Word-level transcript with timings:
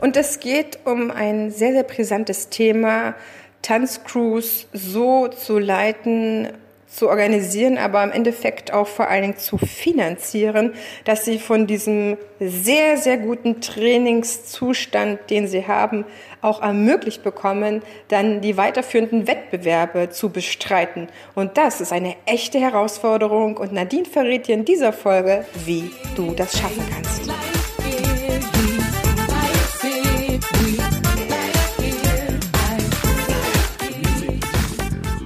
und 0.00 0.16
es 0.16 0.40
geht 0.40 0.80
um 0.84 1.10
ein 1.10 1.50
sehr, 1.50 1.72
sehr 1.72 1.84
brisantes 1.84 2.48
Thema, 2.48 3.14
Tanzcrews 3.62 4.66
so 4.72 5.28
zu 5.28 5.58
leiten, 5.58 6.48
zu 6.90 7.08
organisieren, 7.08 7.78
aber 7.78 8.02
im 8.02 8.10
Endeffekt 8.10 8.72
auch 8.72 8.88
vor 8.88 9.08
allen 9.08 9.22
Dingen 9.22 9.38
zu 9.38 9.58
finanzieren, 9.58 10.74
dass 11.04 11.24
sie 11.24 11.38
von 11.38 11.66
diesem 11.68 12.16
sehr, 12.40 12.96
sehr 12.96 13.16
guten 13.16 13.60
Trainingszustand, 13.60 15.30
den 15.30 15.46
sie 15.46 15.68
haben, 15.68 16.04
auch 16.40 16.60
ermöglicht 16.62 17.22
bekommen, 17.22 17.82
dann 18.08 18.40
die 18.40 18.56
weiterführenden 18.56 19.28
Wettbewerbe 19.28 20.10
zu 20.10 20.30
bestreiten. 20.30 21.08
Und 21.34 21.58
das 21.58 21.80
ist 21.80 21.92
eine 21.92 22.16
echte 22.26 22.58
Herausforderung 22.58 23.56
und 23.56 23.72
Nadine 23.72 24.06
verrät 24.06 24.48
dir 24.48 24.54
in 24.54 24.64
dieser 24.64 24.92
Folge, 24.92 25.44
wie 25.64 25.90
du 26.16 26.32
das 26.32 26.58
schaffen 26.58 26.84
kannst. 26.92 27.59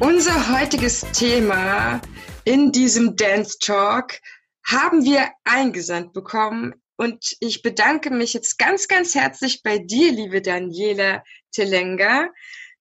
Unser 0.04 0.60
heutiges 0.60 1.00
Thema 1.12 1.98
in 2.44 2.72
diesem 2.72 3.16
Dance 3.16 3.56
Talk 3.58 4.20
haben 4.62 5.02
wir 5.02 5.30
eingesandt 5.44 6.12
bekommen. 6.12 6.74
Und 6.96 7.34
ich 7.40 7.62
bedanke 7.62 8.10
mich 8.10 8.34
jetzt 8.34 8.58
ganz, 8.58 8.86
ganz 8.86 9.14
herzlich 9.14 9.62
bei 9.62 9.78
dir, 9.78 10.12
liebe 10.12 10.42
Daniela 10.42 11.24
Telenga, 11.52 12.28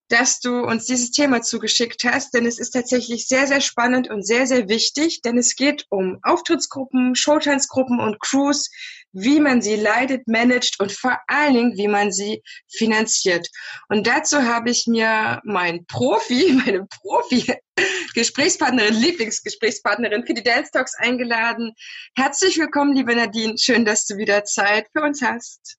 dass 0.09 0.39
du 0.39 0.63
uns 0.63 0.85
dieses 0.85 1.11
Thema 1.11 1.41
zugeschickt 1.41 2.03
hast, 2.03 2.33
denn 2.33 2.45
es 2.45 2.59
ist 2.59 2.71
tatsächlich 2.71 3.27
sehr, 3.27 3.47
sehr 3.47 3.61
spannend 3.61 4.09
und 4.09 4.25
sehr, 4.25 4.47
sehr 4.47 4.67
wichtig, 4.67 5.21
denn 5.21 5.37
es 5.37 5.55
geht 5.55 5.85
um 5.89 6.19
Auftrittsgruppen, 6.23 7.15
Showtanzgruppen 7.15 7.99
und 7.99 8.19
Crews, 8.19 8.69
wie 9.13 9.39
man 9.39 9.61
sie 9.61 9.75
leidet, 9.75 10.27
managt 10.27 10.79
und 10.79 10.91
vor 10.91 11.17
allen 11.27 11.53
Dingen, 11.53 11.77
wie 11.77 11.87
man 11.87 12.11
sie 12.11 12.41
finanziert. 12.69 13.47
Und 13.87 14.07
dazu 14.07 14.41
habe 14.43 14.71
ich 14.71 14.87
mir 14.87 15.39
mein 15.43 15.85
Profi, 15.85 16.51
meine 16.65 16.87
Profi-Gesprächspartnerin, 16.87 18.95
Lieblingsgesprächspartnerin 18.95 20.25
für 20.25 20.33
die 20.33 20.43
Dance 20.43 20.71
Talks 20.71 20.95
eingeladen. 20.97 21.73
Herzlich 22.15 22.57
willkommen, 22.57 22.95
liebe 22.95 23.15
Nadine. 23.15 23.55
Schön, 23.57 23.85
dass 23.85 24.05
du 24.05 24.17
wieder 24.17 24.43
Zeit 24.43 24.87
für 24.91 25.03
uns 25.03 25.21
hast. 25.21 25.77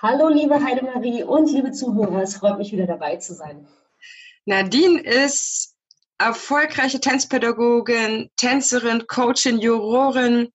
Hallo, 0.00 0.28
liebe 0.28 0.62
Heidemarie 0.62 1.24
und 1.24 1.50
liebe 1.50 1.72
Zuhörer. 1.72 2.22
Es 2.22 2.36
freut 2.36 2.56
mich 2.56 2.70
wieder 2.70 2.86
dabei 2.86 3.16
zu 3.16 3.34
sein. 3.34 3.66
Nadine 4.44 5.00
ist 5.00 5.74
erfolgreiche 6.18 7.00
Tanzpädagogin, 7.00 8.30
Tänzerin, 8.36 9.08
Coachin, 9.08 9.58
Jurorin, 9.58 10.52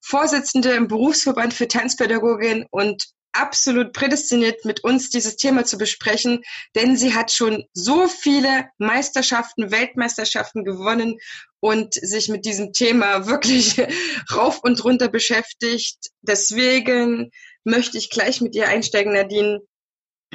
Vorsitzende 0.00 0.70
im 0.70 0.88
Berufsverband 0.88 1.54
für 1.54 1.68
Tanzpädagogin 1.68 2.66
und 2.70 3.04
absolut 3.30 3.92
prädestiniert, 3.92 4.64
mit 4.64 4.82
uns 4.82 5.08
dieses 5.08 5.36
Thema 5.36 5.64
zu 5.64 5.78
besprechen, 5.78 6.42
denn 6.74 6.96
sie 6.96 7.14
hat 7.14 7.30
schon 7.30 7.64
so 7.72 8.08
viele 8.08 8.70
Meisterschaften, 8.78 9.70
Weltmeisterschaften 9.70 10.64
gewonnen 10.64 11.16
und 11.60 11.94
sich 11.94 12.28
mit 12.28 12.44
diesem 12.44 12.72
Thema 12.72 13.28
wirklich 13.28 13.80
rauf 14.34 14.58
und 14.64 14.82
runter 14.82 15.08
beschäftigt. 15.08 16.10
Deswegen 16.22 17.30
möchte 17.64 17.98
ich 17.98 18.10
gleich 18.10 18.40
mit 18.40 18.54
ihr 18.54 18.68
einsteigen, 18.68 19.12
Nadine. 19.12 19.60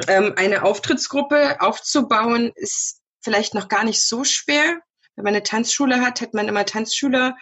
Ähm, 0.08 0.34
eine 0.36 0.64
Auftrittsgruppe 0.64 1.62
aufzubauen 1.62 2.52
ist 2.56 3.00
vielleicht 3.24 3.54
noch 3.54 3.70
gar 3.70 3.84
nicht 3.84 4.06
so 4.06 4.24
schwer. 4.24 4.80
Wenn 5.16 5.24
man 5.24 5.34
eine 5.34 5.44
Tanzschule 5.44 6.02
hat, 6.02 6.22
hat 6.22 6.34
man 6.34 6.48
immer 6.48 6.66
Tanzschüler 6.66 7.36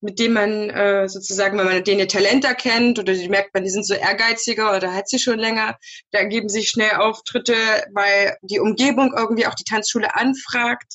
mit 0.00 0.18
dem 0.18 0.32
man 0.32 0.70
äh, 0.70 1.08
sozusagen, 1.08 1.58
wenn 1.58 1.66
man 1.66 1.84
denen 1.84 2.00
ihr 2.00 2.08
Talent 2.08 2.44
erkennt 2.44 2.98
oder 2.98 3.12
die 3.12 3.28
merkt 3.28 3.52
man, 3.54 3.64
die 3.64 3.70
sind 3.70 3.86
so 3.86 3.94
ehrgeiziger 3.94 4.74
oder 4.74 4.94
hat 4.94 5.08
sie 5.08 5.18
schon 5.18 5.38
länger, 5.38 5.76
da 6.10 6.24
geben 6.24 6.48
sich 6.48 6.70
schnell 6.70 6.92
Auftritte, 6.92 7.54
weil 7.92 8.36
die 8.42 8.60
Umgebung 8.60 9.12
irgendwie 9.16 9.46
auch 9.46 9.54
die 9.54 9.64
Tanzschule 9.64 10.14
anfragt. 10.14 10.94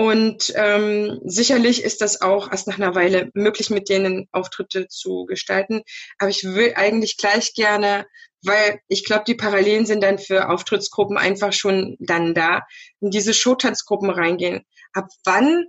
Und 0.00 0.50
ähm, 0.56 1.20
sicherlich 1.24 1.84
ist 1.84 2.00
das 2.00 2.22
auch 2.22 2.50
erst 2.50 2.66
nach 2.66 2.78
einer 2.78 2.94
Weile 2.94 3.28
möglich, 3.34 3.68
mit 3.68 3.90
denen 3.90 4.28
Auftritte 4.32 4.88
zu 4.88 5.26
gestalten. 5.26 5.82
Aber 6.18 6.30
ich 6.30 6.42
will 6.42 6.72
eigentlich 6.74 7.18
gleich 7.18 7.52
gerne, 7.52 8.06
weil 8.42 8.80
ich 8.88 9.04
glaube, 9.04 9.24
die 9.26 9.34
Parallelen 9.34 9.84
sind 9.84 10.02
dann 10.02 10.16
für 10.16 10.48
Auftrittsgruppen 10.48 11.18
einfach 11.18 11.52
schon 11.52 11.98
dann 12.00 12.32
da, 12.32 12.62
in 13.02 13.10
diese 13.10 13.34
Showtanzgruppen 13.34 14.08
reingehen. 14.08 14.64
Ab 14.94 15.08
wann 15.26 15.66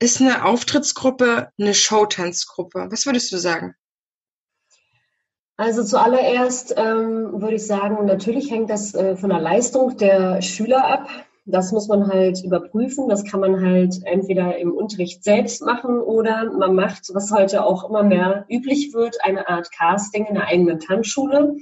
ist 0.00 0.20
eine 0.20 0.46
Auftrittsgruppe 0.46 1.50
eine 1.56 1.72
Showtanzgruppe? 1.72 2.88
Was 2.90 3.06
würdest 3.06 3.30
du 3.30 3.36
sagen? 3.36 3.76
Also 5.56 5.84
zuallererst 5.84 6.74
ähm, 6.76 7.40
würde 7.40 7.54
ich 7.54 7.66
sagen, 7.68 8.04
natürlich 8.06 8.50
hängt 8.50 8.68
das 8.68 8.96
äh, 8.96 9.14
von 9.14 9.30
der 9.30 9.38
Leistung 9.38 9.96
der 9.96 10.42
Schüler 10.42 10.84
ab. 10.88 11.08
Das 11.50 11.72
muss 11.72 11.88
man 11.88 12.08
halt 12.08 12.42
überprüfen. 12.44 13.08
Das 13.08 13.24
kann 13.24 13.40
man 13.40 13.60
halt 13.60 13.94
entweder 14.04 14.56
im 14.58 14.72
Unterricht 14.72 15.24
selbst 15.24 15.62
machen 15.62 16.00
oder 16.00 16.50
man 16.52 16.74
macht, 16.74 17.08
was 17.12 17.30
heute 17.30 17.64
auch 17.64 17.88
immer 17.88 18.02
mehr 18.02 18.46
üblich 18.48 18.92
wird, 18.94 19.16
eine 19.22 19.48
Art 19.48 19.70
Casting 19.72 20.26
in 20.26 20.34
der 20.34 20.46
eigenen 20.46 20.80
Tanzschule, 20.80 21.56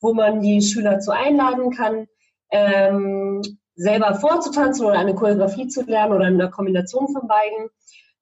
wo 0.00 0.14
man 0.14 0.40
die 0.40 0.62
Schüler 0.62 0.98
zu 1.00 1.12
einladen 1.12 1.70
kann, 1.70 2.06
ähm, 2.50 3.42
selber 3.74 4.14
vorzutanzen 4.14 4.84
oder 4.84 4.98
eine 4.98 5.14
Choreografie 5.14 5.68
zu 5.68 5.82
lernen 5.84 6.12
oder 6.12 6.28
in 6.28 6.34
einer 6.34 6.50
Kombination 6.50 7.08
von 7.08 7.26
beiden, 7.26 7.70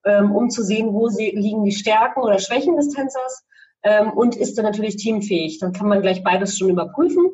ähm, 0.04 0.34
um 0.34 0.50
zu 0.50 0.62
sehen, 0.62 0.92
wo 0.92 1.08
sie, 1.08 1.30
liegen 1.30 1.64
die 1.64 1.72
Stärken 1.72 2.20
oder 2.20 2.38
Schwächen 2.38 2.76
des 2.76 2.90
Tänzers 2.90 3.44
ähm, 3.82 4.12
und 4.12 4.36
ist 4.36 4.56
dann 4.56 4.64
natürlich 4.64 4.96
teamfähig. 4.96 5.58
Dann 5.58 5.72
kann 5.72 5.88
man 5.88 6.02
gleich 6.02 6.22
beides 6.22 6.56
schon 6.56 6.70
überprüfen. 6.70 7.30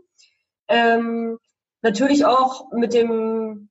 Ähm, 0.69 1.39
natürlich 1.85 2.25
auch 2.25 2.73
mit 2.73 2.95
dem 2.95 3.69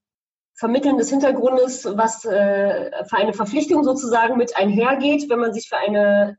Vermitteln 0.56 0.98
des 0.98 1.10
Hintergrundes, 1.10 1.84
was 1.84 2.24
äh, 2.24 2.92
für 3.10 3.18
eine 3.18 3.34
Verpflichtung 3.34 3.84
sozusagen 3.84 4.38
mit 4.38 4.56
einhergeht, 4.56 5.30
wenn 5.30 5.40
man 5.40 5.52
sich 5.52 5.68
für 5.68 5.78
eine 5.78 6.38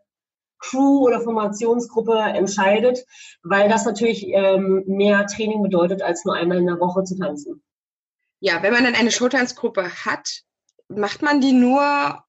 Crew 0.60 1.04
oder 1.04 1.20
Formationsgruppe 1.20 2.16
entscheidet, 2.16 3.04
weil 3.42 3.68
das 3.68 3.84
natürlich 3.84 4.24
ähm, 4.28 4.84
mehr 4.86 5.26
Training 5.26 5.62
bedeutet, 5.62 6.00
als 6.00 6.24
nur 6.24 6.36
einmal 6.36 6.58
in 6.58 6.66
der 6.66 6.80
Woche 6.80 7.02
zu 7.02 7.18
tanzen. 7.18 7.62
Ja, 8.40 8.62
wenn 8.62 8.72
man 8.72 8.84
dann 8.84 8.94
eine 8.94 9.10
Showtanzgruppe 9.10 9.90
hat, 10.04 10.42
macht 10.88 11.22
man 11.22 11.40
die 11.40 11.52
nur, 11.52 12.22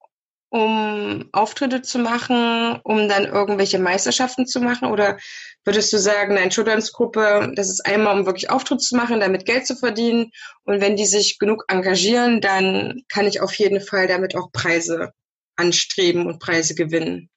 um 0.50 1.30
Auftritte 1.32 1.82
zu 1.82 2.00
machen, 2.00 2.80
um 2.84 3.10
dann 3.10 3.26
irgendwelche 3.26 3.80
Meisterschaften 3.80 4.46
zu 4.46 4.60
machen? 4.62 4.90
Oder 4.92 5.18
würdest 5.64 5.92
du 5.92 5.98
sagen, 5.98 6.38
eine 6.38 6.52
Showtanzgruppe, 6.52 7.52
das 7.56 7.70
ist 7.70 7.86
einmal, 7.86 8.18
um 8.18 8.26
wirklich 8.26 8.50
Auftritte 8.50 8.84
zu 8.84 8.96
machen, 8.96 9.20
damit 9.20 9.46
Geld 9.46 9.66
zu 9.66 9.76
verdienen. 9.76 10.32
Und 10.64 10.82
wenn 10.82 10.96
die 10.96 11.06
sich 11.06 11.40
genug 11.40 11.66
engagieren, 11.68 12.42
dann 12.42 13.04
kann 13.10 13.26
ich 13.26 13.42
auf 13.42 13.54
jeden 13.56 13.82
Fall 13.82 14.08
damit 14.08 14.36
auch 14.36 14.52
Preise 14.52 15.12
anstreben 15.56 16.28
und 16.28 16.40
Preise 16.40 16.76
gewinnen. 16.76 17.30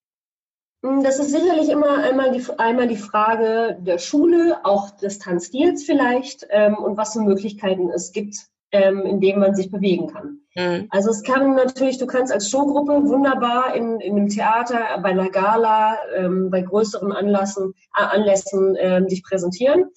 Hm, 0.85 1.03
das 1.03 1.19
ist 1.19 1.31
sicherlich 1.31 1.69
immer 1.69 2.03
einmal 2.05 2.33
die, 2.33 2.44
einmal 2.59 2.87
die 2.87 2.97
Frage 2.97 3.79
der 3.81 3.99
Schule, 3.99 4.65
auch 4.65 4.91
des 4.91 5.19
Tanzstils 5.19 5.85
vielleicht 5.85 6.47
ähm, 6.50 6.77
und 6.77 6.97
was 6.97 7.15
für 7.15 7.21
Möglichkeiten 7.21 7.91
es 7.91 8.12
gibt, 8.12 8.37
ähm, 8.71 9.05
in 9.05 9.21
dem 9.21 9.41
man 9.41 9.55
sich 9.55 9.71
bewegen 9.71 10.09
kann. 10.09 10.41
Mhm. 10.59 10.89
Also 10.91 11.11
es 11.11 11.23
kann 11.23 11.55
natürlich, 11.55 11.99
du 11.99 12.07
kannst 12.07 12.33
als 12.33 12.51
Showgruppe 12.51 13.09
wunderbar 13.09 13.77
in, 13.77 14.01
in 14.01 14.17
einem 14.17 14.29
Theater, 14.29 14.99
bei 15.01 15.11
einer 15.11 15.31
Gala, 15.31 15.97
ähm, 16.17 16.51
bei 16.51 16.63
größeren 16.63 17.13
Anlassen, 17.13 17.75
äh, 17.97 18.03
Anlässen 18.03 18.77
ähm, 18.77 19.07
dich 19.07 19.23
präsentieren. 19.23 19.91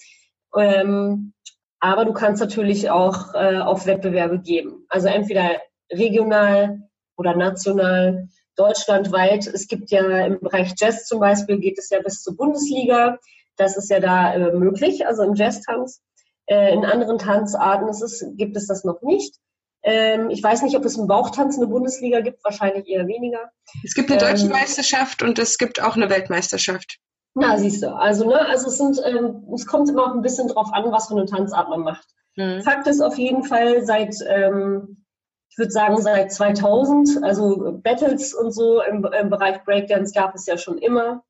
Ähm, 0.56 1.34
aber 1.80 2.06
du 2.06 2.14
kannst 2.14 2.42
natürlich 2.42 2.92
auch 2.92 3.34
äh, 3.34 3.58
auf 3.58 3.88
Wettbewerbe 3.88 4.40
geben. 4.40 4.86
Also 4.88 5.08
entweder 5.08 5.50
regional 5.92 6.88
oder 7.18 7.36
national, 7.36 8.28
deutschlandweit. 8.56 9.48
Es 9.48 9.68
gibt 9.68 9.90
ja 9.90 10.26
im 10.26 10.42
Bereich 10.42 10.76
Jazz 10.78 11.08
zum 11.08 11.22
Beispiel, 11.22 11.58
geht 11.58 11.80
es 11.80 11.90
ja 11.90 12.02
bis 12.04 12.22
zur 12.22 12.38
Bundesliga. 12.38 13.18
Das 13.58 13.78
ist 13.78 13.90
ja 13.90 14.00
da 14.00 14.36
äh, 14.36 14.52
möglich, 14.54 15.08
also 15.08 15.24
im 15.24 15.34
Jazz-Tanz. 15.34 16.04
Äh, 16.46 16.72
in 16.72 16.86
anderen 16.86 17.18
Tanzarten 17.18 17.88
ist 17.88 18.04
es, 18.04 18.24
gibt 18.38 18.56
es 18.56 18.68
das 18.68 18.84
noch 18.84 19.02
nicht. 19.02 19.36
Ähm, 19.84 20.30
ich 20.30 20.44
weiß 20.44 20.62
nicht, 20.62 20.76
ob 20.76 20.86
es 20.86 20.98
im 20.98 21.08
Bauchtanz 21.08 21.58
eine 21.58 21.68
Bundesliga 21.68 22.22
gibt, 22.22 22.44
wahrscheinlich 22.44 22.88
eher 22.88 23.08
weniger. 23.08 23.52
Es 23.84 23.94
gibt 23.94 24.12
eine 24.12 24.20
deutsche 24.20 24.46
ähm, 24.46 24.52
Meisterschaft 24.52 25.24
und 25.24 25.40
es 25.40 25.58
gibt 25.58 25.82
auch 25.82 25.96
eine 25.96 26.10
Weltmeisterschaft. 26.10 27.00
Na, 27.34 27.58
siehst 27.58 27.82
du. 27.82 27.96
Also, 27.96 28.28
ne, 28.28 28.40
also 28.48 28.68
es 28.68 28.78
sind, 28.78 29.02
ähm, 29.06 29.48
es 29.54 29.66
kommt 29.66 29.90
immer 29.90 30.04
auch 30.04 30.16
ein 30.16 30.22
bisschen 30.22 30.50
drauf 30.50 30.70
an, 30.74 30.92
was 30.92 31.08
für 31.08 31.16
eine 31.16 31.26
Tanzart 31.26 31.70
man 31.70 31.82
macht. 31.82 32.06
Mhm. 32.36 32.62
Fakt 32.62 32.88
ist 32.88 33.02
auf 33.02 33.18
jeden 33.18 33.44
Fall 33.44 33.84
seit, 33.86 34.16
ähm, 34.28 35.06
ich 35.50 35.58
würde 35.58 35.72
sagen 35.72 36.02
seit 36.02 36.32
2000, 36.32 37.24
also 37.24 37.80
Battles 37.82 38.34
und 38.34 38.52
so 38.52 38.82
im, 38.82 39.06
im 39.06 39.30
Bereich 39.30 39.64
Breakdance 39.64 40.14
gab 40.14 40.36
es 40.36 40.46
ja 40.46 40.58
schon 40.58 40.78
immer. 40.78 41.24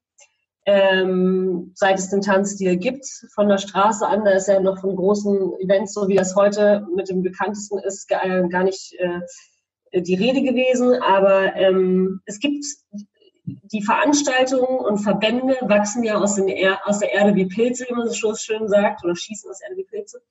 Ähm, 0.65 1.71
seit 1.73 1.97
es 1.97 2.09
den 2.09 2.21
Tanzstil 2.21 2.77
gibt, 2.77 3.05
von 3.33 3.49
der 3.49 3.57
Straße 3.57 4.07
an, 4.07 4.23
da 4.23 4.31
ist 4.31 4.47
ja 4.47 4.59
noch 4.59 4.79
von 4.79 4.95
großen 4.95 5.59
Events, 5.59 5.93
so 5.93 6.07
wie 6.07 6.15
das 6.15 6.35
heute 6.35 6.85
mit 6.95 7.09
dem 7.09 7.23
bekanntesten 7.23 7.79
ist, 7.79 8.07
gar, 8.07 8.47
gar 8.47 8.63
nicht 8.63 8.93
äh, 8.99 10.01
die 10.01 10.15
Rede 10.15 10.43
gewesen. 10.43 11.01
Aber 11.01 11.55
ähm, 11.55 12.21
es 12.25 12.39
gibt 12.39 12.63
die 13.43 13.81
Veranstaltungen 13.81 14.79
und 14.79 14.99
Verbände 14.99 15.57
wachsen 15.61 16.03
ja 16.03 16.17
aus, 16.17 16.37
er 16.37 16.87
aus, 16.87 16.99
der 16.99 17.11
Erde 17.11 17.35
wie 17.35 17.47
Pilze, 17.47 17.85
wie 17.89 17.93
man 17.93 18.09
so 18.09 18.35
schön 18.35 18.67
sagt, 18.67 19.03
oder 19.03 19.15
schießen 19.15 19.49
aus 19.49 19.59
der 19.59 19.69
Erde 19.69 19.81
wie 19.81 19.85
Pilze. 19.85 20.21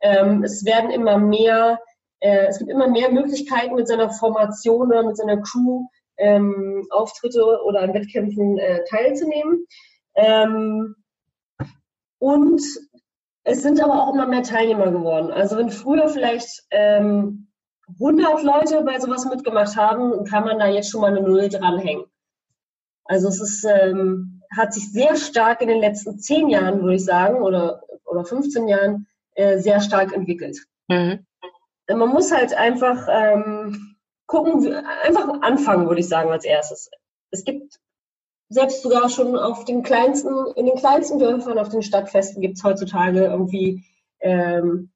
Ähm, 0.00 0.42
es 0.42 0.64
werden 0.64 0.90
immer 0.90 1.18
mehr, 1.18 1.80
äh, 2.20 2.46
es 2.46 2.58
gibt 2.58 2.70
immer 2.70 2.88
mehr 2.88 3.10
Möglichkeiten 3.10 3.74
mit 3.74 3.88
seiner 3.88 4.10
Formation 4.10 4.88
oder 4.88 5.04
mit 5.04 5.16
seiner 5.16 5.40
Crew 5.40 5.86
ähm, 6.22 6.86
Auftritte 6.90 7.44
oder 7.64 7.80
an 7.80 7.94
Wettkämpfen 7.94 8.58
äh, 8.58 8.84
teilzunehmen. 8.88 9.66
Ähm, 10.14 10.94
und 12.18 12.62
es 13.44 13.62
sind 13.62 13.82
aber 13.82 14.02
auch 14.02 14.14
immer 14.14 14.26
mehr 14.26 14.42
Teilnehmer 14.42 14.90
geworden. 14.90 15.32
Also 15.32 15.56
wenn 15.56 15.70
früher 15.70 16.08
vielleicht 16.08 16.62
ähm, 16.70 17.48
100 17.94 18.42
Leute 18.42 18.82
bei 18.82 18.98
sowas 19.00 19.26
mitgemacht 19.26 19.76
haben, 19.76 20.24
kann 20.24 20.44
man 20.44 20.58
da 20.58 20.68
jetzt 20.68 20.90
schon 20.90 21.00
mal 21.00 21.10
eine 21.10 21.26
Null 21.26 21.48
dranhängen. 21.48 22.04
Also 23.04 23.28
es 23.28 23.40
ist, 23.40 23.64
ähm, 23.64 24.42
hat 24.56 24.72
sich 24.72 24.92
sehr 24.92 25.16
stark 25.16 25.60
in 25.60 25.68
den 25.68 25.80
letzten 25.80 26.18
zehn 26.18 26.48
Jahren, 26.48 26.82
würde 26.82 26.94
ich 26.94 27.04
sagen, 27.04 27.42
oder, 27.42 27.82
oder 28.04 28.24
15 28.24 28.68
Jahren 28.68 29.08
äh, 29.34 29.58
sehr 29.58 29.80
stark 29.80 30.12
entwickelt. 30.12 30.58
Mhm. 30.88 31.26
Man 31.88 32.08
muss 32.08 32.32
halt 32.32 32.54
einfach 32.54 33.08
ähm, 33.10 33.91
gucken, 34.32 34.74
einfach 35.02 35.28
anfangen, 35.42 35.86
würde 35.88 36.00
ich 36.00 36.08
sagen, 36.08 36.30
als 36.30 36.46
erstes. 36.46 36.90
Es 37.30 37.44
gibt 37.44 37.78
selbst 38.48 38.82
sogar 38.82 39.10
schon 39.10 39.36
auf 39.36 39.66
den 39.66 39.82
kleinsten, 39.82 40.30
in 40.56 40.64
den 40.64 40.76
kleinsten 40.76 41.18
Dörfern, 41.18 41.58
auf 41.58 41.68
den 41.68 41.82
Stadtfesten 41.82 42.40
gibt 42.40 42.56
es 42.56 42.64
heutzutage 42.64 43.26
irgendwie 43.26 43.84
ähm, 44.20 44.90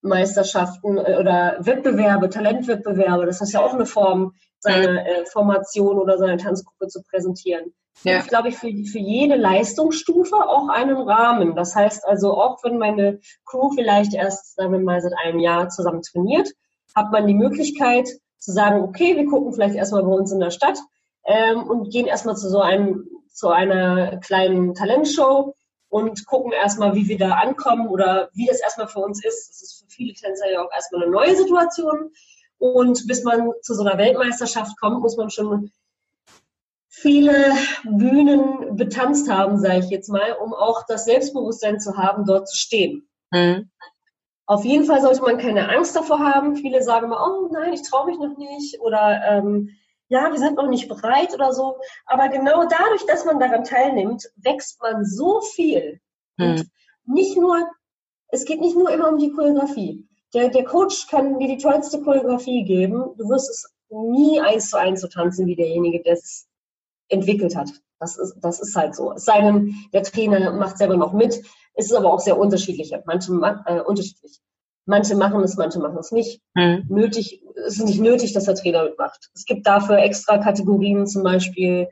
Meisterschaften 0.00 0.96
äh, 0.96 1.16
oder 1.18 1.56
Wettbewerbe, 1.58 2.30
Talentwettbewerbe. 2.30 3.26
Das 3.26 3.40
ist 3.40 3.52
ja 3.52 3.60
auch 3.60 3.74
eine 3.74 3.86
Form, 3.86 4.34
seine 4.60 5.08
äh, 5.08 5.26
Formation 5.26 5.98
oder 5.98 6.16
seine 6.16 6.36
Tanzgruppe 6.36 6.86
zu 6.86 7.02
präsentieren. 7.02 7.74
Ja. 8.04 8.14
Das 8.14 8.24
ist, 8.24 8.30
glaube 8.30 8.48
ich, 8.48 8.56
für, 8.56 8.68
für 8.84 8.98
jede 8.98 9.34
Leistungsstufe 9.34 10.36
auch 10.36 10.68
einen 10.68 10.96
Rahmen. 10.96 11.56
Das 11.56 11.74
heißt 11.74 12.06
also, 12.06 12.40
auch 12.40 12.62
wenn 12.62 12.78
meine 12.78 13.18
Crew 13.44 13.70
vielleicht 13.74 14.14
erst, 14.14 14.54
sagen 14.54 14.72
wir 14.72 14.78
mal, 14.78 15.00
seit 15.00 15.14
einem 15.24 15.40
Jahr 15.40 15.68
zusammen 15.68 16.02
trainiert, 16.02 16.48
hat 16.94 17.12
man 17.12 17.26
die 17.26 17.34
Möglichkeit 17.34 18.08
zu 18.38 18.52
sagen, 18.52 18.82
okay, 18.82 19.16
wir 19.16 19.26
gucken 19.26 19.52
vielleicht 19.52 19.74
erstmal 19.74 20.02
bei 20.02 20.12
uns 20.12 20.32
in 20.32 20.40
der 20.40 20.50
Stadt 20.50 20.78
ähm, 21.24 21.62
und 21.64 21.90
gehen 21.90 22.06
erstmal 22.06 22.36
zu 22.36 22.48
so 22.48 22.60
einem, 22.60 23.06
zu 23.32 23.48
einer 23.48 24.18
kleinen 24.18 24.74
Talentshow 24.74 25.54
und 25.88 26.26
gucken 26.26 26.52
erstmal, 26.52 26.94
wie 26.94 27.08
wir 27.08 27.18
da 27.18 27.32
ankommen 27.32 27.88
oder 27.88 28.30
wie 28.32 28.46
das 28.46 28.60
erstmal 28.60 28.88
für 28.88 29.00
uns 29.00 29.24
ist. 29.24 29.50
Das 29.50 29.62
ist 29.62 29.80
für 29.80 29.90
viele 29.90 30.14
Tänzer 30.14 30.50
ja 30.50 30.64
auch 30.64 30.72
erstmal 30.72 31.02
eine 31.02 31.10
neue 31.10 31.36
Situation. 31.36 32.12
Und 32.58 33.06
bis 33.06 33.24
man 33.24 33.50
zu 33.62 33.74
so 33.74 33.82
einer 33.82 33.98
Weltmeisterschaft 33.98 34.78
kommt, 34.78 35.00
muss 35.00 35.16
man 35.16 35.30
schon 35.30 35.70
viele 36.88 37.52
Bühnen 37.84 38.76
betanzt 38.76 39.30
haben, 39.30 39.58
sage 39.58 39.78
ich 39.78 39.90
jetzt 39.90 40.08
mal, 40.08 40.32
um 40.32 40.52
auch 40.52 40.84
das 40.86 41.06
Selbstbewusstsein 41.06 41.80
zu 41.80 41.96
haben, 41.96 42.24
dort 42.26 42.48
zu 42.48 42.56
stehen. 42.56 43.08
Mhm. 43.30 43.70
Auf 44.50 44.64
jeden 44.64 44.84
Fall 44.84 45.00
sollte 45.00 45.22
man 45.22 45.38
keine 45.38 45.68
Angst 45.68 45.94
davor 45.94 46.18
haben. 46.18 46.56
Viele 46.56 46.82
sagen 46.82 47.06
immer, 47.06 47.24
oh 47.24 47.48
nein, 47.52 47.72
ich 47.72 47.82
traue 47.82 48.06
mich 48.06 48.18
noch 48.18 48.36
nicht 48.36 48.80
oder 48.80 49.22
ähm, 49.28 49.70
ja, 50.08 50.32
wir 50.32 50.38
sind 50.38 50.56
noch 50.56 50.68
nicht 50.68 50.88
bereit 50.88 51.32
oder 51.34 51.52
so. 51.52 51.76
Aber 52.06 52.28
genau 52.28 52.64
dadurch, 52.64 53.06
dass 53.06 53.24
man 53.24 53.38
daran 53.38 53.64
teilnimmt, 53.64 54.28
wächst 54.36 54.82
man 54.82 55.04
so 55.04 55.40
viel. 55.40 56.00
Mhm. 56.36 56.46
Und 56.46 56.70
nicht 57.06 57.36
nur, 57.36 57.68
es 58.28 58.44
geht 58.44 58.60
nicht 58.60 58.76
nur 58.76 58.90
immer 58.90 59.08
um 59.08 59.18
die 59.18 59.30
Choreografie 59.30 60.06
der, 60.34 60.48
der 60.48 60.64
Coach 60.64 61.06
kann 61.08 61.38
dir 61.38 61.48
die 61.48 61.62
tollste 61.62 62.00
Choreografie 62.02 62.64
geben. 62.64 63.14
Du 63.16 63.28
wirst 63.28 63.50
es 63.50 63.72
nie 63.90 64.40
eins 64.40 64.70
zu 64.70 64.78
eins 64.78 65.00
so 65.00 65.08
tanzen 65.08 65.46
wie 65.46 65.56
derjenige, 65.56 66.02
der 66.02 66.14
es 66.14 66.48
entwickelt 67.08 67.56
hat. 67.56 67.70
Das 67.98 68.16
ist, 68.16 68.36
das 68.40 68.60
ist 68.60 68.76
halt 68.76 68.94
so. 68.94 69.12
Es 69.12 69.24
sei 69.24 69.40
denn, 69.40 69.74
der 69.92 70.02
Trainer 70.02 70.52
macht 70.52 70.78
selber 70.78 70.96
noch 70.96 71.12
mit. 71.12 71.42
Es 71.74 71.86
ist 71.86 71.94
aber 71.94 72.12
auch 72.12 72.20
sehr 72.20 72.38
unterschiedlich. 72.38 72.94
Manche, 73.06 73.32
äh, 73.66 73.80
unterschiedlich. 73.80 74.40
Manche 74.86 75.14
machen 75.14 75.42
es, 75.42 75.56
manche 75.56 75.78
machen 75.78 75.98
es 75.98 76.10
nicht. 76.10 76.40
Mhm. 76.54 76.86
Nötig, 76.88 77.42
es 77.66 77.78
ist 77.78 77.86
nicht 77.86 78.00
nötig, 78.00 78.32
dass 78.32 78.44
der 78.44 78.54
Trainer 78.54 78.84
mitmacht. 78.84 79.30
Es 79.34 79.44
gibt 79.44 79.66
dafür 79.66 79.98
extra 79.98 80.38
Kategorien, 80.38 81.06
zum 81.06 81.22
Beispiel, 81.22 81.88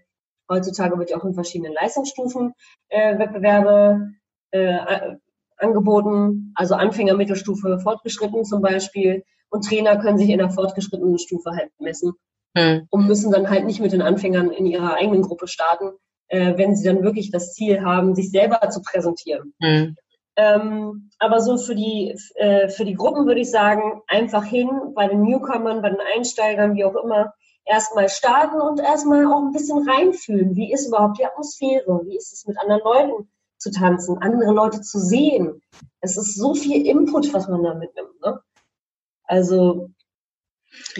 heutzutage 0.50 0.98
wird 0.98 1.10
ja 1.10 1.18
auch 1.18 1.24
in 1.24 1.34
verschiedenen 1.34 1.74
Leistungsstufen 1.74 2.54
äh, 2.88 3.18
Wettbewerbe 3.18 4.12
äh, 4.50 5.16
angeboten, 5.58 6.52
also 6.54 6.74
Anfänger, 6.74 7.14
Mittelstufe, 7.14 7.78
Fortgeschritten 7.80 8.44
zum 8.44 8.62
Beispiel. 8.62 9.24
Und 9.50 9.64
Trainer 9.64 9.98
können 9.98 10.18
sich 10.18 10.28
in 10.28 10.38
der 10.38 10.50
fortgeschrittenen 10.50 11.18
Stufe 11.18 11.50
halt 11.50 11.70
messen 11.78 12.12
hm. 12.56 12.86
und 12.90 13.06
müssen 13.06 13.32
dann 13.32 13.48
halt 13.48 13.64
nicht 13.64 13.80
mit 13.80 13.92
den 13.92 14.02
Anfängern 14.02 14.50
in 14.50 14.66
ihrer 14.66 14.94
eigenen 14.94 15.22
Gruppe 15.22 15.48
starten, 15.48 15.92
äh, 16.28 16.56
wenn 16.56 16.76
sie 16.76 16.86
dann 16.86 17.02
wirklich 17.02 17.30
das 17.30 17.54
Ziel 17.54 17.82
haben, 17.82 18.14
sich 18.14 18.30
selber 18.30 18.68
zu 18.70 18.82
präsentieren. 18.82 19.54
Hm. 19.60 19.96
Ähm, 20.36 21.10
aber 21.18 21.40
so 21.40 21.56
für 21.56 21.74
die, 21.74 22.16
äh, 22.36 22.68
für 22.68 22.84
die 22.84 22.94
Gruppen 22.94 23.26
würde 23.26 23.40
ich 23.40 23.50
sagen, 23.50 24.02
einfach 24.06 24.44
hin, 24.44 24.68
bei 24.94 25.08
den 25.08 25.22
Newcomern, 25.22 25.82
bei 25.82 25.90
den 25.90 26.00
Einsteigern, 26.14 26.76
wie 26.76 26.84
auch 26.84 26.94
immer, 26.94 27.34
erstmal 27.64 28.08
starten 28.08 28.60
und 28.60 28.80
erstmal 28.80 29.26
auch 29.26 29.42
ein 29.42 29.52
bisschen 29.52 29.88
reinfühlen. 29.88 30.54
Wie 30.54 30.72
ist 30.72 30.86
überhaupt 30.86 31.18
die 31.18 31.26
Atmosphäre? 31.26 32.02
Wie 32.04 32.16
ist 32.16 32.32
es 32.32 32.46
mit 32.46 32.56
anderen 32.58 32.82
Leuten? 32.82 33.28
zu 33.58 33.70
tanzen, 33.70 34.18
andere 34.18 34.52
Leute 34.52 34.80
zu 34.80 34.98
sehen. 34.98 35.60
Es 36.00 36.16
ist 36.16 36.36
so 36.36 36.54
viel 36.54 36.86
Input, 36.86 37.32
was 37.34 37.48
man 37.48 37.62
da 37.62 37.74
mitnimmt. 37.74 38.20
Ne? 38.24 38.40
Also 39.24 39.90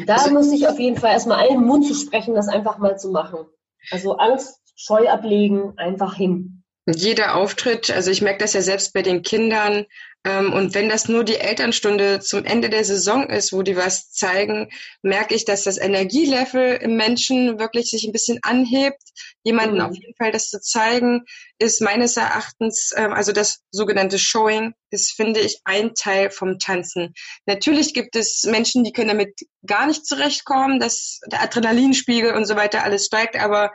da 0.06 0.16
also, 0.16 0.32
muss 0.32 0.52
ich 0.52 0.68
auf 0.68 0.78
jeden 0.78 0.96
Fall 0.96 1.12
erstmal 1.12 1.38
allen 1.38 1.64
Mut 1.64 1.86
zu 1.86 1.94
sprechen, 1.94 2.34
das 2.34 2.48
einfach 2.48 2.78
mal 2.78 2.98
zu 2.98 3.10
machen. 3.10 3.46
Also 3.90 4.16
Angst, 4.16 4.57
Scheu 4.80 5.08
ablegen, 5.08 5.76
einfach 5.76 6.14
hin. 6.14 6.62
Jeder 6.86 7.34
Auftritt, 7.34 7.90
also 7.90 8.10
ich 8.10 8.22
merke 8.22 8.38
das 8.38 8.54
ja 8.54 8.62
selbst 8.62 8.94
bei 8.94 9.02
den 9.02 9.22
Kindern, 9.22 9.84
ähm, 10.24 10.52
und 10.52 10.74
wenn 10.74 10.88
das 10.88 11.08
nur 11.08 11.22
die 11.24 11.36
Elternstunde 11.36 12.20
zum 12.20 12.44
Ende 12.44 12.68
der 12.68 12.84
Saison 12.84 13.28
ist, 13.30 13.52
wo 13.52 13.62
die 13.62 13.76
was 13.76 14.10
zeigen, 14.10 14.68
merke 15.00 15.34
ich, 15.34 15.44
dass 15.44 15.62
das 15.62 15.78
Energielevel 15.78 16.76
im 16.76 16.96
Menschen 16.96 17.58
wirklich 17.58 17.90
sich 17.90 18.04
ein 18.04 18.12
bisschen 18.12 18.38
anhebt. 18.42 19.00
Jemanden 19.44 19.76
mhm. 19.76 19.82
auf 19.82 19.94
jeden 19.94 20.14
Fall 20.16 20.32
das 20.32 20.50
zu 20.50 20.60
zeigen, 20.60 21.24
ist 21.58 21.80
meines 21.80 22.16
Erachtens, 22.16 22.92
ähm, 22.96 23.12
also 23.12 23.32
das 23.32 23.60
sogenannte 23.70 24.18
Showing, 24.18 24.74
ist, 24.90 25.12
finde 25.12 25.40
ich, 25.40 25.60
ein 25.64 25.94
Teil 25.94 26.30
vom 26.30 26.58
Tanzen. 26.58 27.14
Natürlich 27.46 27.94
gibt 27.94 28.16
es 28.16 28.44
Menschen, 28.44 28.84
die 28.84 28.92
können 28.92 29.08
damit 29.08 29.34
gar 29.66 29.86
nicht 29.86 30.04
zurechtkommen, 30.04 30.80
dass 30.80 31.20
der 31.26 31.42
Adrenalinspiegel 31.42 32.34
und 32.34 32.46
so 32.46 32.56
weiter 32.56 32.82
alles 32.82 33.06
steigt, 33.06 33.36
aber 33.36 33.72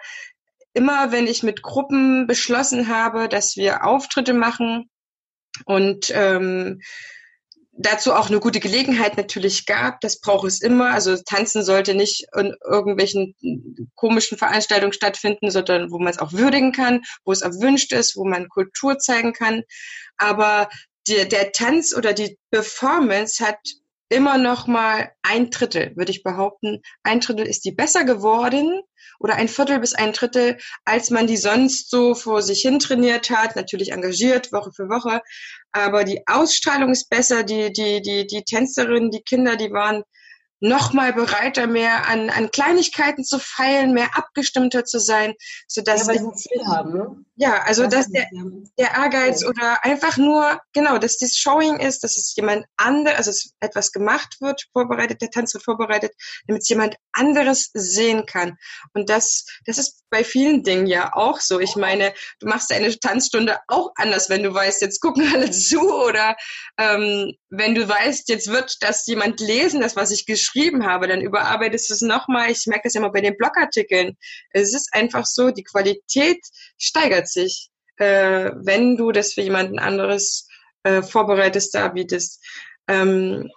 immer 0.73 1.11
wenn 1.11 1.27
ich 1.27 1.43
mit 1.43 1.61
Gruppen 1.61 2.27
beschlossen 2.27 2.87
habe, 2.87 3.29
dass 3.29 3.55
wir 3.55 3.85
Auftritte 3.85 4.33
machen, 4.33 4.89
und 5.65 6.11
ähm, 6.13 6.81
dazu 7.71 8.13
auch 8.13 8.29
eine 8.29 8.39
gute 8.39 8.59
Gelegenheit 8.59 9.17
natürlich 9.17 9.65
gab. 9.65 9.99
Das 10.01 10.19
braucht 10.19 10.47
es 10.47 10.61
immer. 10.61 10.91
Also 10.91 11.17
tanzen 11.17 11.63
sollte 11.63 11.95
nicht 11.95 12.27
in 12.35 12.55
irgendwelchen 12.63 13.35
komischen 13.95 14.37
Veranstaltungen 14.37 14.93
stattfinden, 14.93 15.49
sondern 15.49 15.91
wo 15.91 15.97
man 15.97 16.09
es 16.09 16.19
auch 16.19 16.33
würdigen 16.33 16.71
kann, 16.71 17.01
wo 17.25 17.31
es 17.31 17.41
erwünscht 17.41 17.91
ist, 17.93 18.15
wo 18.15 18.25
man 18.25 18.49
Kultur 18.49 18.99
zeigen 18.99 19.33
kann. 19.33 19.63
Aber 20.17 20.69
der, 21.07 21.25
der 21.25 21.51
Tanz 21.51 21.95
oder 21.95 22.13
die 22.13 22.37
Performance 22.51 23.45
hat 23.45 23.57
immer 24.13 24.37
noch 24.37 24.67
mal 24.67 25.11
ein 25.23 25.49
Drittel, 25.49 25.95
würde 25.95 26.11
ich 26.11 26.23
behaupten. 26.23 26.81
Ein 27.01 27.19
Drittel 27.19 27.47
ist 27.47 27.65
die 27.65 27.71
besser 27.71 28.05
geworden 28.05 28.81
oder 29.19 29.35
ein 29.35 29.47
Viertel 29.47 29.79
bis 29.79 29.93
ein 29.93 30.13
Drittel, 30.13 30.57
als 30.85 31.09
man 31.09 31.27
die 31.27 31.37
sonst 31.37 31.89
so 31.89 32.13
vor 32.13 32.41
sich 32.41 32.61
hin 32.61 32.79
trainiert 32.79 33.29
hat, 33.29 33.55
natürlich 33.55 33.91
engagiert, 33.91 34.51
Woche 34.53 34.71
für 34.71 34.89
Woche. 34.89 35.21
Aber 35.71 36.03
die 36.03 36.21
Ausstrahlung 36.27 36.91
ist 36.91 37.09
besser, 37.09 37.43
die, 37.43 37.73
die, 37.73 38.01
die, 38.01 38.27
die 38.27 38.43
Tänzerinnen, 38.43 39.11
die 39.11 39.23
Kinder, 39.23 39.55
die 39.55 39.71
waren 39.71 40.03
noch 40.63 40.93
mal 40.93 41.11
bereiter, 41.11 41.67
mehr 41.67 42.07
an, 42.07 42.29
an 42.29 42.49
Kleinigkeiten 42.49 43.25
zu 43.25 43.37
feilen, 43.37 43.93
mehr 43.93 44.17
abgestimmter 44.17 44.85
zu 44.85 44.97
sein, 44.97 45.33
sodass 45.67 46.03
ja, 46.03 46.07
weil 46.07 46.19
sie 46.19 46.25
ein 46.25 46.35
Ziel 46.35 46.65
haben, 46.65 46.93
ne? 46.93 47.25
Ja, 47.35 47.63
also 47.63 47.85
dass 47.87 48.07
der, 48.09 48.27
der 48.77 48.91
Ehrgeiz 48.91 49.43
oder 49.43 49.83
einfach 49.83 50.17
nur, 50.17 50.61
genau, 50.71 50.99
dass 50.99 51.17
das 51.17 51.35
Showing 51.35 51.79
ist, 51.79 52.03
dass 52.03 52.15
es 52.15 52.33
jemand 52.35 52.65
anderes, 52.77 53.17
also 53.17 53.31
es 53.31 53.53
etwas 53.59 53.91
gemacht 53.91 54.37
wird, 54.39 54.63
vorbereitet, 54.71 55.21
der 55.21 55.31
Tanz 55.31 55.53
wird 55.53 55.65
vorbereitet, 55.65 56.13
damit 56.47 56.61
es 56.61 56.69
jemand 56.69 56.95
anderes 57.11 57.71
sehen 57.73 58.25
kann. 58.25 58.55
Und 58.93 59.09
das, 59.09 59.45
das 59.65 59.79
ist 59.79 60.03
bei 60.11 60.23
vielen 60.23 60.63
Dingen 60.63 60.85
ja 60.85 61.13
auch 61.13 61.41
so. 61.41 61.59
Ich 61.59 61.75
meine, 61.75 62.13
du 62.39 62.47
machst 62.47 62.71
eine 62.71 62.97
Tanzstunde 62.97 63.57
auch 63.67 63.91
anders, 63.95 64.29
wenn 64.29 64.43
du 64.43 64.53
weißt, 64.53 64.81
jetzt 64.81 65.01
gucken 65.01 65.29
alle 65.33 65.51
zu 65.51 65.81
oder 65.91 66.37
ähm, 66.77 67.33
wenn 67.49 67.75
du 67.75 67.89
weißt, 67.89 68.29
jetzt 68.29 68.47
wird 68.47 68.77
das 68.81 69.05
jemand 69.07 69.39
lesen, 69.39 69.81
das, 69.81 69.95
was 69.95 70.11
ich 70.11 70.25
geschrieben 70.25 70.52
habe, 70.85 71.07
dann 71.07 71.21
überarbeitest 71.21 71.89
du 71.89 71.93
es 71.93 72.01
nochmal. 72.01 72.51
Ich 72.51 72.65
merke 72.67 72.83
das 72.85 72.93
ja 72.93 73.01
immer 73.01 73.11
bei 73.11 73.21
den 73.21 73.37
Blogartikeln. 73.37 74.17
Es 74.51 74.73
ist 74.73 74.93
einfach 74.93 75.25
so, 75.25 75.51
die 75.51 75.63
Qualität 75.63 76.39
steigert 76.77 77.27
sich, 77.27 77.69
äh, 77.97 78.51
wenn 78.55 78.97
du 78.97 79.11
das 79.11 79.33
für 79.33 79.41
jemanden 79.41 79.79
anderes 79.79 80.47
äh, 80.83 81.01
vorbereitest, 81.01 81.73
darbietest. 81.75 82.43
Ähm, 82.87 83.49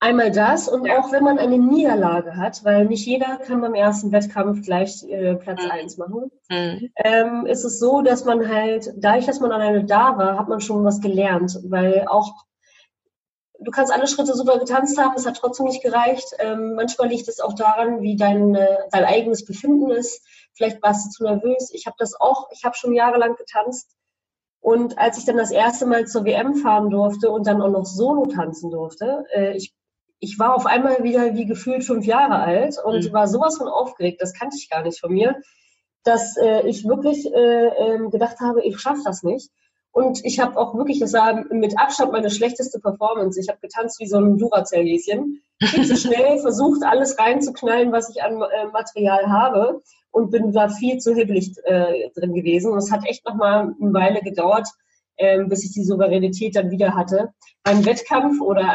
Einmal 0.00 0.30
das 0.30 0.68
und 0.68 0.86
ja. 0.86 0.98
auch 0.98 1.10
wenn 1.10 1.24
man 1.24 1.38
eine 1.38 1.58
Niederlage 1.58 2.36
hat, 2.36 2.64
weil 2.64 2.84
nicht 2.84 3.04
jeder 3.04 3.38
kann 3.38 3.60
beim 3.60 3.74
ersten 3.74 4.12
Wettkampf 4.12 4.64
gleich 4.64 5.02
äh, 5.08 5.34
Platz 5.34 5.64
mhm. 5.64 5.70
1 5.72 5.98
machen, 5.98 6.30
mhm. 6.48 6.90
ähm, 6.96 7.46
ist 7.46 7.64
es 7.64 7.80
so, 7.80 8.00
dass 8.02 8.24
man 8.24 8.48
halt, 8.48 8.92
dadurch, 8.96 9.26
dass 9.26 9.40
man 9.40 9.50
alleine 9.50 9.84
da 9.84 10.16
war, 10.16 10.38
hat 10.38 10.48
man 10.48 10.60
schon 10.60 10.84
was 10.84 11.00
gelernt, 11.00 11.58
weil 11.64 12.06
auch 12.06 12.32
du 13.60 13.70
kannst 13.70 13.92
alle 13.92 14.06
Schritte 14.06 14.34
super 14.34 14.58
getanzt 14.58 14.98
haben, 14.98 15.14
es 15.16 15.26
hat 15.26 15.36
trotzdem 15.36 15.66
nicht 15.66 15.82
gereicht. 15.82 16.34
Ähm, 16.38 16.74
manchmal 16.74 17.08
liegt 17.08 17.28
es 17.28 17.40
auch 17.40 17.54
daran, 17.54 18.02
wie 18.02 18.16
dein, 18.16 18.54
äh, 18.54 18.78
dein 18.90 19.04
eigenes 19.04 19.44
Befinden 19.44 19.90
ist. 19.90 20.24
Vielleicht 20.54 20.82
warst 20.82 21.06
du 21.06 21.10
zu 21.10 21.24
nervös. 21.24 21.70
Ich 21.72 21.86
habe 21.86 21.96
das 21.98 22.20
auch, 22.20 22.48
ich 22.52 22.64
habe 22.64 22.76
schon 22.76 22.94
jahrelang 22.94 23.36
getanzt. 23.36 23.94
Und 24.60 24.98
als 24.98 25.18
ich 25.18 25.24
dann 25.24 25.36
das 25.36 25.50
erste 25.50 25.86
Mal 25.86 26.06
zur 26.06 26.24
WM 26.24 26.56
fahren 26.56 26.90
durfte 26.90 27.30
und 27.30 27.46
dann 27.46 27.62
auch 27.62 27.70
noch 27.70 27.86
Solo 27.86 28.26
tanzen 28.26 28.70
durfte, 28.70 29.24
äh, 29.32 29.56
ich 29.56 29.74
ich 30.20 30.38
war 30.38 30.54
auf 30.54 30.66
einmal 30.66 31.02
wieder 31.04 31.34
wie 31.34 31.46
gefühlt 31.46 31.84
fünf 31.84 32.04
Jahre 32.04 32.40
alt 32.40 32.76
und 32.84 33.04
mhm. 33.04 33.12
war 33.12 33.28
sowas 33.28 33.58
von 33.58 33.68
aufgeregt, 33.68 34.20
das 34.20 34.34
kannte 34.34 34.56
ich 34.58 34.68
gar 34.68 34.82
nicht 34.82 35.00
von 35.00 35.12
mir, 35.12 35.36
dass 36.04 36.36
äh, 36.36 36.66
ich 36.66 36.86
wirklich 36.86 37.32
äh, 37.32 37.66
äh, 37.66 38.08
gedacht 38.10 38.40
habe, 38.40 38.62
ich 38.62 38.80
schaffe 38.80 39.02
das 39.04 39.22
nicht. 39.22 39.50
Und 39.92 40.24
ich 40.24 40.38
habe 40.38 40.56
auch 40.56 40.74
wirklich, 40.74 41.00
das 41.00 41.12
war 41.12 41.44
mit 41.50 41.78
Abstand 41.78 42.12
meine 42.12 42.30
schlechteste 42.30 42.78
Performance. 42.78 43.40
Ich 43.40 43.48
habe 43.48 43.58
getanzt 43.60 43.98
wie 44.00 44.06
so 44.06 44.18
ein 44.18 44.38
Duracell-Häschen. 44.38 45.42
Viel 45.60 45.86
zu 45.86 45.96
schnell 45.96 46.38
versucht, 46.38 46.84
alles 46.84 47.18
reinzuknallen, 47.18 47.90
was 47.90 48.10
ich 48.10 48.22
an 48.22 48.40
äh, 48.40 48.66
Material 48.72 49.28
habe 49.28 49.82
und 50.10 50.30
bin 50.30 50.52
da 50.52 50.68
viel 50.68 50.98
zu 50.98 51.14
hibbelig 51.14 51.52
äh, 51.64 52.10
drin 52.14 52.34
gewesen. 52.34 52.72
Und 52.72 52.78
es 52.78 52.92
hat 52.92 53.06
echt 53.06 53.24
noch 53.26 53.34
mal 53.34 53.74
eine 53.80 53.92
Weile 53.92 54.20
gedauert, 54.20 54.68
ähm, 55.16 55.48
bis 55.48 55.64
ich 55.64 55.72
die 55.72 55.84
Souveränität 55.84 56.54
dann 56.54 56.70
wieder 56.70 56.94
hatte. 56.94 57.32
Ein 57.64 57.84
Wettkampf 57.84 58.40
oder 58.40 58.68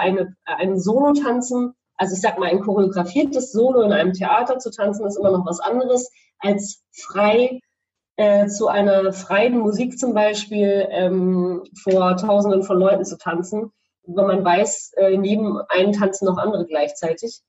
ein 0.45 0.79
Solo-Tanzen, 0.79 1.73
also 1.97 2.13
ich 2.13 2.21
sag 2.21 2.37
mal, 2.37 2.49
ein 2.49 2.59
choreografiertes 2.59 3.51
Solo 3.51 3.81
in 3.81 3.93
einem 3.93 4.13
Theater 4.13 4.59
zu 4.59 4.71
tanzen, 4.71 5.05
ist 5.05 5.17
immer 5.17 5.31
noch 5.31 5.45
was 5.45 5.59
anderes, 5.59 6.11
als 6.39 6.83
frei 6.91 7.61
äh, 8.15 8.47
zu 8.47 8.67
einer 8.67 9.13
freien 9.13 9.57
Musik 9.57 9.97
zum 9.97 10.13
Beispiel 10.13 10.87
ähm, 10.89 11.63
vor 11.81 12.15
Tausenden 12.17 12.63
von 12.63 12.79
Leuten 12.79 13.05
zu 13.05 13.17
tanzen, 13.17 13.71
wenn 14.05 14.27
man 14.27 14.45
weiß, 14.45 14.93
äh, 14.97 15.17
neben 15.17 15.59
einem 15.69 15.93
tanzen 15.93 16.25
noch 16.25 16.37
andere 16.37 16.65
gleichzeitig, 16.65 17.41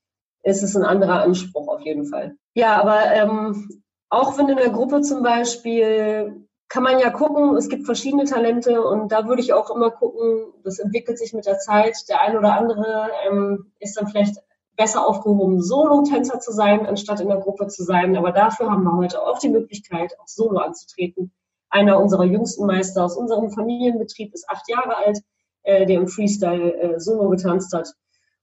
ist 0.43 0.63
es 0.63 0.75
ein 0.75 0.83
anderer 0.83 1.21
Anspruch 1.21 1.67
auf 1.67 1.81
jeden 1.81 2.05
Fall. 2.05 2.35
Ja, 2.53 2.81
aber 2.81 3.11
ähm, 3.11 3.83
auch 4.09 4.37
wenn 4.37 4.49
in 4.49 4.57
der 4.57 4.69
Gruppe 4.69 5.01
zum 5.01 5.23
Beispiel 5.23 6.45
kann 6.67 6.83
man 6.83 6.99
ja 6.99 7.09
gucken, 7.09 7.55
es 7.55 7.69
gibt 7.69 7.85
verschiedene 7.85 8.25
Talente 8.25 8.83
und 8.83 9.11
da 9.11 9.27
würde 9.27 9.41
ich 9.41 9.53
auch 9.53 9.69
immer 9.69 9.91
gucken, 9.91 10.53
das 10.63 10.79
entwickelt 10.79 11.17
sich 11.19 11.33
mit 11.33 11.45
der 11.45 11.59
Zeit. 11.59 11.95
Der 12.09 12.21
ein 12.21 12.37
oder 12.37 12.53
andere 12.53 13.09
ähm, 13.27 13.71
ist 13.79 13.97
dann 13.97 14.07
vielleicht 14.07 14.37
besser 14.75 15.07
aufgehoben, 15.07 15.61
Solo-Tänzer 15.61 16.39
zu 16.39 16.51
sein, 16.51 16.85
anstatt 16.85 17.21
in 17.21 17.29
der 17.29 17.37
Gruppe 17.37 17.67
zu 17.67 17.83
sein. 17.83 18.15
Aber 18.17 18.31
dafür 18.31 18.69
haben 18.69 18.83
wir 18.83 18.95
heute 18.95 19.21
auch 19.21 19.39
die 19.39 19.49
Möglichkeit, 19.49 20.13
auch 20.19 20.27
Solo 20.27 20.59
anzutreten. 20.59 21.31
Einer 21.69 21.99
unserer 21.99 22.25
jüngsten 22.25 22.65
Meister 22.65 23.03
aus 23.03 23.15
unserem 23.15 23.51
Familienbetrieb 23.51 24.33
ist 24.33 24.49
acht 24.49 24.67
Jahre 24.69 24.97
alt, 24.97 25.19
äh, 25.63 25.85
der 25.85 25.97
im 25.97 26.07
Freestyle 26.07 26.73
äh, 26.73 26.99
Solo 26.99 27.29
getanzt 27.29 27.73
hat. 27.73 27.93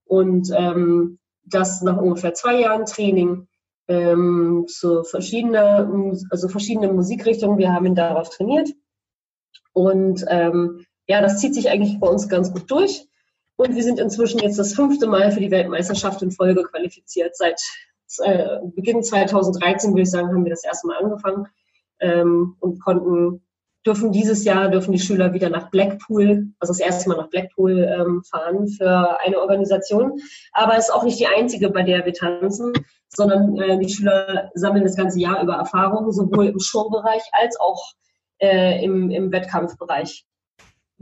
Und 0.05 0.51
ähm, 0.57 1.19
das 1.45 1.83
nach 1.83 1.97
ungefähr 1.97 2.35
zwei 2.35 2.61
Jahren 2.61 2.87
Training 2.87 3.49
ähm, 3.89 4.65
zu 4.69 5.03
verschiedener, 5.05 5.91
also 6.31 6.49
verschiedene 6.49 6.93
Musikrichtungen. 6.93 7.59
Wir 7.59 7.73
haben 7.73 7.87
ihn 7.87 7.95
darauf 7.95 8.29
trainiert. 8.31 8.71
Und 9.73 10.25
ähm, 10.29 10.85
ja, 11.07 11.21
das 11.21 11.39
zieht 11.39 11.55
sich 11.55 11.71
eigentlich 11.71 11.99
bei 11.99 12.09
uns 12.09 12.29
ganz 12.29 12.53
gut 12.53 12.71
durch. 12.71 13.07
Und 13.57 13.77
wir 13.77 13.83
sind 13.83 13.99
inzwischen 13.99 14.41
jetzt 14.41 14.59
das 14.59 14.75
fünfte 14.75 15.07
Mal 15.07 15.31
für 15.31 15.41
die 15.41 15.51
Weltmeisterschaft 15.51 16.23
in 16.23 16.31
Folge 16.31 16.63
qualifiziert. 16.65 17.37
Seit 17.37 17.61
äh, 18.19 18.59
Beginn 18.75 19.03
2013, 19.03 19.91
würde 19.91 20.03
ich 20.03 20.11
sagen, 20.11 20.29
haben 20.29 20.45
wir 20.45 20.51
das 20.51 20.65
erste 20.65 20.87
Mal 20.87 20.99
angefangen 20.99 21.47
ähm, 22.01 22.57
und 22.61 22.81
konnten 22.81 23.43
dürfen 23.85 24.13
dieses 24.13 24.45
Jahr 24.45 24.69
dürfen 24.69 24.93
die 24.93 24.99
Schüler 24.99 25.33
wieder 25.33 25.51
nach 25.51 25.71
Blackpool, 25.71 26.47
also 26.61 26.73
das 26.73 26.81
erste 26.81 27.09
Mal 27.09 27.17
nach 27.17 27.31
Blackpool 27.31 27.79
ähm, 27.79 28.23
fahren 28.23 28.69
für 28.69 29.21
eine 29.21 29.41
Organisation. 29.41 30.21
Aber 30.53 30.77
es 30.77 30.89
ist 30.89 30.95
auch 30.95 31.03
nicht 31.03 31.19
die 31.19 31.27
einzige, 31.27 31.71
bei 31.71 31.83
der 31.83 32.05
wir 32.05 32.13
tanzen, 32.13 32.73
sondern 33.09 33.57
äh, 33.61 33.79
die 33.79 33.93
Schüler 33.93 34.51
sammeln 34.55 34.85
das 34.85 34.97
ganze 34.97 35.19
Jahr 35.19 35.43
über 35.43 35.55
Erfahrungen, 35.55 36.13
sowohl 36.13 36.47
im 36.47 36.61
Showbereich 36.61 37.23
als 37.33 37.59
auch 37.59 37.93
äh, 38.39 38.85
im, 38.85 39.11
im 39.11 39.33
Wettkampfbereich. 39.33 40.25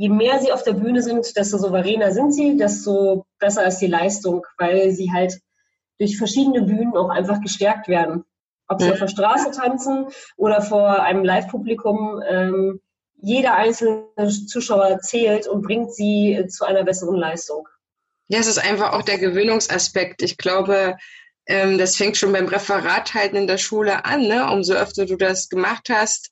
Je 0.01 0.09
mehr 0.09 0.39
sie 0.39 0.51
auf 0.51 0.63
der 0.63 0.73
Bühne 0.73 1.03
sind, 1.03 1.37
desto 1.37 1.59
souveräner 1.59 2.11
sind 2.13 2.33
sie, 2.33 2.57
desto 2.57 3.27
besser 3.39 3.67
ist 3.67 3.81
die 3.81 3.87
Leistung, 3.87 4.47
weil 4.57 4.93
sie 4.93 5.13
halt 5.13 5.39
durch 5.99 6.17
verschiedene 6.17 6.63
Bühnen 6.63 6.97
auch 6.97 7.11
einfach 7.11 7.43
gestärkt 7.43 7.87
werden. 7.87 8.25
Ob 8.67 8.81
sie 8.81 8.91
auf 8.91 8.99
der 8.99 9.09
Straße 9.09 9.51
tanzen 9.51 10.07
oder 10.39 10.63
vor 10.63 11.03
einem 11.03 11.23
Live-Publikum. 11.23 12.23
Ähm, 12.27 12.81
jeder 13.21 13.57
einzelne 13.57 14.07
Zuschauer 14.47 15.01
zählt 15.01 15.47
und 15.47 15.61
bringt 15.61 15.95
sie 15.95 16.47
zu 16.49 16.65
einer 16.65 16.83
besseren 16.85 17.17
Leistung. 17.17 17.69
Ja, 18.29 18.39
es 18.39 18.47
ist 18.47 18.57
einfach 18.57 18.95
auch 18.95 19.03
der 19.03 19.19
Gewöhnungsaspekt. 19.19 20.23
Ich 20.23 20.39
glaube, 20.39 20.97
ähm, 21.45 21.77
das 21.77 21.97
fängt 21.97 22.17
schon 22.17 22.33
beim 22.33 22.47
Referat 22.47 23.13
halten 23.13 23.37
in 23.37 23.47
der 23.47 23.59
Schule 23.59 24.07
an. 24.07 24.23
Ne? 24.23 24.51
Umso 24.51 24.73
öfter 24.73 25.05
du 25.05 25.17
das 25.17 25.51
gemacht 25.51 25.91
hast, 25.91 26.31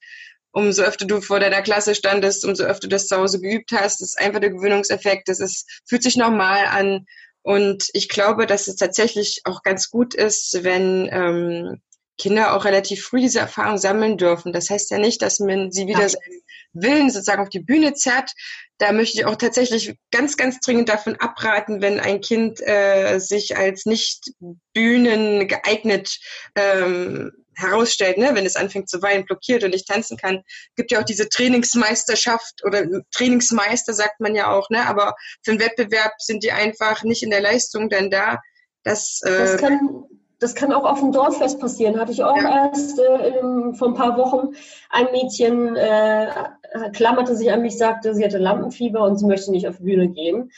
umso 0.52 0.82
öfter 0.82 1.06
du 1.06 1.20
vor 1.20 1.40
deiner 1.40 1.62
Klasse 1.62 1.94
standest, 1.94 2.44
umso 2.44 2.64
öfter 2.64 2.88
du 2.88 2.94
das 2.96 3.08
zu 3.08 3.16
Hause 3.16 3.40
geübt 3.40 3.72
hast. 3.72 4.00
Das 4.00 4.08
ist 4.08 4.18
einfach 4.18 4.40
der 4.40 4.50
Gewöhnungseffekt. 4.50 5.28
Das 5.28 5.40
ist, 5.40 5.82
fühlt 5.86 6.02
sich 6.02 6.16
normal 6.16 6.66
an. 6.66 7.06
Und 7.42 7.88
ich 7.92 8.08
glaube, 8.08 8.46
dass 8.46 8.66
es 8.66 8.76
tatsächlich 8.76 9.42
auch 9.44 9.62
ganz 9.62 9.90
gut 9.90 10.14
ist, 10.14 10.64
wenn 10.64 11.08
ähm, 11.10 11.80
Kinder 12.18 12.54
auch 12.54 12.64
relativ 12.64 13.04
früh 13.04 13.20
diese 13.20 13.38
Erfahrung 13.38 13.78
sammeln 13.78 14.18
dürfen. 14.18 14.52
Das 14.52 14.68
heißt 14.68 14.90
ja 14.90 14.98
nicht, 14.98 15.22
dass 15.22 15.38
man 15.38 15.70
sie 15.70 15.86
wieder 15.86 16.02
ja. 16.02 16.08
seinen 16.08 16.42
Willen 16.72 17.10
sozusagen 17.10 17.42
auf 17.42 17.48
die 17.48 17.60
Bühne 17.60 17.94
zerrt. 17.94 18.32
Da 18.78 18.92
möchte 18.92 19.18
ich 19.18 19.24
auch 19.24 19.36
tatsächlich 19.36 19.96
ganz, 20.10 20.36
ganz 20.36 20.60
dringend 20.60 20.88
davon 20.88 21.16
abraten, 21.16 21.80
wenn 21.80 22.00
ein 22.00 22.20
Kind 22.20 22.60
äh, 22.60 23.18
sich 23.18 23.56
als 23.56 23.86
nicht 23.86 24.32
Bühnen 24.74 25.48
geeignet 25.48 26.18
ähm, 26.54 27.32
herausstellt, 27.58 28.18
ne? 28.18 28.30
wenn 28.34 28.46
es 28.46 28.56
anfängt 28.56 28.88
zu 28.88 29.02
weinen, 29.02 29.24
blockiert 29.24 29.64
und 29.64 29.70
nicht 29.70 29.88
tanzen 29.88 30.16
kann. 30.16 30.42
gibt 30.76 30.90
ja 30.92 31.00
auch 31.00 31.04
diese 31.04 31.28
Trainingsmeisterschaft 31.28 32.64
oder 32.64 32.86
Trainingsmeister 33.12 33.92
sagt 33.92 34.20
man 34.20 34.34
ja 34.34 34.50
auch, 34.52 34.70
ne? 34.70 34.86
aber 34.86 35.14
für 35.42 35.52
einen 35.52 35.60
Wettbewerb 35.60 36.12
sind 36.18 36.44
die 36.44 36.52
einfach 36.52 37.02
nicht 37.02 37.22
in 37.22 37.30
der 37.30 37.40
Leistung 37.40 37.88
dann 37.88 38.10
da. 38.10 38.40
Das, 38.84 39.20
äh, 39.24 39.30
das 39.30 39.56
kann 39.58 40.04
das 40.40 40.54
kann 40.54 40.72
auch 40.72 40.84
auf 40.84 41.00
dem 41.00 41.10
Dorffest 41.12 41.58
passieren. 41.58 41.98
Hatte 41.98 42.12
ich 42.12 42.22
auch 42.22 42.36
ja. 42.36 42.66
erst 42.66 42.98
äh, 42.98 43.38
in, 43.40 43.74
vor 43.74 43.88
ein 43.88 43.94
paar 43.94 44.16
Wochen. 44.16 44.54
Ein 44.90 45.06
Mädchen 45.10 45.74
äh, 45.74 46.28
klammerte 46.92 47.34
sich 47.34 47.50
an 47.50 47.62
mich, 47.62 47.76
sagte, 47.76 48.14
sie 48.14 48.24
hatte 48.24 48.38
Lampenfieber 48.38 49.02
und 49.02 49.16
sie 49.16 49.26
möchte 49.26 49.50
nicht 49.50 49.66
auf 49.66 49.78
die 49.78 49.84
Bühne 49.84 50.08
gehen. 50.08 50.50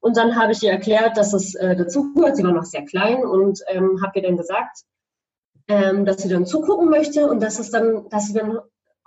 Und 0.00 0.16
dann 0.16 0.36
habe 0.36 0.52
ich 0.52 0.62
ihr 0.62 0.70
erklärt, 0.70 1.16
dass 1.16 1.32
es 1.32 1.54
äh, 1.54 1.74
dazugehört. 1.74 2.36
Sie 2.36 2.44
war 2.44 2.52
noch 2.52 2.64
sehr 2.64 2.84
klein 2.84 3.24
und 3.24 3.60
ähm, 3.68 4.00
habe 4.02 4.18
ihr 4.18 4.22
dann 4.22 4.36
gesagt, 4.36 4.82
ähm, 5.68 6.04
dass 6.04 6.22
sie 6.22 6.28
dann 6.28 6.46
zugucken 6.46 6.88
möchte 6.88 7.28
und 7.28 7.42
dass 7.42 7.58
es 7.58 7.70
dann, 7.70 8.08
dass 8.10 8.26
sie 8.26 8.34
dann 8.34 8.58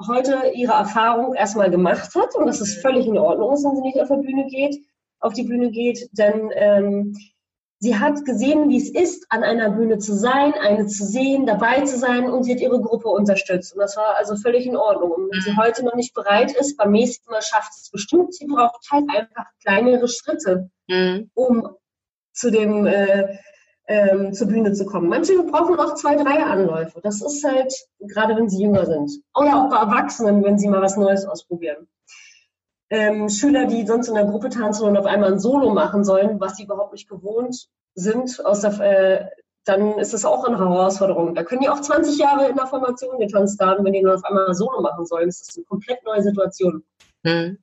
heute 0.08 0.52
ihre 0.54 0.74
Erfahrung 0.74 1.34
erstmal 1.34 1.72
gemacht 1.72 2.14
hat 2.16 2.36
und 2.36 2.46
dass 2.46 2.62
es 2.62 2.76
völlig 2.82 3.08
in 3.08 3.18
Ordnung 3.18 3.54
ist, 3.54 3.64
wenn 3.64 3.76
sie 3.76 3.82
nicht 3.82 4.00
auf 4.00 4.10
der 4.10 4.18
Bühne 4.18 4.48
geht, 4.48 4.78
auf 5.20 5.34
die 5.34 5.44
Bühne 5.44 5.72
geht, 5.72 6.10
denn 6.14 6.52
ähm, 6.54 7.16
Sie 7.80 8.00
hat 8.00 8.26
gesehen, 8.26 8.70
wie 8.70 8.78
es 8.78 8.90
ist, 8.90 9.28
an 9.30 9.44
einer 9.44 9.70
Bühne 9.70 10.00
zu 10.00 10.16
sein, 10.16 10.54
eine 10.54 10.88
zu 10.88 11.06
sehen, 11.06 11.46
dabei 11.46 11.82
zu 11.82 11.98
sein 12.00 12.28
und 12.28 12.44
sie 12.44 12.54
hat 12.54 12.60
ihre 12.60 12.82
Gruppe 12.82 13.08
unterstützt. 13.08 13.74
Und 13.74 13.80
das 13.80 13.96
war 13.96 14.16
also 14.16 14.36
völlig 14.36 14.66
in 14.66 14.76
Ordnung. 14.76 15.12
Und 15.12 15.32
wenn 15.32 15.42
sie 15.42 15.52
mhm. 15.52 15.58
heute 15.58 15.86
noch 15.86 15.94
nicht 15.94 16.16
bereit 16.16 16.56
ist, 16.56 16.76
beim 16.76 16.92
nächsten 16.92 17.30
Mal 17.30 17.44
schafft 17.44 17.74
es 17.76 17.92
bestimmt. 17.92 18.34
Sie 18.34 18.48
braucht 18.48 18.84
halt 18.92 19.06
einfach 19.10 19.46
kleinere 19.62 20.08
Schritte, 20.08 20.72
mhm. 20.88 21.30
um 21.36 21.70
zu 22.34 22.50
dem, 22.50 22.88
äh, 22.88 23.38
ähm, 23.88 24.34
zur 24.34 24.48
Bühne 24.48 24.74
zu 24.74 24.86
kommen. 24.86 25.10
Manche 25.10 25.42
brauchen 25.44 25.80
auch 25.80 25.96
zwei, 25.96 26.16
drei 26.16 26.44
Anläufe. 26.44 27.00
Das 27.02 27.22
ist 27.22 27.44
halt, 27.44 27.74
gerade 28.00 28.36
wenn 28.36 28.50
sie 28.50 28.62
jünger 28.62 28.86
sind. 28.86 29.12
Oder 29.34 29.56
auch 29.56 29.70
bei 29.70 29.78
Erwachsenen, 29.78 30.44
wenn 30.44 30.58
sie 30.58 30.68
mal 30.68 30.82
was 30.82 30.98
Neues 30.98 31.26
ausprobieren. 31.26 31.88
Ähm, 32.90 33.30
Schüler, 33.30 33.66
die 33.66 33.86
sonst 33.86 34.08
in 34.08 34.16
der 34.16 34.26
Gruppe 34.26 34.50
tanzen 34.50 34.88
und 34.88 34.98
auf 34.98 35.06
einmal 35.06 35.34
ein 35.34 35.40
Solo 35.40 35.74
machen 35.74 36.04
sollen, 36.04 36.40
was 36.40 36.58
sie 36.58 36.64
überhaupt 36.64 36.94
nicht 36.94 37.10
gewohnt 37.10 37.68
sind, 37.96 38.46
aus 38.46 38.62
der, 38.62 38.80
äh, 38.80 39.26
dann 39.66 39.98
ist 40.00 40.14
es 40.14 40.24
auch 40.24 40.46
eine 40.46 40.58
Herausforderung. 40.58 41.36
Da 41.36 41.44
können 41.44 41.62
die 41.62 41.70
auch 41.70 41.82
20 41.82 42.18
Jahre 42.18 42.48
in 42.48 42.56
der 42.56 42.68
Formation 42.68 43.20
getanzt 43.20 43.60
haben, 43.60 43.84
wenn 43.84 43.94
die 43.94 44.02
nur 44.02 44.16
auf 44.16 44.24
einmal 44.24 44.48
ein 44.48 44.54
Solo 44.54 44.82
machen 44.82 45.06
sollen. 45.06 45.28
Das 45.28 45.42
ist 45.42 45.58
eine 45.58 45.66
komplett 45.66 46.04
neue 46.06 46.22
Situation. 46.22 46.84
Hm. 47.26 47.58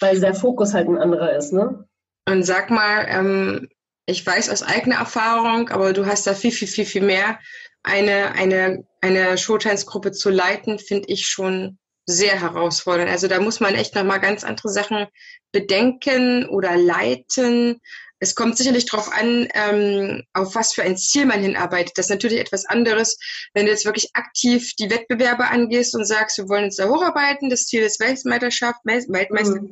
Weil 0.00 0.20
der 0.20 0.34
Fokus 0.34 0.74
halt 0.74 0.88
ein 0.88 0.98
anderer 0.98 1.34
ist, 1.34 1.52
ne? 1.52 1.86
Und 2.28 2.42
sag 2.44 2.70
mal, 2.70 3.06
ähm, 3.08 3.68
ich 4.08 4.26
weiß 4.26 4.48
aus 4.48 4.62
eigener 4.62 4.96
Erfahrung, 4.96 5.68
aber 5.68 5.92
du 5.92 6.06
hast 6.06 6.26
da 6.26 6.34
viel, 6.34 6.50
viel, 6.50 6.66
viel, 6.66 6.86
viel 6.86 7.02
mehr. 7.02 7.38
Eine, 7.82 8.32
eine, 8.32 8.86
eine 9.02 9.36
Showtanzgruppe 9.36 10.12
zu 10.12 10.30
leiten, 10.30 10.78
finde 10.78 11.08
ich 11.08 11.26
schon 11.26 11.78
sehr 12.06 12.40
herausfordernd. 12.40 13.10
Also 13.10 13.28
da 13.28 13.38
muss 13.38 13.60
man 13.60 13.74
echt 13.74 13.94
nochmal 13.94 14.18
ganz 14.18 14.44
andere 14.44 14.70
Sachen 14.70 15.06
bedenken 15.52 16.48
oder 16.48 16.74
leiten. 16.78 17.80
Es 18.18 18.34
kommt 18.34 18.56
sicherlich 18.56 18.86
darauf 18.86 19.12
an, 19.12 19.46
ähm, 19.52 20.24
auf 20.32 20.54
was 20.54 20.72
für 20.72 20.82
ein 20.82 20.96
Ziel 20.96 21.26
man 21.26 21.42
hinarbeitet. 21.42 21.92
Das 21.96 22.06
ist 22.06 22.10
natürlich 22.10 22.40
etwas 22.40 22.64
anderes, 22.64 23.18
wenn 23.52 23.66
du 23.66 23.72
jetzt 23.72 23.84
wirklich 23.84 24.08
aktiv 24.14 24.72
die 24.76 24.90
Wettbewerbe 24.90 25.48
angehst 25.48 25.94
und 25.94 26.06
sagst, 26.06 26.38
wir 26.38 26.48
wollen 26.48 26.64
uns 26.64 26.76
da 26.76 26.88
hocharbeiten, 26.88 27.50
das 27.50 27.66
Ziel 27.66 27.82
ist 27.82 28.00
Weltmeisterschaft, 28.00 28.80
Weltmeisterschaft, 28.84 29.62
mhm. 29.62 29.70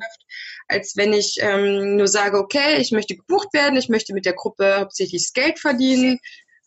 Als 0.69 0.97
wenn 0.97 1.13
ich 1.13 1.37
ähm, 1.41 1.97
nur 1.97 2.09
sage, 2.09 2.39
okay, 2.39 2.77
ich 2.79 2.93
möchte 2.93 3.17
gebucht 3.17 3.53
werden, 3.53 3.79
ich 3.79 3.89
möchte 3.89 4.15
mit 4.15 4.27
der 4.27 4.35
Gruppe 4.35 4.77
hauptsächlich 4.79 5.23
das 5.23 5.33
Geld 5.33 5.59
verdienen. 5.59 6.19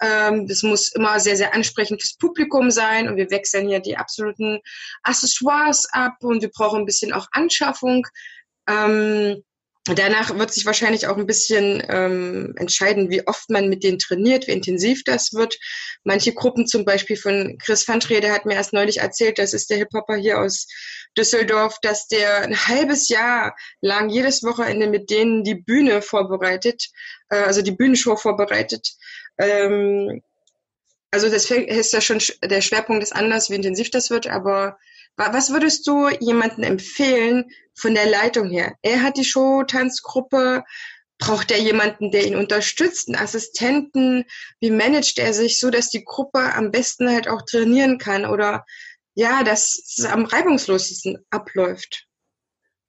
Ähm, 0.01 0.47
das 0.47 0.63
muss 0.63 0.93
immer 0.93 1.19
sehr, 1.19 1.35
sehr 1.35 1.53
ansprechend 1.53 2.01
fürs 2.01 2.15
Publikum 2.15 2.71
sein 2.71 3.09
und 3.09 3.17
wir 3.17 3.29
wechseln 3.31 3.67
hier 3.67 3.81
die 3.81 3.97
absoluten 3.97 4.59
Accessoires 5.03 5.85
ab 5.91 6.15
und 6.21 6.41
wir 6.41 6.49
brauchen 6.49 6.79
ein 6.79 6.85
bisschen 6.85 7.11
auch 7.11 7.27
Anschaffung. 7.31 8.07
Ähm, 8.67 9.43
Danach 9.95 10.37
wird 10.37 10.53
sich 10.53 10.65
wahrscheinlich 10.65 11.07
auch 11.07 11.17
ein 11.17 11.25
bisschen 11.25 11.83
ähm, 11.87 12.53
entscheiden, 12.57 13.09
wie 13.09 13.25
oft 13.27 13.49
man 13.49 13.69
mit 13.69 13.83
denen 13.83 13.99
trainiert, 13.99 14.47
wie 14.47 14.51
intensiv 14.51 15.03
das 15.03 15.33
wird. 15.33 15.57
Manche 16.03 16.33
Gruppen, 16.33 16.67
zum 16.67 16.85
Beispiel 16.85 17.17
von 17.17 17.57
Chris 17.63 17.87
Vantrede, 17.87 18.31
hat 18.31 18.45
mir 18.45 18.55
erst 18.55 18.73
neulich 18.73 18.97
erzählt, 18.97 19.39
das 19.39 19.53
ist 19.53 19.69
der 19.69 19.77
Hip-Hopper 19.77 20.15
hier 20.15 20.39
aus 20.39 20.67
Düsseldorf, 21.17 21.77
dass 21.81 22.07
der 22.07 22.41
ein 22.41 22.67
halbes 22.67 23.09
Jahr 23.09 23.55
lang 23.81 24.09
jedes 24.09 24.43
Wochenende 24.43 24.87
mit 24.87 25.09
denen 25.09 25.43
die 25.43 25.55
Bühne 25.55 26.01
vorbereitet, 26.01 26.89
äh, 27.29 27.37
also 27.37 27.61
die 27.61 27.71
Bühnenshow 27.71 28.15
vorbereitet. 28.15 28.87
Ähm, 29.37 30.21
also 31.11 31.29
das 31.29 31.49
ist 31.49 31.93
ja 31.93 32.01
schon 32.01 32.19
der 32.43 32.61
Schwerpunkt 32.61 33.01
ist 33.01 33.15
anders, 33.15 33.49
wie 33.49 33.55
intensiv 33.55 33.89
das 33.89 34.09
wird, 34.09 34.27
aber 34.27 34.77
was 35.15 35.49
würdest 35.51 35.85
du 35.87 36.07
jemandem 36.19 36.63
empfehlen 36.63 37.49
von 37.79 37.95
der 37.95 38.09
Leitung 38.09 38.49
her? 38.49 38.75
Er 38.81 39.01
hat 39.03 39.17
die 39.17 39.25
Show-Tanzgruppe. 39.25 40.63
Braucht 41.17 41.51
er 41.51 41.59
jemanden, 41.59 42.11
der 42.11 42.25
ihn 42.25 42.35
unterstützt, 42.35 43.09
einen 43.09 43.21
Assistenten? 43.21 44.23
Wie 44.61 44.71
managt 44.71 45.19
er 45.19 45.33
sich 45.33 45.59
so, 45.59 45.69
dass 45.69 45.89
die 45.89 46.05
Gruppe 46.05 46.53
am 46.53 46.71
besten 46.71 47.09
halt 47.09 47.27
auch 47.27 47.41
trainieren 47.41 47.97
kann 47.97 48.25
oder 48.25 48.65
ja, 49.15 49.43
dass 49.43 49.81
es 49.97 50.05
am 50.05 50.23
reibungslosesten 50.23 51.17
abläuft? 51.29 52.05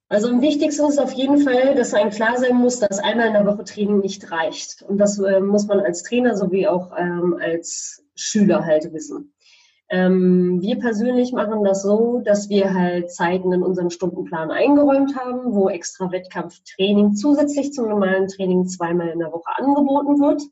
Also 0.09 0.29
am 0.29 0.43
wichtigsten 0.43 0.87
ist 0.87 0.99
auf 0.99 1.13
jeden 1.13 1.39
Fall, 1.39 1.77
dass 1.77 1.95
einem 1.95 2.11
klar 2.11 2.37
sein 2.37 2.57
muss, 2.57 2.81
dass 2.81 2.99
einmal 2.99 3.29
in 3.29 3.33
der 3.33 3.47
Woche 3.47 3.65
Training 3.65 4.01
nicht 4.01 4.31
reicht. 4.33 4.83
Und 4.83 4.99
das 4.99 5.19
äh, 5.21 5.41
muss 5.41 5.67
man 5.67 5.79
als 5.79 6.03
Trainer 6.03 6.37
sowie 6.37 6.67
auch 6.67 6.93
ähm, 6.99 7.39
als 7.41 8.05
Schüler 8.17 8.65
halt 8.65 8.93
wissen. 8.93 9.33
Ähm, 9.93 10.63
wir 10.63 10.79
persönlich 10.79 11.33
machen 11.33 11.65
das 11.65 11.83
so, 11.83 12.21
dass 12.25 12.49
wir 12.49 12.73
halt 12.73 13.13
Zeiten 13.13 13.53
in 13.53 13.65
unserem 13.65 13.91
Stundenplan 13.91 14.53
eingeräumt 14.53 15.17
haben, 15.17 15.53
wo 15.53 15.69
extra 15.69 16.13
Wettkampftraining 16.13 17.17
zusätzlich 17.17 17.73
zum 17.73 17.89
normalen 17.89 18.29
Training 18.29 18.69
zweimal 18.69 19.09
in 19.09 19.19
der 19.19 19.33
Woche 19.33 19.51
angeboten 19.57 20.21
wird, 20.21 20.43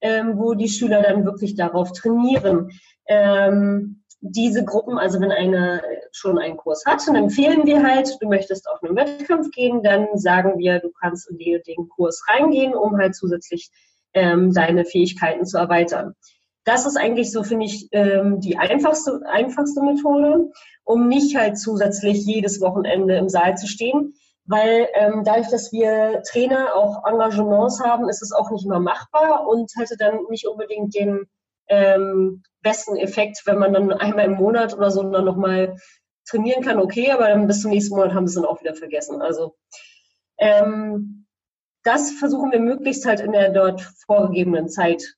ähm, 0.00 0.38
wo 0.38 0.54
die 0.54 0.68
Schüler 0.68 1.02
dann 1.02 1.24
wirklich 1.24 1.54
darauf 1.54 1.92
trainieren. 1.92 2.72
Ähm, 3.06 4.02
diese 4.20 4.64
Gruppen, 4.64 4.98
also 4.98 5.20
wenn 5.20 5.30
einer 5.30 5.82
schon 6.10 6.38
einen 6.38 6.56
Kurs 6.56 6.84
hat, 6.84 7.06
dann 7.06 7.14
empfehlen 7.14 7.64
wir 7.66 7.82
halt, 7.84 8.16
du 8.20 8.28
möchtest 8.28 8.68
auf 8.68 8.82
einen 8.82 8.96
Wettkampf 8.96 9.50
gehen, 9.52 9.84
dann 9.84 10.08
sagen 10.14 10.58
wir, 10.58 10.80
du 10.80 10.90
kannst 11.00 11.30
in 11.30 11.38
den 11.38 11.88
Kurs 11.88 12.24
reingehen, 12.28 12.74
um 12.74 12.98
halt 12.98 13.14
zusätzlich 13.14 13.70
ähm, 14.14 14.52
deine 14.52 14.84
Fähigkeiten 14.84 15.46
zu 15.46 15.58
erweitern. 15.58 16.14
Das 16.64 16.86
ist 16.86 16.96
eigentlich 16.96 17.32
so, 17.32 17.42
finde 17.42 17.66
ich, 17.66 17.88
ähm, 17.92 18.40
die 18.40 18.58
einfachste, 18.58 19.22
einfachste 19.26 19.82
Methode, 19.82 20.50
um 20.84 21.08
nicht 21.08 21.36
halt 21.36 21.58
zusätzlich 21.58 22.24
jedes 22.24 22.60
Wochenende 22.60 23.16
im 23.16 23.28
Saal 23.28 23.56
zu 23.56 23.66
stehen. 23.66 24.14
Weil 24.46 24.88
ähm, 24.94 25.22
dadurch, 25.24 25.48
dass 25.48 25.70
wir 25.72 26.22
Trainer 26.28 26.74
auch 26.74 27.06
Engagements 27.06 27.80
haben, 27.82 28.08
ist 28.08 28.22
es 28.22 28.32
auch 28.32 28.50
nicht 28.50 28.64
immer 28.64 28.80
machbar 28.80 29.46
und 29.46 29.70
hätte 29.76 29.96
dann 29.96 30.18
nicht 30.28 30.46
unbedingt 30.46 30.94
den 30.94 31.26
ähm, 31.68 32.42
besten 32.62 32.96
Effekt, 32.96 33.42
wenn 33.46 33.58
man 33.58 33.72
dann 33.72 33.92
einmal 33.92 34.24
im 34.24 34.34
Monat 34.34 34.76
oder 34.76 34.90
so 34.90 35.02
dann 35.04 35.24
nochmal 35.24 35.76
trainieren 36.28 36.62
kann, 36.62 36.78
okay, 36.78 37.10
aber 37.10 37.28
dann 37.28 37.46
bis 37.46 37.62
zum 37.62 37.70
nächsten 37.70 37.94
Monat 37.94 38.12
haben 38.14 38.26
sie 38.26 38.32
es 38.32 38.42
dann 38.42 38.50
auch 38.50 38.60
wieder 38.60 38.74
vergessen. 38.74 39.22
Also 39.22 39.56
ähm, 40.38 41.26
das 41.84 42.10
versuchen 42.12 42.52
wir 42.52 42.60
möglichst 42.60 43.06
halt 43.06 43.20
in 43.20 43.32
der 43.32 43.50
dort 43.50 43.80
vorgegebenen 44.04 44.68
Zeit 44.68 45.16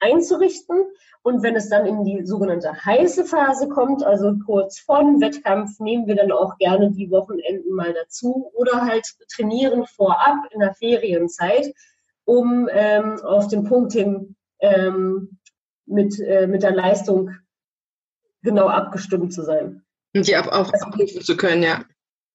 einzurichten. 0.00 0.84
Und 1.22 1.42
wenn 1.42 1.54
es 1.54 1.68
dann 1.68 1.86
in 1.86 2.04
die 2.04 2.24
sogenannte 2.24 2.72
heiße 2.84 3.24
Phase 3.24 3.68
kommt, 3.68 4.02
also 4.02 4.34
kurz 4.46 4.78
vor 4.80 5.00
dem 5.00 5.20
Wettkampf, 5.20 5.78
nehmen 5.78 6.06
wir 6.06 6.16
dann 6.16 6.32
auch 6.32 6.56
gerne 6.58 6.90
die 6.90 7.10
Wochenenden 7.10 7.74
mal 7.74 7.92
dazu 7.92 8.50
oder 8.54 8.82
halt 8.82 9.06
trainieren 9.32 9.86
vorab 9.86 10.38
in 10.50 10.60
der 10.60 10.74
Ferienzeit, 10.74 11.74
um 12.24 12.68
ähm, 12.72 13.20
auf 13.22 13.48
den 13.48 13.64
Punkt 13.64 13.92
hin 13.92 14.34
ähm, 14.60 15.38
mit, 15.84 16.18
äh, 16.20 16.46
mit 16.46 16.62
der 16.62 16.72
Leistung 16.72 17.34
genau 18.42 18.68
abgestimmt 18.68 19.34
zu 19.34 19.42
sein. 19.42 19.82
Und 20.14 20.26
die 20.26 20.36
auch 20.36 20.48
abrufen 20.48 21.20
zu 21.20 21.36
können, 21.36 21.62
ja. 21.62 21.84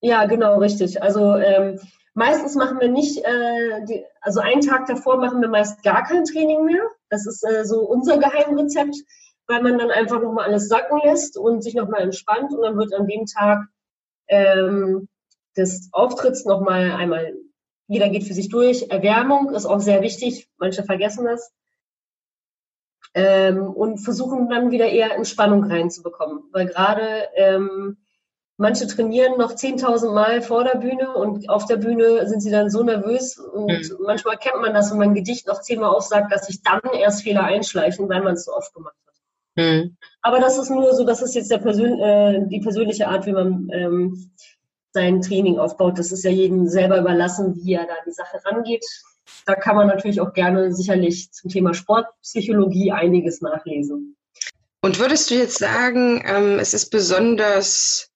Ja, 0.02 0.26
genau, 0.26 0.60
richtig. 0.60 1.02
Also 1.02 1.36
ähm, 1.36 1.80
Meistens 2.16 2.56
machen 2.56 2.80
wir 2.80 2.88
nicht, 2.88 3.18
äh, 3.26 3.86
die, 3.86 4.06
also 4.22 4.40
einen 4.40 4.62
Tag 4.62 4.88
davor 4.88 5.18
machen 5.18 5.42
wir 5.42 5.50
meist 5.50 5.84
gar 5.84 6.06
kein 6.06 6.24
Training 6.24 6.64
mehr. 6.64 6.84
Das 7.10 7.26
ist 7.26 7.44
äh, 7.44 7.66
so 7.66 7.82
unser 7.82 8.18
Geheimrezept, 8.18 8.96
weil 9.48 9.62
man 9.62 9.78
dann 9.78 9.92
einfach 9.92 10.22
nochmal 10.22 10.46
alles 10.46 10.68
sacken 10.68 11.00
lässt 11.04 11.38
und 11.38 11.64
sich 11.64 11.76
nochmal 11.76 12.02
entspannt 12.02 12.52
und 12.52 12.62
dann 12.62 12.78
wird 12.78 12.94
an 12.94 13.08
dem 13.08 13.26
Tag 13.26 13.68
ähm, 14.28 15.08
des 15.56 15.90
Auftritts 15.92 16.46
nochmal 16.46 16.92
einmal, 16.92 17.36
jeder 17.88 18.10
geht 18.10 18.24
für 18.24 18.34
sich 18.34 18.50
durch. 18.50 18.90
Erwärmung 18.90 19.54
ist 19.54 19.66
auch 19.66 19.80
sehr 19.80 20.02
wichtig, 20.02 20.50
manche 20.58 20.84
vergessen 20.84 21.26
das. 21.26 21.54
Ähm, 23.14 23.68
und 23.68 24.00
versuchen 24.00 24.50
dann 24.50 24.72
wieder 24.72 24.90
eher 24.90 25.16
Entspannung 25.16 25.64
reinzubekommen, 25.64 26.44
weil 26.52 26.66
gerade 26.66 27.30
ähm, 27.36 27.98
Manche 28.58 28.88
trainieren 28.88 29.38
noch 29.38 29.54
10.000 29.54 30.14
Mal 30.14 30.42
vor 30.42 30.64
der 30.64 30.78
Bühne 30.78 31.14
und 31.14 31.50
auf 31.50 31.66
der 31.66 31.76
Bühne 31.76 32.28
sind 32.28 32.40
sie 32.40 32.52
dann 32.52 32.70
so 32.70 32.84
nervös 32.84 33.38
und 33.38 33.68
mhm. 33.68 33.98
manchmal 34.06 34.38
kennt 34.38 34.62
man 34.62 34.74
das, 34.74 34.92
wenn 34.92 34.98
man 34.98 35.10
ein 35.10 35.16
Gedicht 35.16 35.48
noch 35.48 35.62
zehnmal 35.62 35.90
aufsagt, 35.90 36.32
dass 36.32 36.48
sich 36.48 36.64
dann 36.64 36.80
erst 36.98 37.24
Fehler 37.24 37.44
einschleichen, 37.44 38.08
weil 38.08 38.24
man 38.24 38.36
es 38.36 38.46
so 38.46 38.54
oft 38.54 38.74
gemacht 38.74 38.96
hat. 39.06 39.16
Mhm. 39.56 39.98
Aber 40.22 40.40
das 40.40 40.58
ist 40.58 40.70
nur 40.70 40.94
so, 40.94 41.06
das 41.06 41.22
ist 41.22 41.36
jetzt 41.36 41.52
der 41.52 41.58
Persön 41.58 42.00
äh, 42.00 42.48
die 42.48 42.62
persönliche 42.62 43.10
Art, 43.10 43.26
wie 43.26 43.34
man 43.34 43.70
ähm, 43.74 44.32
sein 44.94 45.22
Training 45.22 45.60
aufbaut. 45.60 46.00
Das 46.00 46.14
ist 46.14 46.24
ja 46.24 46.32
jedem 46.32 46.70
selber 46.70 46.98
überlassen, 46.98 47.56
wie 47.58 47.74
er 47.74 47.86
da 47.86 47.96
die 48.06 48.14
Sache 48.14 48.40
rangeht. 48.46 48.86
Da 49.46 49.56
kann 49.56 49.76
man 49.76 49.88
natürlich 49.88 50.22
auch 50.22 50.32
gerne 50.32 50.74
sicherlich 50.74 51.32
zum 51.34 51.52
Thema 51.52 51.74
Sportpsychologie 51.74 52.94
einiges 52.94 53.42
nachlesen. 53.42 54.16
Und 54.82 55.00
würdest 55.00 55.30
du 55.30 55.36
jetzt 55.36 55.60
sagen, 55.60 56.24
ähm, 56.26 56.60
es 56.60 56.74
ist 56.74 56.90
besonders 56.90 58.12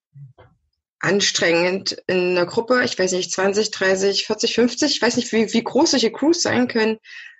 anstrengend 1.00 2.02
in 2.08 2.32
einer 2.32 2.46
Gruppe, 2.46 2.84
ich 2.84 2.98
weiß 3.00 3.14
nicht, 3.14 3.32
20, 3.32 3.72
30, 3.72 4.26
40, 4.26 4.56
50, 4.56 4.92
ich 4.92 5.02
weiß 5.02 5.16
nicht, 5.18 5.32
wie, 5.32 5.54
wie 5.54 5.64
groß 5.64 5.92
solche 5.92 6.12
Crews 6.12 6.42
sein 6.42 6.68
können, 6.68 6.98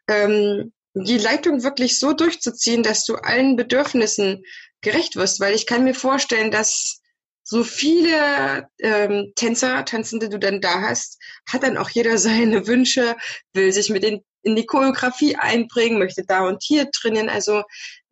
ähm, 0.08 0.72
die 0.94 1.18
Leitung 1.18 1.64
wirklich 1.64 2.00
so 2.00 2.14
durchzuziehen, 2.14 2.84
dass 2.84 3.06
du 3.06 3.16
allen 3.16 3.56
Bedürfnissen 3.56 4.44
gerecht 4.82 5.16
wirst, 5.16 5.40
weil 5.40 5.54
ich 5.54 5.66
kann 5.66 5.84
mir 5.84 5.94
vorstellen, 5.94 6.52
dass 6.52 7.02
so 7.44 7.64
viele 7.64 8.70
ähm, 8.80 9.34
Tänzer, 9.36 9.84
Tanzende 9.84 10.30
du 10.30 10.38
dann 10.38 10.62
da 10.62 10.82
hast, 10.82 11.20
hat 11.48 11.64
dann 11.64 11.78
auch 11.78 11.90
jeder 11.90 12.18
seine 12.20 12.68
Wünsche, 12.68 13.16
will 13.54 13.72
sich 13.72 13.90
mit 13.90 14.04
in, 14.04 14.24
in 14.44 14.56
die 14.56 14.66
Choreografie 14.66 15.36
einbringen, 15.36 16.00
möchte 16.00 16.24
da 16.26 16.48
und 16.48 16.64
hier 16.64 16.90
trainieren. 16.92 17.30
Also 17.30 17.64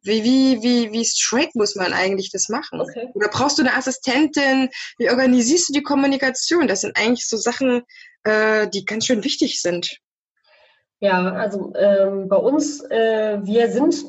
wie, 0.07 0.23
wie, 0.23 0.63
wie, 0.63 0.91
wie 0.91 1.05
straight 1.05 1.53
muss 1.55 1.75
man 1.75 1.93
eigentlich 1.93 2.31
das 2.31 2.49
machen? 2.49 2.81
Okay. 2.81 3.09
Oder 3.13 3.29
brauchst 3.29 3.57
du 3.57 3.61
eine 3.61 3.75
Assistentin? 3.75 4.69
Wie 4.97 5.09
organisierst 5.09 5.69
du 5.69 5.73
die 5.73 5.83
Kommunikation? 5.83 6.67
Das 6.67 6.81
sind 6.81 6.97
eigentlich 6.97 7.27
so 7.27 7.37
Sachen, 7.37 7.83
äh, 8.23 8.67
die 8.69 8.85
ganz 8.85 9.05
schön 9.05 9.23
wichtig 9.23 9.61
sind. 9.61 9.99
Ja, 10.99 11.31
also 11.33 11.73
ähm, 11.75 12.27
bei 12.27 12.37
uns, 12.37 12.81
äh, 12.89 13.39
wir 13.43 13.71
sind 13.71 14.03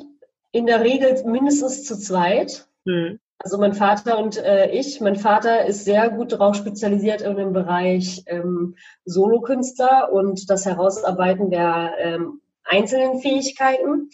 in 0.52 0.66
der 0.66 0.80
Regel 0.80 1.22
mindestens 1.24 1.84
zu 1.84 1.98
zweit. 1.98 2.66
Hm. 2.86 3.20
Also 3.40 3.58
mein 3.58 3.74
Vater 3.74 4.18
und 4.18 4.36
äh, 4.36 4.70
ich. 4.70 5.00
Mein 5.00 5.16
Vater 5.16 5.66
ist 5.66 5.84
sehr 5.84 6.10
gut 6.10 6.32
darauf 6.32 6.56
spezialisiert 6.56 7.20
in 7.20 7.36
dem 7.36 7.52
Bereich 7.52 8.24
ähm, 8.26 8.74
Solokünstler 9.04 10.12
und 10.12 10.50
das 10.50 10.66
Herausarbeiten 10.66 11.50
der 11.50 11.92
ähm, 11.98 12.40
einzelnen 12.64 13.20
Fähigkeiten. 13.20 14.10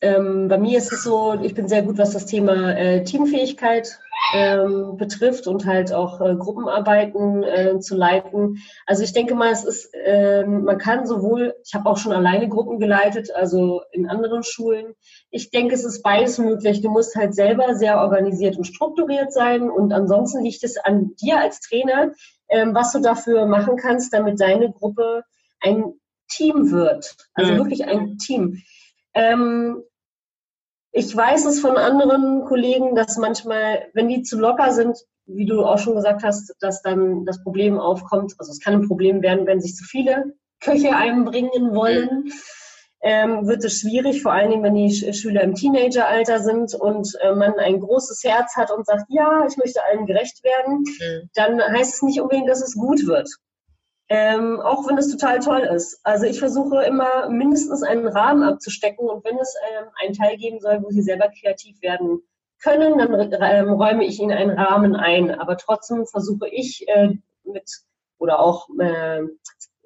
Ähm, 0.00 0.46
bei 0.46 0.58
mir 0.58 0.78
ist 0.78 0.92
es 0.92 1.02
so, 1.02 1.34
ich 1.42 1.54
bin 1.54 1.66
sehr 1.66 1.82
gut, 1.82 1.98
was 1.98 2.12
das 2.12 2.26
Thema 2.26 2.76
äh, 2.76 3.02
Teamfähigkeit 3.02 3.98
ähm, 4.32 4.96
betrifft 4.96 5.48
und 5.48 5.66
halt 5.66 5.92
auch 5.92 6.20
äh, 6.20 6.36
Gruppenarbeiten 6.36 7.42
äh, 7.42 7.80
zu 7.80 7.96
leiten. 7.96 8.58
Also 8.86 9.02
ich 9.02 9.12
denke 9.12 9.34
mal, 9.34 9.50
es 9.50 9.64
ist, 9.64 9.92
äh, 9.94 10.44
man 10.44 10.78
kann 10.78 11.06
sowohl, 11.06 11.54
ich 11.64 11.74
habe 11.74 11.88
auch 11.90 11.96
schon 11.96 12.12
alleine 12.12 12.48
Gruppen 12.48 12.78
geleitet, 12.78 13.30
also 13.34 13.82
in 13.90 14.08
anderen 14.08 14.44
Schulen. 14.44 14.94
Ich 15.30 15.50
denke, 15.50 15.74
es 15.74 15.84
ist 15.84 16.02
beides 16.02 16.38
möglich. 16.38 16.80
Du 16.80 16.90
musst 16.90 17.16
halt 17.16 17.34
selber 17.34 17.74
sehr 17.74 17.98
organisiert 18.00 18.56
und 18.56 18.64
strukturiert 18.64 19.32
sein 19.32 19.68
und 19.68 19.92
ansonsten 19.92 20.44
liegt 20.44 20.62
es 20.62 20.76
an 20.76 21.16
dir 21.20 21.40
als 21.40 21.60
Trainer, 21.60 22.12
ähm, 22.48 22.72
was 22.72 22.92
du 22.92 23.00
dafür 23.00 23.46
machen 23.46 23.76
kannst, 23.76 24.12
damit 24.12 24.40
deine 24.40 24.70
Gruppe 24.70 25.24
ein 25.60 25.94
Team 26.28 26.70
wird. 26.70 27.16
Also 27.34 27.54
mhm. 27.54 27.56
wirklich 27.58 27.84
ein 27.84 28.18
Team. 28.18 28.62
Ähm, 29.14 29.82
ich 30.92 31.14
weiß 31.14 31.44
es 31.44 31.60
von 31.60 31.76
anderen 31.76 32.44
Kollegen, 32.44 32.94
dass 32.94 33.18
manchmal, 33.18 33.88
wenn 33.92 34.08
die 34.08 34.22
zu 34.22 34.38
locker 34.38 34.72
sind, 34.72 34.96
wie 35.26 35.46
du 35.46 35.64
auch 35.64 35.78
schon 35.78 35.94
gesagt 35.94 36.22
hast, 36.22 36.54
dass 36.60 36.82
dann 36.82 37.24
das 37.24 37.42
Problem 37.42 37.78
aufkommt. 37.78 38.34
Also 38.38 38.50
es 38.50 38.60
kann 38.60 38.74
ein 38.74 38.88
Problem 38.88 39.22
werden, 39.22 39.46
wenn 39.46 39.60
sich 39.60 39.74
zu 39.74 39.84
viele 39.84 40.34
Köche 40.60 40.96
einbringen 40.96 41.74
wollen. 41.74 42.32
Ähm, 43.00 43.46
wird 43.46 43.62
es 43.64 43.80
schwierig, 43.80 44.22
vor 44.22 44.32
allen 44.32 44.50
Dingen, 44.50 44.64
wenn 44.64 44.74
die 44.74 44.92
Schüler 45.14 45.42
im 45.42 45.54
Teenageralter 45.54 46.40
sind 46.40 46.74
und 46.74 47.16
äh, 47.20 47.32
man 47.32 47.54
ein 47.54 47.78
großes 47.78 48.24
Herz 48.24 48.56
hat 48.56 48.72
und 48.72 48.86
sagt, 48.86 49.04
ja, 49.08 49.46
ich 49.48 49.56
möchte 49.56 49.84
allen 49.84 50.04
gerecht 50.04 50.42
werden, 50.42 50.78
mhm. 50.78 51.30
dann 51.34 51.62
heißt 51.62 51.94
es 51.94 52.02
nicht 52.02 52.20
unbedingt, 52.20 52.48
dass 52.48 52.60
es 52.60 52.74
gut 52.74 53.06
wird. 53.06 53.28
Ähm, 54.10 54.60
auch 54.60 54.88
wenn 54.88 54.96
es 54.96 55.10
total 55.10 55.38
toll 55.38 55.68
ist. 55.74 56.00
Also 56.02 56.24
ich 56.24 56.38
versuche 56.38 56.82
immer 56.84 57.28
mindestens 57.28 57.82
einen 57.82 58.08
Rahmen 58.08 58.42
abzustecken 58.42 59.06
und 59.08 59.22
wenn 59.24 59.38
es 59.38 59.54
ähm, 59.70 59.88
einen 60.00 60.14
Teil 60.14 60.36
geben 60.38 60.60
soll, 60.60 60.82
wo 60.82 60.90
sie 60.90 61.02
selber 61.02 61.28
kreativ 61.28 61.80
werden 61.82 62.22
können, 62.62 62.98
dann 62.98 63.32
ähm, 63.42 63.72
räume 63.72 64.04
ich 64.04 64.18
ihnen 64.18 64.32
einen 64.32 64.58
Rahmen 64.58 64.96
ein. 64.96 65.38
Aber 65.38 65.58
trotzdem 65.58 66.06
versuche 66.06 66.48
ich 66.48 66.88
äh, 66.88 67.10
mit 67.44 67.70
oder 68.18 68.40
auch 68.40 68.68
äh, 68.80 69.24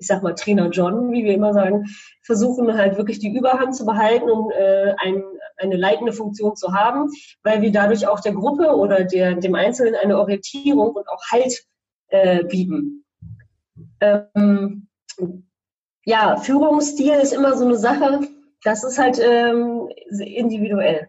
ich 0.02 0.08
sag 0.08 0.22
mal 0.22 0.34
Trainer 0.34 0.68
John, 0.68 1.12
wie 1.12 1.24
wir 1.24 1.32
immer 1.32 1.54
sagen, 1.54 1.86
versuchen 2.22 2.76
halt 2.76 2.96
wirklich 2.96 3.20
die 3.20 3.32
Überhand 3.32 3.76
zu 3.76 3.86
behalten 3.86 4.28
und 4.28 4.50
äh, 4.50 4.94
ein, 4.98 5.22
eine 5.56 5.76
leitende 5.76 6.12
Funktion 6.12 6.56
zu 6.56 6.72
haben, 6.72 7.08
weil 7.44 7.62
wir 7.62 7.70
dadurch 7.70 8.08
auch 8.08 8.18
der 8.18 8.32
Gruppe 8.32 8.76
oder 8.76 9.04
der, 9.04 9.36
dem 9.36 9.54
Einzelnen 9.54 9.94
eine 9.94 10.18
Orientierung 10.18 10.90
und 10.90 11.08
auch 11.08 11.22
Halt 11.30 11.64
äh, 12.08 12.42
bieten. 12.44 13.01
Ähm, 14.02 14.88
ja, 16.04 16.36
Führungsstil 16.36 17.14
ist 17.14 17.32
immer 17.32 17.56
so 17.56 17.64
eine 17.64 17.76
Sache, 17.76 18.20
das 18.64 18.82
ist 18.82 18.98
halt 18.98 19.18
ähm, 19.22 19.88
individuell. 20.10 21.08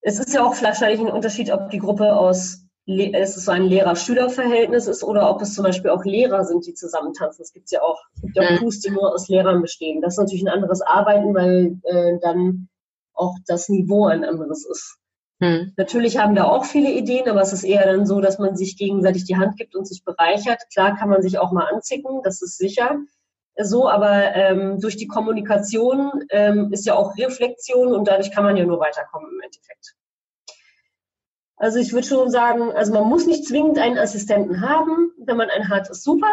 Es 0.00 0.18
ist 0.18 0.34
ja 0.34 0.44
auch 0.44 0.60
wahrscheinlich 0.62 1.00
ein 1.00 1.12
Unterschied, 1.12 1.50
ob 1.50 1.70
die 1.70 1.78
Gruppe 1.78 2.14
aus 2.16 2.64
es 2.86 3.36
ist 3.36 3.46
so 3.46 3.50
ein 3.50 3.64
Lehrer-Schüler-Verhältnis 3.64 4.86
ist 4.86 5.02
oder 5.02 5.30
ob 5.30 5.40
es 5.40 5.54
zum 5.54 5.64
Beispiel 5.64 5.90
auch 5.90 6.04
Lehrer 6.04 6.44
sind, 6.44 6.66
die 6.66 6.74
zusammen 6.74 7.14
tanzen. 7.14 7.40
Es 7.40 7.52
gibt 7.52 7.70
ja 7.70 7.80
auch, 7.80 7.98
es 8.14 8.20
gibt 8.20 8.36
ja 8.36 8.42
auch 8.42 8.58
Crews, 8.58 8.80
die 8.80 8.90
nur 8.90 9.14
aus 9.14 9.28
Lehrern 9.28 9.62
bestehen. 9.62 10.02
Das 10.02 10.14
ist 10.14 10.18
natürlich 10.18 10.44
ein 10.44 10.52
anderes 10.52 10.82
Arbeiten, 10.82 11.34
weil 11.34 11.78
äh, 11.84 12.18
dann 12.20 12.68
auch 13.14 13.36
das 13.46 13.70
Niveau 13.70 14.06
ein 14.06 14.24
anderes 14.24 14.66
ist. 14.66 14.98
Hm. 15.40 15.72
Natürlich 15.76 16.18
haben 16.18 16.34
da 16.34 16.44
auch 16.44 16.64
viele 16.64 16.90
Ideen, 16.90 17.28
aber 17.28 17.40
es 17.40 17.52
ist 17.52 17.64
eher 17.64 17.84
dann 17.86 18.06
so, 18.06 18.20
dass 18.20 18.38
man 18.38 18.56
sich 18.56 18.76
gegenseitig 18.76 19.24
die 19.24 19.36
Hand 19.36 19.56
gibt 19.56 19.74
und 19.74 19.86
sich 19.86 20.04
bereichert. 20.04 20.62
Klar 20.72 20.96
kann 20.96 21.08
man 21.08 21.22
sich 21.22 21.38
auch 21.38 21.52
mal 21.52 21.66
anzicken, 21.66 22.22
das 22.22 22.40
ist 22.40 22.56
sicher 22.56 22.98
so, 23.62 23.88
aber 23.88 24.34
ähm, 24.34 24.80
durch 24.80 24.96
die 24.96 25.06
Kommunikation 25.06 26.24
ähm, 26.30 26.72
ist 26.72 26.86
ja 26.86 26.94
auch 26.94 27.16
Reflexion 27.16 27.94
und 27.94 28.08
dadurch 28.08 28.32
kann 28.32 28.44
man 28.44 28.56
ja 28.56 28.64
nur 28.64 28.80
weiterkommen 28.80 29.30
im 29.30 29.40
Endeffekt. 29.40 29.94
Also 31.56 31.78
ich 31.78 31.92
würde 31.92 32.06
schon 32.06 32.30
sagen, 32.30 32.72
also 32.72 32.92
man 32.92 33.08
muss 33.08 33.26
nicht 33.26 33.46
zwingend 33.46 33.78
einen 33.78 33.98
Assistenten 33.98 34.60
haben. 34.60 35.12
Wenn 35.18 35.36
man 35.36 35.50
einen 35.50 35.68
hat, 35.68 35.88
ist 35.88 36.02
super. 36.02 36.30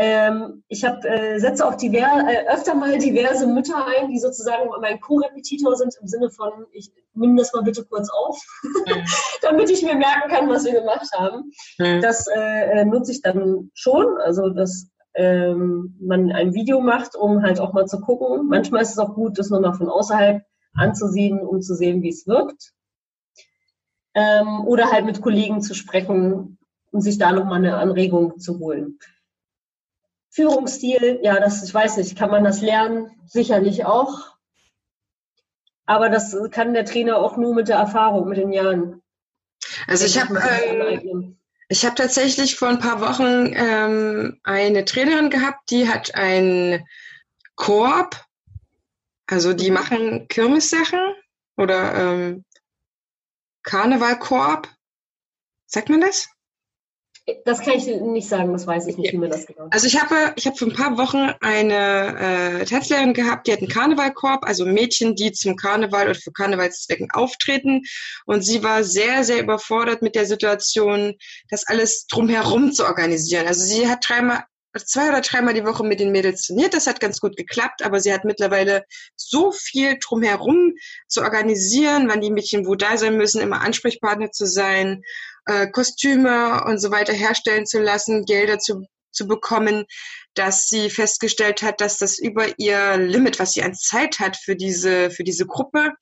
Ähm, 0.00 0.62
ich 0.68 0.84
hab, 0.84 1.04
äh, 1.04 1.40
setze 1.40 1.66
auch 1.66 1.74
diver, 1.74 2.24
äh, 2.28 2.46
öfter 2.48 2.76
mal 2.76 2.98
diverse 2.98 3.48
Mütter 3.48 3.84
ein, 3.84 4.08
die 4.08 4.20
sozusagen 4.20 4.70
mein 4.80 5.00
Co-Repetitor 5.00 5.74
sind, 5.74 5.92
im 6.00 6.06
Sinne 6.06 6.30
von, 6.30 6.66
ich 6.70 6.92
nimm 7.14 7.36
das 7.36 7.52
mal 7.52 7.64
bitte 7.64 7.84
kurz 7.84 8.08
auf, 8.08 8.40
mhm. 8.62 9.02
damit 9.42 9.70
ich 9.70 9.82
mir 9.82 9.96
merken 9.96 10.30
kann, 10.30 10.48
was 10.48 10.64
wir 10.64 10.72
gemacht 10.72 11.10
haben. 11.18 11.50
Mhm. 11.78 12.00
Das 12.00 12.28
äh, 12.28 12.80
äh, 12.80 12.84
nutze 12.84 13.10
ich 13.10 13.22
dann 13.22 13.72
schon, 13.74 14.06
also 14.18 14.50
dass 14.50 14.86
ähm, 15.14 15.96
man 16.00 16.30
ein 16.30 16.54
Video 16.54 16.80
macht, 16.80 17.16
um 17.16 17.42
halt 17.42 17.58
auch 17.58 17.72
mal 17.72 17.86
zu 17.86 18.00
gucken. 18.00 18.46
Manchmal 18.46 18.82
ist 18.82 18.92
es 18.92 18.98
auch 18.98 19.14
gut, 19.14 19.36
das 19.36 19.50
nochmal 19.50 19.74
von 19.74 19.88
außerhalb 19.88 20.44
anzusehen, 20.74 21.40
um 21.40 21.60
zu 21.60 21.74
sehen, 21.74 22.02
wie 22.02 22.10
es 22.10 22.24
wirkt. 22.28 22.72
Ähm, 24.14 24.64
oder 24.64 24.92
halt 24.92 25.06
mit 25.06 25.20
Kollegen 25.20 25.60
zu 25.60 25.74
sprechen 25.74 26.58
und 26.92 27.00
sich 27.00 27.18
da 27.18 27.32
nochmal 27.32 27.58
eine 27.58 27.78
Anregung 27.78 28.38
zu 28.38 28.60
holen. 28.60 29.00
Führungsstil, 30.30 31.20
ja, 31.22 31.40
das, 31.40 31.62
ich 31.62 31.72
weiß 31.72 31.96
nicht, 31.96 32.16
kann 32.16 32.30
man 32.30 32.44
das 32.44 32.60
lernen? 32.60 33.10
Sicherlich 33.26 33.84
auch. 33.84 34.36
Aber 35.86 36.10
das 36.10 36.36
kann 36.50 36.74
der 36.74 36.84
Trainer 36.84 37.16
auch 37.16 37.36
nur 37.36 37.54
mit 37.54 37.68
der 37.68 37.76
Erfahrung, 37.76 38.28
mit 38.28 38.36
den 38.36 38.52
Jahren. 38.52 39.02
Also 39.86 40.04
ich 40.04 40.20
habe 40.20 40.38
äh, 40.38 41.00
ich 41.70 41.84
habe 41.84 41.94
tatsächlich 41.94 42.56
vor 42.56 42.68
ein 42.68 42.78
paar 42.78 43.00
Wochen 43.00 43.52
ähm, 43.54 44.40
eine 44.42 44.84
Trainerin 44.84 45.28
gehabt, 45.28 45.70
die 45.70 45.88
hat 45.88 46.14
ein 46.14 46.86
Koop, 47.56 48.16
also 49.26 49.52
die 49.52 49.70
mhm. 49.70 49.74
machen 49.74 50.28
Kirmessachen 50.28 51.00
oder 51.56 51.94
ähm, 51.94 52.44
Karnevalkoop. 53.62 54.68
Sagt 55.66 55.90
man 55.90 56.00
das? 56.00 56.28
Das 57.44 57.60
kann 57.60 57.74
ich 57.74 57.86
nicht 57.86 58.28
sagen, 58.28 58.52
das 58.52 58.66
weiß 58.66 58.86
ich 58.86 58.96
nicht, 58.96 59.12
wie 59.12 59.18
man 59.18 59.30
das 59.30 59.46
genau. 59.46 59.68
Also 59.70 59.86
ich 59.86 60.00
habe, 60.00 60.32
ich 60.36 60.46
habe 60.46 60.56
vor 60.56 60.68
ein 60.68 60.74
paar 60.74 60.96
Wochen 60.96 61.30
eine 61.40 62.60
äh, 62.60 62.64
Tanzlehrerin 62.64 63.12
gehabt, 63.12 63.46
die 63.46 63.52
hat 63.52 63.58
einen 63.58 63.68
Karnevalkorb, 63.68 64.44
also 64.44 64.64
Mädchen, 64.64 65.14
die 65.14 65.32
zum 65.32 65.56
Karneval 65.56 66.06
oder 66.06 66.14
für 66.14 66.32
Karnevalszwecken 66.32 67.10
auftreten. 67.10 67.82
Und 68.24 68.42
sie 68.42 68.62
war 68.62 68.84
sehr, 68.84 69.24
sehr 69.24 69.40
überfordert 69.40 70.00
mit 70.00 70.14
der 70.14 70.26
Situation, 70.26 71.14
das 71.50 71.66
alles 71.66 72.06
drumherum 72.06 72.72
zu 72.72 72.84
organisieren. 72.84 73.46
Also 73.46 73.64
sie 73.64 73.88
hat 73.88 74.08
dreimal 74.08 74.44
zwei 74.84 75.08
oder 75.08 75.20
dreimal 75.20 75.54
die 75.54 75.64
Woche 75.64 75.84
mit 75.84 76.00
den 76.00 76.12
Mädels 76.12 76.46
trainiert. 76.46 76.74
Das 76.74 76.86
hat 76.86 77.00
ganz 77.00 77.20
gut 77.20 77.36
geklappt, 77.36 77.82
aber 77.82 78.00
sie 78.00 78.12
hat 78.12 78.24
mittlerweile 78.24 78.84
so 79.16 79.52
viel 79.52 79.98
drumherum 79.98 80.74
zu 81.06 81.22
organisieren, 81.22 82.08
wann 82.08 82.20
die 82.20 82.30
Mädchen 82.30 82.66
wo 82.66 82.74
da 82.74 82.96
sein 82.96 83.16
müssen, 83.16 83.40
immer 83.40 83.60
Ansprechpartner 83.60 84.30
zu 84.30 84.46
sein, 84.46 85.02
äh, 85.46 85.68
Kostüme 85.68 86.64
und 86.64 86.78
so 86.78 86.90
weiter 86.90 87.12
herstellen 87.12 87.66
zu 87.66 87.80
lassen, 87.80 88.24
Gelder 88.24 88.58
zu, 88.58 88.84
zu 89.10 89.26
bekommen, 89.26 89.84
dass 90.34 90.68
sie 90.68 90.90
festgestellt 90.90 91.62
hat, 91.62 91.80
dass 91.80 91.98
das 91.98 92.18
über 92.18 92.58
ihr 92.58 92.96
Limit, 92.96 93.38
was 93.38 93.52
sie 93.52 93.62
an 93.62 93.74
Zeit 93.74 94.18
hat 94.20 94.36
für 94.36 94.56
diese, 94.56 95.10
für 95.10 95.24
diese 95.24 95.46
Gruppe, 95.46 95.92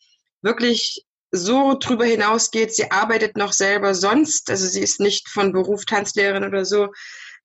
wirklich 0.42 1.04
so 1.30 1.76
drüber 1.78 2.04
hinausgeht. 2.04 2.74
Sie 2.74 2.90
arbeitet 2.90 3.36
noch 3.36 3.52
selber 3.52 3.94
sonst, 3.94 4.50
also 4.50 4.66
sie 4.66 4.80
ist 4.80 5.00
nicht 5.00 5.28
von 5.28 5.52
Beruf 5.52 5.84
Tanzlehrerin 5.84 6.44
oder 6.44 6.64
so, 6.64 6.88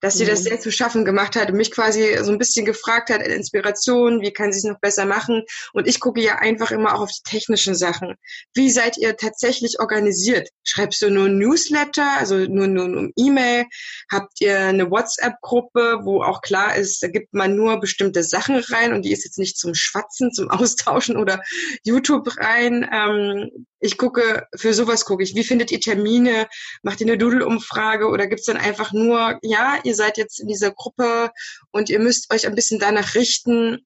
dass 0.02 0.16
sie 0.16 0.26
mhm. 0.26 0.30
das 0.30 0.44
sehr 0.44 0.60
zu 0.60 0.72
schaffen 0.72 1.06
gemacht 1.06 1.36
hat 1.36 1.50
und 1.50 1.58
mich 1.58 1.72
quasi 1.72 2.18
so 2.22 2.32
ein 2.32 2.38
bisschen 2.38 2.66
gefragt 2.66 3.10
hat, 3.10 3.22
Inspiration, 3.22 4.22
wie 4.22 4.34
kann 4.34 4.52
sie 4.52 4.58
es 4.58 4.64
noch 4.66 4.80
besser 4.80 5.06
machen? 5.06 5.44
Und 5.74 5.88
ich 5.88 6.00
gucke 6.00 6.22
ja 6.22 6.36
einfach 6.40 6.72
immer 6.72 6.96
auch 6.96 7.02
auf 7.02 7.12
die 7.12 7.30
technischen 7.30 7.76
Sachen. 7.76 8.16
Wie 8.54 8.70
seid 8.70 8.98
ihr 8.98 9.16
tatsächlich 9.16 9.80
organisiert? 9.80 10.50
Schreibst 10.64 11.02
du 11.02 11.10
nur 11.10 11.28
ein 11.28 11.38
Newsletter, 11.38 12.18
also 12.18 12.36
nur, 12.36 12.68
nur 12.68 12.86
um 12.86 13.14
E-Mail? 13.16 13.66
Habt 14.12 14.42
ihr 14.42 14.60
eine 14.60 14.90
WhatsApp-Gruppe, 14.90 16.00
wo 16.04 16.24
auch 16.24 16.42
klar 16.42 16.76
ist, 16.76 17.02
da 17.04 17.08
gibt 17.08 17.34
man 17.34 17.56
nur 17.56 17.80
bestimmte 17.80 18.24
Sachen 18.24 18.56
rein 18.56 18.94
und 18.94 19.04
die 19.04 19.12
ist 19.12 19.24
jetzt 19.24 19.38
nicht 19.38 19.58
zum 19.58 19.74
Schwatzen, 19.76 20.32
zum 20.34 20.50
Austauschen 20.50 21.18
oder 21.18 21.42
YouTube 21.84 22.38
rein? 22.38 22.90
Ähm, 22.92 23.66
ich 23.82 23.98
gucke, 23.98 24.48
für 24.56 24.74
sowas 24.74 25.06
gucke 25.06 25.24
ich. 25.24 25.36
Wie 25.36 25.44
findet 25.44 25.72
ihr 25.72 25.82
Termine? 25.82 26.48
Macht 26.84 27.02
ihr 27.02 27.08
eine 27.08 27.18
Doodle-Umfrage 27.18 28.08
oder 28.08 28.28
gibt's 28.28 28.46
dann 28.46 28.58
einfach 28.58 28.94
nur, 28.94 29.40
ja, 29.42 29.80
ihr 29.84 29.96
seid 29.96 30.18
jetzt 30.18 30.40
in 30.40 30.48
dieser 30.48 30.72
Gruppe 30.72 31.32
und 31.72 31.90
ihr 31.90 32.00
müsst 32.00 32.32
euch 32.34 32.48
ein 32.48 32.56
bisschen 32.56 32.80
danach 32.80 33.16
richten, 33.16 33.80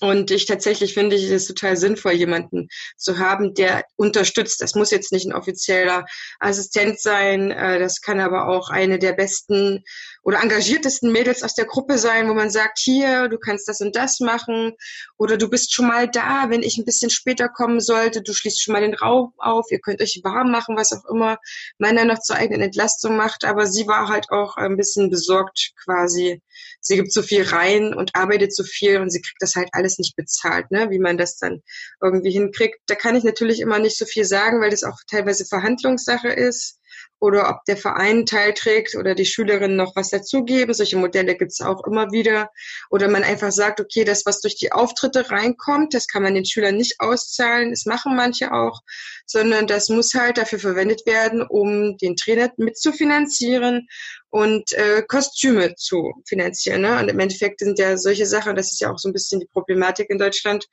Und 0.00 0.30
ich 0.30 0.46
tatsächlich 0.46 0.94
finde 0.94 1.16
ich 1.16 1.30
es 1.30 1.46
total 1.46 1.76
sinnvoll, 1.76 2.12
jemanden 2.12 2.68
zu 2.96 3.18
haben, 3.18 3.52
der 3.54 3.84
unterstützt. 3.96 4.62
Das 4.62 4.74
muss 4.74 4.90
jetzt 4.90 5.12
nicht 5.12 5.26
ein 5.26 5.34
offizieller 5.34 6.06
Assistent 6.40 7.00
sein. 7.00 7.50
Äh, 7.50 7.78
das 7.78 8.00
kann 8.00 8.18
aber 8.18 8.48
auch 8.48 8.70
eine 8.70 8.98
der 8.98 9.12
besten 9.12 9.84
oder 10.24 10.42
engagiertesten 10.42 11.12
Mädels 11.12 11.42
aus 11.42 11.54
der 11.54 11.66
Gruppe 11.66 11.98
sein, 11.98 12.28
wo 12.28 12.34
man 12.34 12.48
sagt, 12.48 12.78
hier, 12.78 13.28
du 13.28 13.38
kannst 13.38 13.68
das 13.68 13.82
und 13.82 13.94
das 13.94 14.20
machen. 14.20 14.72
Oder 15.18 15.36
du 15.36 15.50
bist 15.50 15.74
schon 15.74 15.86
mal 15.86 16.08
da, 16.08 16.46
wenn 16.48 16.62
ich 16.62 16.78
ein 16.78 16.86
bisschen 16.86 17.10
später 17.10 17.50
kommen 17.50 17.78
sollte. 17.78 18.22
Du 18.22 18.32
schließt 18.32 18.62
schon 18.62 18.72
mal 18.72 18.80
den 18.80 18.94
Raum 18.94 19.34
auf. 19.36 19.66
Ihr 19.70 19.80
könnt 19.80 20.00
euch 20.00 20.20
warm 20.24 20.50
machen, 20.50 20.76
was 20.76 20.92
auch 20.92 21.04
immer 21.10 21.38
dann 21.78 22.06
noch 22.08 22.20
zur 22.20 22.36
eigenen 22.36 22.62
Entlastung 22.62 23.16
macht. 23.16 23.44
Aber 23.44 23.66
sie 23.66 23.86
war 23.86 24.08
halt 24.08 24.30
auch 24.30 24.56
ein 24.56 24.78
bisschen 24.78 25.10
besorgt 25.10 25.72
quasi. 25.84 26.40
Sie 26.80 26.96
gibt 26.96 27.12
zu 27.12 27.22
viel 27.22 27.42
rein 27.42 27.92
und 27.92 28.16
arbeitet 28.16 28.54
zu 28.54 28.64
viel 28.64 29.00
und 29.00 29.10
sie 29.10 29.20
kriegt 29.20 29.40
das 29.40 29.56
halt 29.56 29.68
alles 29.72 29.98
nicht 29.98 30.16
bezahlt, 30.16 30.70
ne? 30.70 30.88
wie 30.90 30.98
man 30.98 31.18
das 31.18 31.36
dann 31.36 31.62
irgendwie 32.02 32.30
hinkriegt. 32.30 32.78
Da 32.86 32.94
kann 32.94 33.14
ich 33.14 33.24
natürlich 33.24 33.60
immer 33.60 33.78
nicht 33.78 33.98
so 33.98 34.06
viel 34.06 34.24
sagen, 34.24 34.62
weil 34.62 34.70
das 34.70 34.84
auch 34.84 34.96
teilweise 35.06 35.44
Verhandlungssache 35.44 36.28
ist 36.28 36.78
oder 37.24 37.48
ob 37.48 37.64
der 37.64 37.78
Verein 37.78 38.26
teilträgt 38.26 38.96
oder 38.96 39.14
die 39.14 39.24
Schülerinnen 39.24 39.76
noch 39.76 39.96
was 39.96 40.10
dazugeben. 40.10 40.74
Solche 40.74 40.98
Modelle 40.98 41.36
gibt 41.36 41.52
es 41.52 41.62
auch 41.62 41.82
immer 41.86 42.12
wieder. 42.12 42.50
Oder 42.90 43.08
man 43.08 43.24
einfach 43.24 43.50
sagt, 43.50 43.80
okay, 43.80 44.04
das, 44.04 44.26
was 44.26 44.42
durch 44.42 44.56
die 44.56 44.72
Auftritte 44.72 45.30
reinkommt, 45.30 45.94
das 45.94 46.06
kann 46.06 46.22
man 46.22 46.34
den 46.34 46.44
Schülern 46.44 46.76
nicht 46.76 46.96
auszahlen. 46.98 47.70
Das 47.70 47.86
machen 47.86 48.14
manche 48.14 48.52
auch, 48.52 48.80
sondern 49.24 49.66
das 49.66 49.88
muss 49.88 50.12
halt 50.12 50.36
dafür 50.36 50.58
verwendet 50.58 51.06
werden, 51.06 51.42
um 51.42 51.96
den 51.96 52.16
Trainer 52.16 52.52
mitzufinanzieren 52.58 53.86
und 54.28 54.72
äh, 54.72 55.02
Kostüme 55.08 55.76
zu 55.76 56.12
finanzieren. 56.26 56.82
Ne? 56.82 56.98
Und 56.98 57.08
im 57.08 57.20
Endeffekt 57.20 57.60
sind 57.60 57.78
ja 57.78 57.96
solche 57.96 58.26
Sachen, 58.26 58.56
das 58.56 58.72
ist 58.72 58.80
ja 58.80 58.92
auch 58.92 58.98
so 58.98 59.08
ein 59.08 59.12
bisschen 59.12 59.40
die 59.40 59.46
Problematik 59.46 60.10
in 60.10 60.18
Deutschland, 60.18 60.66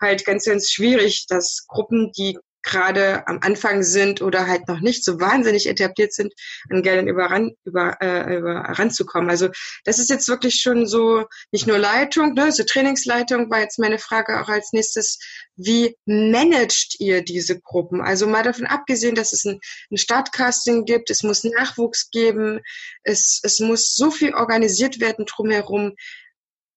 halt 0.00 0.24
ganz, 0.24 0.44
ganz 0.44 0.70
schwierig, 0.70 1.26
dass 1.26 1.66
Gruppen, 1.66 2.12
die 2.16 2.38
gerade 2.62 3.26
am 3.26 3.38
Anfang 3.40 3.82
sind 3.82 4.20
oder 4.20 4.46
halt 4.46 4.68
noch 4.68 4.80
nicht 4.80 5.04
so 5.04 5.20
wahnsinnig 5.20 5.68
etabliert 5.68 6.12
sind, 6.12 6.32
an 6.70 6.82
Geldern 6.82 7.08
überran, 7.08 7.52
über, 7.64 7.96
äh, 8.00 8.36
über 8.36 8.54
ranzukommen. 8.54 9.30
Also 9.30 9.48
das 9.84 9.98
ist 9.98 10.10
jetzt 10.10 10.28
wirklich 10.28 10.60
schon 10.60 10.86
so 10.86 11.24
nicht 11.52 11.66
nur 11.66 11.78
Leitung, 11.78 12.34
ne, 12.34 12.52
so 12.52 12.64
Trainingsleitung 12.64 13.50
war 13.50 13.60
jetzt 13.60 13.78
meine 13.78 13.98
Frage 13.98 14.40
auch 14.40 14.48
als 14.48 14.72
nächstes, 14.72 15.18
wie 15.56 15.96
managt 16.04 17.00
ihr 17.00 17.22
diese 17.22 17.60
Gruppen? 17.60 18.00
Also 18.00 18.26
mal 18.26 18.42
davon 18.42 18.66
abgesehen, 18.66 19.14
dass 19.14 19.32
es 19.32 19.44
ein, 19.44 19.60
ein 19.90 19.96
Startcasting 19.96 20.84
gibt, 20.84 21.10
es 21.10 21.22
muss 21.22 21.44
Nachwuchs 21.44 22.10
geben, 22.10 22.60
es, 23.02 23.40
es 23.42 23.60
muss 23.60 23.94
so 23.94 24.10
viel 24.10 24.34
organisiert 24.34 25.00
werden 25.00 25.26
drumherum. 25.26 25.94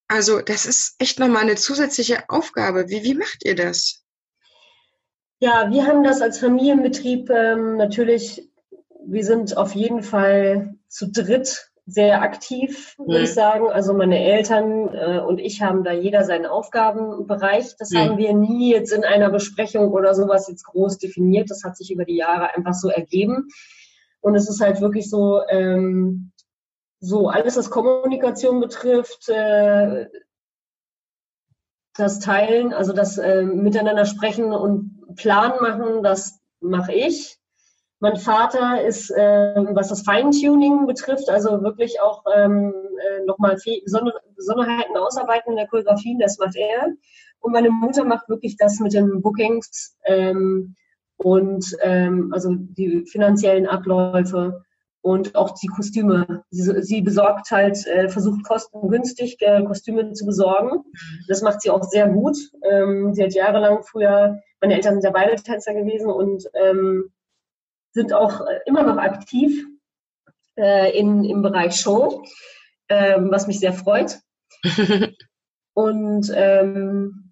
Also 0.08 0.42
das 0.42 0.66
ist 0.66 0.96
echt 1.00 1.20
nochmal 1.20 1.44
eine 1.44 1.56
zusätzliche 1.56 2.30
Aufgabe. 2.30 2.90
Wie, 2.90 3.04
wie 3.04 3.14
macht 3.14 3.46
ihr 3.46 3.56
das? 3.56 4.04
Ja, 5.44 5.72
wir 5.72 5.88
haben 5.88 6.04
das 6.04 6.22
als 6.22 6.38
Familienbetrieb 6.38 7.32
ähm, 7.32 7.76
natürlich, 7.76 8.48
wir 9.04 9.26
sind 9.26 9.58
auf 9.58 9.74
jeden 9.74 10.04
Fall 10.04 10.76
zu 10.88 11.10
dritt 11.10 11.72
sehr 11.88 12.22
aktiv, 12.22 12.96
würde 13.00 13.18
mhm. 13.18 13.24
ich 13.24 13.34
sagen. 13.34 13.72
Also 13.72 13.96
meine 13.96 14.24
Eltern 14.24 14.94
äh, 14.94 15.20
und 15.20 15.40
ich 15.40 15.64
haben 15.64 15.84
da 15.84 15.94
jeder 15.94 16.26
seinen 16.26 16.46
Aufgabenbereich. 16.46 17.76
Das 17.80 17.90
mhm. 17.90 17.98
haben 17.98 18.18
wir 18.20 18.36
nie 18.36 18.72
jetzt 18.72 18.94
in 18.94 19.04
einer 19.04 19.32
Besprechung 19.32 19.92
oder 19.92 20.14
sowas 20.14 20.48
jetzt 20.48 20.64
groß 20.64 21.00
definiert. 21.00 21.50
Das 21.50 21.64
hat 21.64 21.76
sich 21.76 21.92
über 21.92 22.06
die 22.06 22.18
Jahre 22.18 22.54
einfach 22.56 22.76
so 22.76 22.90
ergeben. 22.90 23.48
Und 24.20 24.36
es 24.36 24.48
ist 24.48 24.62
halt 24.62 24.80
wirklich 24.80 25.10
so, 25.10 25.42
ähm, 25.50 26.34
so 27.00 27.30
alles, 27.30 27.58
was 27.58 27.72
Kommunikation 27.72 28.60
betrifft, 28.60 29.28
äh, 29.30 30.06
das 31.96 32.20
Teilen, 32.20 32.74
also 32.74 32.94
das 32.94 33.18
äh, 33.18 33.42
Miteinander 33.42 34.06
sprechen 34.06 34.54
und 34.54 35.01
Plan 35.16 35.54
machen, 35.62 36.04
das 36.04 36.40
mache 36.60 36.94
ich. 36.94 37.38
Mein 38.00 38.16
Vater 38.16 38.84
ist, 38.84 39.12
äh, 39.12 39.54
was 39.74 39.90
das 39.90 40.02
Feintuning 40.02 40.88
betrifft, 40.88 41.30
also 41.30 41.62
wirklich 41.62 42.02
auch 42.02 42.24
ähm, 42.36 42.74
äh, 42.74 43.26
nochmal 43.26 43.58
Besonderheiten 44.36 44.98
ausarbeiten 44.98 45.52
in 45.52 45.58
der 45.58 45.68
Choreografie, 45.68 46.18
das 46.20 46.40
macht 46.40 46.56
er. 46.56 46.94
Und 47.42 47.54
meine 47.54 47.70
Mutter 47.70 48.04
macht 48.04 48.28
wirklich 48.28 48.58
das 48.58 48.80
mit 48.80 48.94
den 48.94 49.22
Bookings 49.22 49.98
ähm, 50.06 50.76
und 51.18 51.66
ähm, 51.82 52.32
also 52.34 52.56
die 52.56 53.06
finanziellen 53.06 53.68
Abläufe 53.68 54.64
und 55.02 55.36
auch 55.36 55.52
die 55.60 55.68
Kostüme. 55.68 56.44
Sie, 56.50 56.82
sie 56.84 57.02
besorgt 57.02 57.52
halt, 57.52 57.86
äh, 57.88 58.10
versucht 58.10 58.44
kostengünstig 58.44 59.38
äh, 59.42 59.64
Kostüme 59.64 60.14
zu 60.14 60.26
besorgen. 60.26 60.84
Das 61.28 61.42
macht 61.42 61.62
sie 61.62 61.72
auch 61.72 61.84
sehr 61.84 62.08
gut. 62.08 62.38
Ähm, 62.64 63.14
sie 63.14 63.24
hat 63.24 63.34
jahrelang 63.34 63.84
früher, 63.84 64.40
meine 64.62 64.76
Eltern 64.76 64.94
sind 64.94 65.04
ja 65.04 65.12
beide 65.12 65.36
Tänzer 65.36 65.74
gewesen 65.74 66.10
und 66.10 66.48
ähm, 66.54 67.12
sind 67.92 68.14
auch 68.14 68.42
äh, 68.42 68.60
immer 68.66 68.84
noch 68.84 68.98
aktiv 68.98 69.66
äh, 70.58 70.98
in, 70.98 71.24
im 71.26 71.42
Bereich 71.42 71.76
Show, 71.76 72.24
ähm, 72.88 73.30
was 73.32 73.48
mich 73.48 73.60
sehr 73.60 73.74
freut. 73.74 74.20
und 75.74 76.32
ähm, 76.34 77.31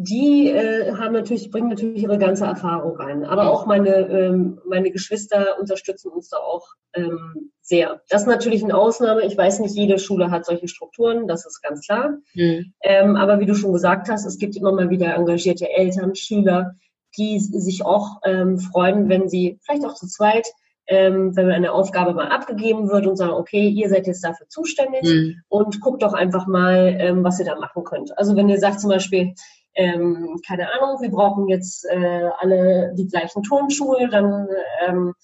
die 0.00 0.48
äh, 0.48 0.92
haben 0.94 1.12
natürlich, 1.12 1.50
bringen 1.50 1.68
natürlich 1.68 2.04
ihre 2.04 2.18
ganze 2.18 2.44
Erfahrung 2.44 2.96
rein. 2.96 3.24
Aber 3.24 3.50
auch 3.50 3.66
meine, 3.66 3.96
ähm, 4.08 4.60
meine 4.64 4.92
Geschwister 4.92 5.58
unterstützen 5.58 6.12
uns 6.12 6.28
da 6.28 6.36
auch 6.36 6.68
ähm, 6.94 7.50
sehr. 7.62 8.00
Das 8.08 8.22
ist 8.22 8.28
natürlich 8.28 8.62
eine 8.62 8.76
Ausnahme. 8.76 9.26
Ich 9.26 9.36
weiß 9.36 9.58
nicht, 9.58 9.74
jede 9.74 9.98
Schule 9.98 10.30
hat 10.30 10.46
solche 10.46 10.68
Strukturen, 10.68 11.26
das 11.26 11.44
ist 11.44 11.60
ganz 11.62 11.84
klar. 11.84 12.16
Mhm. 12.34 12.72
Ähm, 12.80 13.16
aber 13.16 13.40
wie 13.40 13.46
du 13.46 13.56
schon 13.56 13.72
gesagt 13.72 14.08
hast, 14.08 14.24
es 14.24 14.38
gibt 14.38 14.56
immer 14.56 14.70
mal 14.70 14.88
wieder 14.88 15.16
engagierte 15.16 15.68
Eltern, 15.68 16.14
Schüler, 16.14 16.76
die 17.18 17.40
sich 17.40 17.84
auch 17.84 18.20
ähm, 18.24 18.60
freuen, 18.60 19.08
wenn 19.08 19.28
sie 19.28 19.58
vielleicht 19.64 19.84
auch 19.84 19.94
zu 19.94 20.06
zweit 20.06 20.46
ähm, 20.88 21.36
wenn 21.36 21.50
eine 21.50 21.72
Aufgabe 21.72 22.14
mal 22.14 22.28
abgegeben 22.28 22.88
wird 22.88 23.06
und 23.06 23.16
sagen, 23.16 23.32
okay, 23.32 23.68
ihr 23.68 23.90
seid 23.90 24.06
jetzt 24.06 24.24
dafür 24.24 24.48
zuständig 24.48 25.02
mhm. 25.04 25.42
und 25.48 25.80
guckt 25.82 26.02
doch 26.02 26.14
einfach 26.14 26.46
mal, 26.46 26.96
ähm, 26.98 27.22
was 27.22 27.38
ihr 27.38 27.44
da 27.44 27.56
machen 27.56 27.84
könnt. 27.84 28.16
Also 28.16 28.36
wenn 28.36 28.48
ihr 28.48 28.58
sagt 28.58 28.80
zum 28.80 28.88
Beispiel, 28.88 29.34
ähm, 29.78 30.40
keine 30.44 30.72
Ahnung, 30.72 31.00
wir 31.00 31.10
brauchen 31.10 31.48
jetzt 31.48 31.86
äh, 31.88 32.30
alle 32.38 32.92
die 32.96 33.06
gleichen 33.06 33.44
Turnschuhe, 33.44 34.08
dann 34.08 34.48
ähm, 34.84 35.14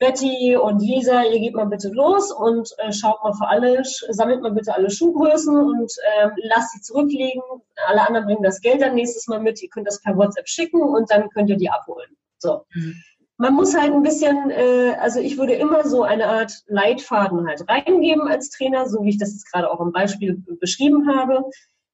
Betty 0.00 0.56
und 0.56 0.80
Lisa, 0.80 1.22
ihr 1.22 1.38
geht 1.38 1.54
mal 1.54 1.66
bitte 1.66 1.88
los 1.90 2.32
und 2.32 2.68
äh, 2.78 2.92
schaut 2.92 3.22
mal 3.22 3.32
für 3.32 3.46
alle, 3.46 3.82
sammelt 4.10 4.42
mal 4.42 4.50
bitte 4.50 4.74
alle 4.74 4.90
Schuhgrößen 4.90 5.56
und 5.56 5.92
ähm, 6.20 6.32
lasst 6.42 6.72
sie 6.72 6.80
zurücklegen. 6.80 7.40
Alle 7.86 8.06
anderen 8.06 8.26
bringen 8.26 8.42
das 8.42 8.60
Geld 8.60 8.82
dann 8.82 8.96
nächstes 8.96 9.28
Mal 9.28 9.40
mit. 9.40 9.62
Ihr 9.62 9.70
könnt 9.70 9.86
das 9.86 10.02
per 10.02 10.16
WhatsApp 10.16 10.48
schicken 10.48 10.82
und 10.82 11.10
dann 11.10 11.30
könnt 11.30 11.48
ihr 11.48 11.56
die 11.56 11.70
abholen. 11.70 12.10
So. 12.38 12.64
Mhm. 12.74 12.96
Man 13.38 13.54
muss 13.54 13.78
halt 13.78 13.92
ein 13.92 14.02
bisschen, 14.02 14.50
äh, 14.50 14.96
also 14.98 15.20
ich 15.20 15.38
würde 15.38 15.54
immer 15.54 15.86
so 15.86 16.02
eine 16.02 16.26
Art 16.26 16.52
Leitfaden 16.66 17.46
halt 17.46 17.64
reingeben 17.68 18.26
als 18.26 18.50
Trainer, 18.50 18.88
so 18.88 19.04
wie 19.04 19.10
ich 19.10 19.18
das 19.18 19.30
jetzt 19.30 19.50
gerade 19.50 19.70
auch 19.70 19.80
im 19.80 19.92
Beispiel 19.92 20.42
beschrieben 20.60 21.08
habe. 21.08 21.44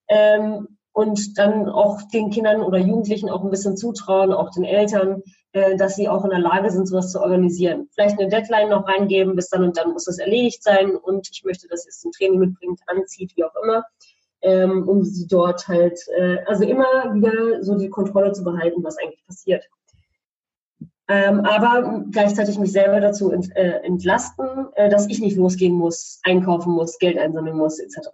Ähm, 0.09 0.79
und 0.95 1.37
dann 1.39 1.69
auch 1.69 2.03
den 2.03 2.31
Kindern 2.31 2.63
oder 2.63 2.79
Jugendlichen 2.79 3.29
auch 3.29 3.43
ein 3.43 3.51
bisschen 3.51 3.77
zutrauen, 3.77 4.33
auch 4.33 4.51
den 4.53 4.63
Eltern, 4.63 5.23
äh, 5.53 5.77
dass 5.77 5.97
sie 5.97 6.09
auch 6.09 6.25
in 6.25 6.31
der 6.31 6.39
Lage 6.39 6.71
sind, 6.71 6.87
sowas 6.87 7.11
zu 7.11 7.21
organisieren. 7.21 7.89
Vielleicht 7.93 8.19
eine 8.19 8.29
Deadline 8.29 8.69
noch 8.71 8.87
reingeben, 8.87 9.35
bis 9.35 9.49
dann 9.49 9.65
und 9.65 9.77
dann 9.77 9.93
muss 9.93 10.05
das 10.05 10.19
erledigt 10.19 10.63
sein 10.63 10.95
und 10.95 11.29
ich 11.33 11.43
möchte, 11.45 11.67
dass 11.67 11.85
ihr 11.85 11.89
es 11.89 11.99
zum 11.99 12.13
Training 12.13 12.39
mitbringt, 12.39 12.81
anzieht, 12.87 13.33
wie 13.35 13.43
auch 13.43 13.55
immer, 13.65 13.85
ähm, 14.43 14.89
um 14.89 15.03
sie 15.03 15.27
dort 15.27 15.67
halt, 15.67 15.99
äh, 16.17 16.39
also 16.47 16.63
immer 16.63 17.13
wieder 17.13 17.65
so 17.65 17.77
die 17.77 17.91
Kontrolle 17.91 18.31
zu 18.31 18.45
behalten, 18.45 18.85
was 18.85 18.97
eigentlich 18.97 19.27
passiert. 19.27 19.65
Ähm, 21.09 21.41
aber 21.41 22.05
gleichzeitig 22.13 22.57
mich 22.61 22.71
selber 22.71 23.01
dazu 23.01 23.33
ent, 23.33 23.55
äh, 23.57 23.81
entlasten, 23.81 24.69
äh, 24.77 24.89
dass 24.89 25.09
ich 25.09 25.21
nicht 25.21 25.37
losgehen 25.37 25.75
muss, 25.75 26.21
einkaufen 26.23 26.73
muss, 26.73 26.99
Geld 26.99 27.19
einsammeln 27.19 27.57
muss, 27.57 27.81
etc. 27.81 28.09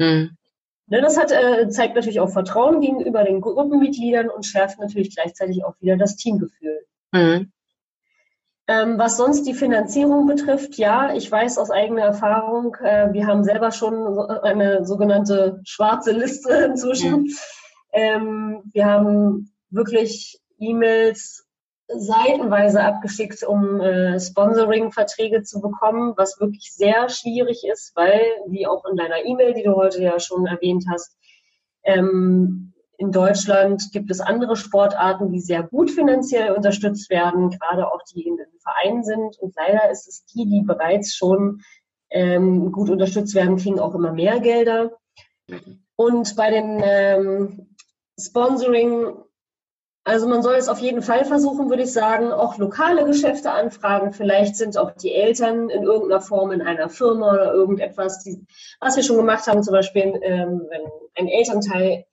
Hm. 0.00 0.38
Ne, 0.86 1.00
das 1.00 1.18
hat, 1.18 1.32
äh, 1.32 1.68
zeigt 1.70 1.94
natürlich 1.94 2.20
auch 2.20 2.28
Vertrauen 2.28 2.80
gegenüber 2.80 3.24
den 3.24 3.40
Gruppenmitgliedern 3.40 4.28
und 4.28 4.44
schärft 4.44 4.78
natürlich 4.78 5.14
gleichzeitig 5.14 5.64
auch 5.64 5.74
wieder 5.80 5.96
das 5.96 6.16
Teamgefühl. 6.16 6.84
Mhm. 7.12 7.52
Ähm, 8.66 8.98
was 8.98 9.18
sonst 9.18 9.42
die 9.44 9.54
Finanzierung 9.54 10.26
betrifft, 10.26 10.76
ja, 10.76 11.14
ich 11.14 11.30
weiß 11.30 11.58
aus 11.58 11.70
eigener 11.70 12.02
Erfahrung, 12.02 12.76
äh, 12.82 13.12
wir 13.12 13.26
haben 13.26 13.44
selber 13.44 13.72
schon 13.72 14.18
eine 14.42 14.86
sogenannte 14.86 15.60
schwarze 15.64 16.12
Liste 16.12 16.50
inzwischen. 16.70 17.22
Mhm. 17.22 17.36
Ähm, 17.92 18.62
wir 18.72 18.86
haben 18.86 19.52
wirklich 19.70 20.40
E-Mails 20.58 21.43
seitenweise 21.98 22.82
abgeschickt, 22.82 23.42
um 23.42 23.80
äh, 23.80 24.18
Sponsoring-Verträge 24.18 25.42
zu 25.42 25.60
bekommen, 25.60 26.14
was 26.16 26.40
wirklich 26.40 26.72
sehr 26.72 27.08
schwierig 27.08 27.64
ist, 27.70 27.92
weil, 27.94 28.20
wie 28.46 28.66
auch 28.66 28.84
in 28.84 28.96
deiner 28.96 29.24
E-Mail, 29.24 29.54
die 29.54 29.62
du 29.62 29.74
heute 29.74 30.02
ja 30.02 30.18
schon 30.20 30.46
erwähnt 30.46 30.84
hast, 30.90 31.16
ähm, 31.84 32.74
in 32.96 33.10
Deutschland 33.10 33.90
gibt 33.92 34.10
es 34.10 34.20
andere 34.20 34.56
Sportarten, 34.56 35.30
die 35.30 35.40
sehr 35.40 35.62
gut 35.62 35.90
finanziell 35.90 36.52
unterstützt 36.52 37.10
werden, 37.10 37.50
gerade 37.50 37.92
auch 37.92 38.00
die 38.14 38.22
in 38.22 38.36
den 38.36 38.46
Vereinen 38.60 39.02
sind. 39.02 39.38
Und 39.38 39.54
leider 39.56 39.90
ist 39.90 40.06
es 40.06 40.24
die, 40.26 40.48
die 40.48 40.62
bereits 40.64 41.14
schon 41.14 41.62
ähm, 42.10 42.70
gut 42.70 42.90
unterstützt 42.90 43.34
werden, 43.34 43.56
kriegen 43.56 43.80
auch 43.80 43.94
immer 43.94 44.12
mehr 44.12 44.40
Gelder. 44.40 44.92
Und 45.96 46.36
bei 46.36 46.50
den 46.50 46.80
ähm, 46.84 47.76
Sponsoring, 48.18 49.16
also 50.04 50.28
man 50.28 50.42
soll 50.42 50.56
es 50.56 50.68
auf 50.68 50.80
jeden 50.80 51.00
Fall 51.00 51.24
versuchen, 51.24 51.70
würde 51.70 51.82
ich 51.82 51.92
sagen, 51.92 52.30
auch 52.30 52.58
lokale 52.58 53.06
Geschäfte 53.06 53.50
anfragen. 53.50 54.12
Vielleicht 54.12 54.56
sind 54.56 54.76
auch 54.76 54.90
die 54.92 55.14
Eltern 55.14 55.70
in 55.70 55.82
irgendeiner 55.82 56.20
Form 56.20 56.52
in 56.52 56.60
einer 56.60 56.90
Firma 56.90 57.32
oder 57.32 57.54
irgendetwas, 57.54 58.22
die, 58.22 58.44
was 58.80 58.96
wir 58.96 59.02
schon 59.02 59.16
gemacht 59.16 59.46
haben, 59.46 59.62
zum 59.62 59.72
Beispiel, 59.72 60.20
ähm, 60.22 60.66
wenn 60.68 60.82
ein 61.16 61.28
Elternteil 61.28 62.04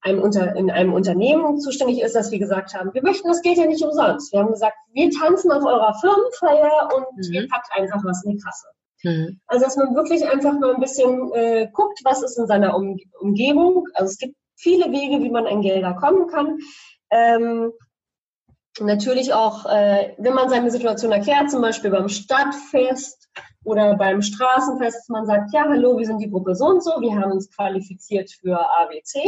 einem 0.00 0.22
Unter, 0.22 0.56
in 0.56 0.70
einem 0.70 0.92
Unternehmen 0.92 1.60
zuständig 1.60 2.00
ist, 2.00 2.14
dass 2.14 2.30
wir 2.30 2.38
gesagt 2.38 2.74
haben, 2.74 2.92
wir 2.94 3.02
möchten 3.02 3.28
das 3.28 3.42
Geld 3.42 3.58
ja 3.58 3.66
nicht 3.66 3.82
umsonst. 3.82 4.32
Wir 4.32 4.40
haben 4.40 4.52
gesagt, 4.52 4.76
wir 4.92 5.10
tanzen 5.10 5.50
auf 5.50 5.64
eurer 5.64 5.94
Firmenfeier 6.00 6.88
und 6.94 7.28
mhm. 7.28 7.34
ihr 7.34 7.48
packt 7.48 7.68
einfach 7.72 8.04
was 8.04 8.24
in 8.24 8.32
die 8.32 8.42
Kasse. 8.42 8.66
Mhm. 9.02 9.40
Also 9.46 9.64
dass 9.64 9.76
man 9.76 9.94
wirklich 9.94 10.28
einfach 10.28 10.52
mal 10.52 10.74
ein 10.74 10.80
bisschen 10.80 11.32
äh, 11.32 11.68
guckt, 11.72 12.00
was 12.04 12.22
ist 12.22 12.38
in 12.38 12.46
seiner 12.46 12.76
um 12.76 12.98
Umgebung. 13.20 13.86
Also 13.94 14.10
es 14.10 14.18
gibt 14.18 14.36
viele 14.56 14.90
Wege, 14.90 15.22
wie 15.22 15.30
man 15.30 15.46
an 15.46 15.60
Gelder 15.60 15.94
kommen 15.94 16.28
kann. 16.28 16.58
Ähm, 17.10 17.72
natürlich 18.80 19.32
auch, 19.32 19.66
äh, 19.66 20.14
wenn 20.18 20.34
man 20.34 20.48
seine 20.48 20.70
Situation 20.70 21.12
erklärt, 21.12 21.50
zum 21.50 21.62
Beispiel 21.62 21.90
beim 21.90 22.08
Stadtfest 22.08 23.28
oder 23.64 23.96
beim 23.96 24.22
Straßenfest, 24.22 25.08
man 25.10 25.26
sagt, 25.26 25.52
ja, 25.52 25.64
hallo, 25.68 25.98
wir 25.98 26.06
sind 26.06 26.18
die 26.18 26.30
Gruppe 26.30 26.54
so 26.54 26.66
und 26.66 26.82
so, 26.82 27.00
wir 27.00 27.14
haben 27.14 27.32
uns 27.32 27.50
qualifiziert 27.50 28.30
für 28.30 28.58
ABC 28.80 29.20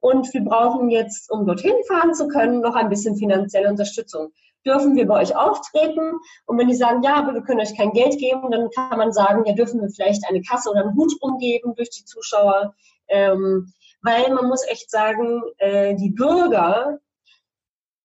und 0.00 0.32
wir 0.32 0.44
brauchen 0.44 0.90
jetzt, 0.90 1.30
um 1.30 1.46
dorthin 1.46 1.74
fahren 1.86 2.14
zu 2.14 2.28
können, 2.28 2.60
noch 2.60 2.74
ein 2.74 2.88
bisschen 2.88 3.16
finanzielle 3.16 3.68
Unterstützung. 3.68 4.32
Dürfen 4.64 4.96
wir 4.96 5.06
bei 5.06 5.22
euch 5.22 5.34
auftreten? 5.36 6.18
Und 6.46 6.58
wenn 6.58 6.68
die 6.68 6.74
sagen, 6.74 7.02
ja, 7.02 7.16
aber 7.16 7.34
wir 7.34 7.42
können 7.42 7.60
euch 7.60 7.76
kein 7.76 7.92
Geld 7.92 8.18
geben, 8.18 8.50
dann 8.50 8.70
kann 8.70 8.98
man 8.98 9.12
sagen, 9.12 9.44
ja, 9.46 9.54
dürfen 9.54 9.80
wir 9.80 9.88
vielleicht 9.88 10.28
eine 10.28 10.42
Kasse 10.42 10.70
oder 10.70 10.80
einen 10.80 10.96
Hut 10.96 11.12
umgeben 11.20 11.74
durch 11.74 11.90
die 11.90 12.04
Zuschauer. 12.04 12.74
Ähm, 13.08 13.72
weil 14.02 14.32
man 14.32 14.46
muss 14.46 14.66
echt 14.66 14.90
sagen, 14.90 15.42
äh, 15.58 15.94
die 15.94 16.10
Bürger, 16.10 16.98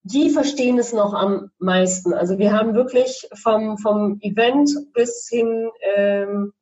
die 0.03 0.29
verstehen 0.29 0.77
es 0.77 0.93
noch 0.93 1.13
am 1.13 1.51
meisten. 1.59 2.13
Also 2.13 2.37
wir 2.37 2.53
haben 2.53 2.75
wirklich 2.75 3.27
vom, 3.41 3.77
vom 3.77 4.19
Event 4.21 4.69
bis 4.93 5.27
hin 5.29 5.69
ähm, 5.95 6.53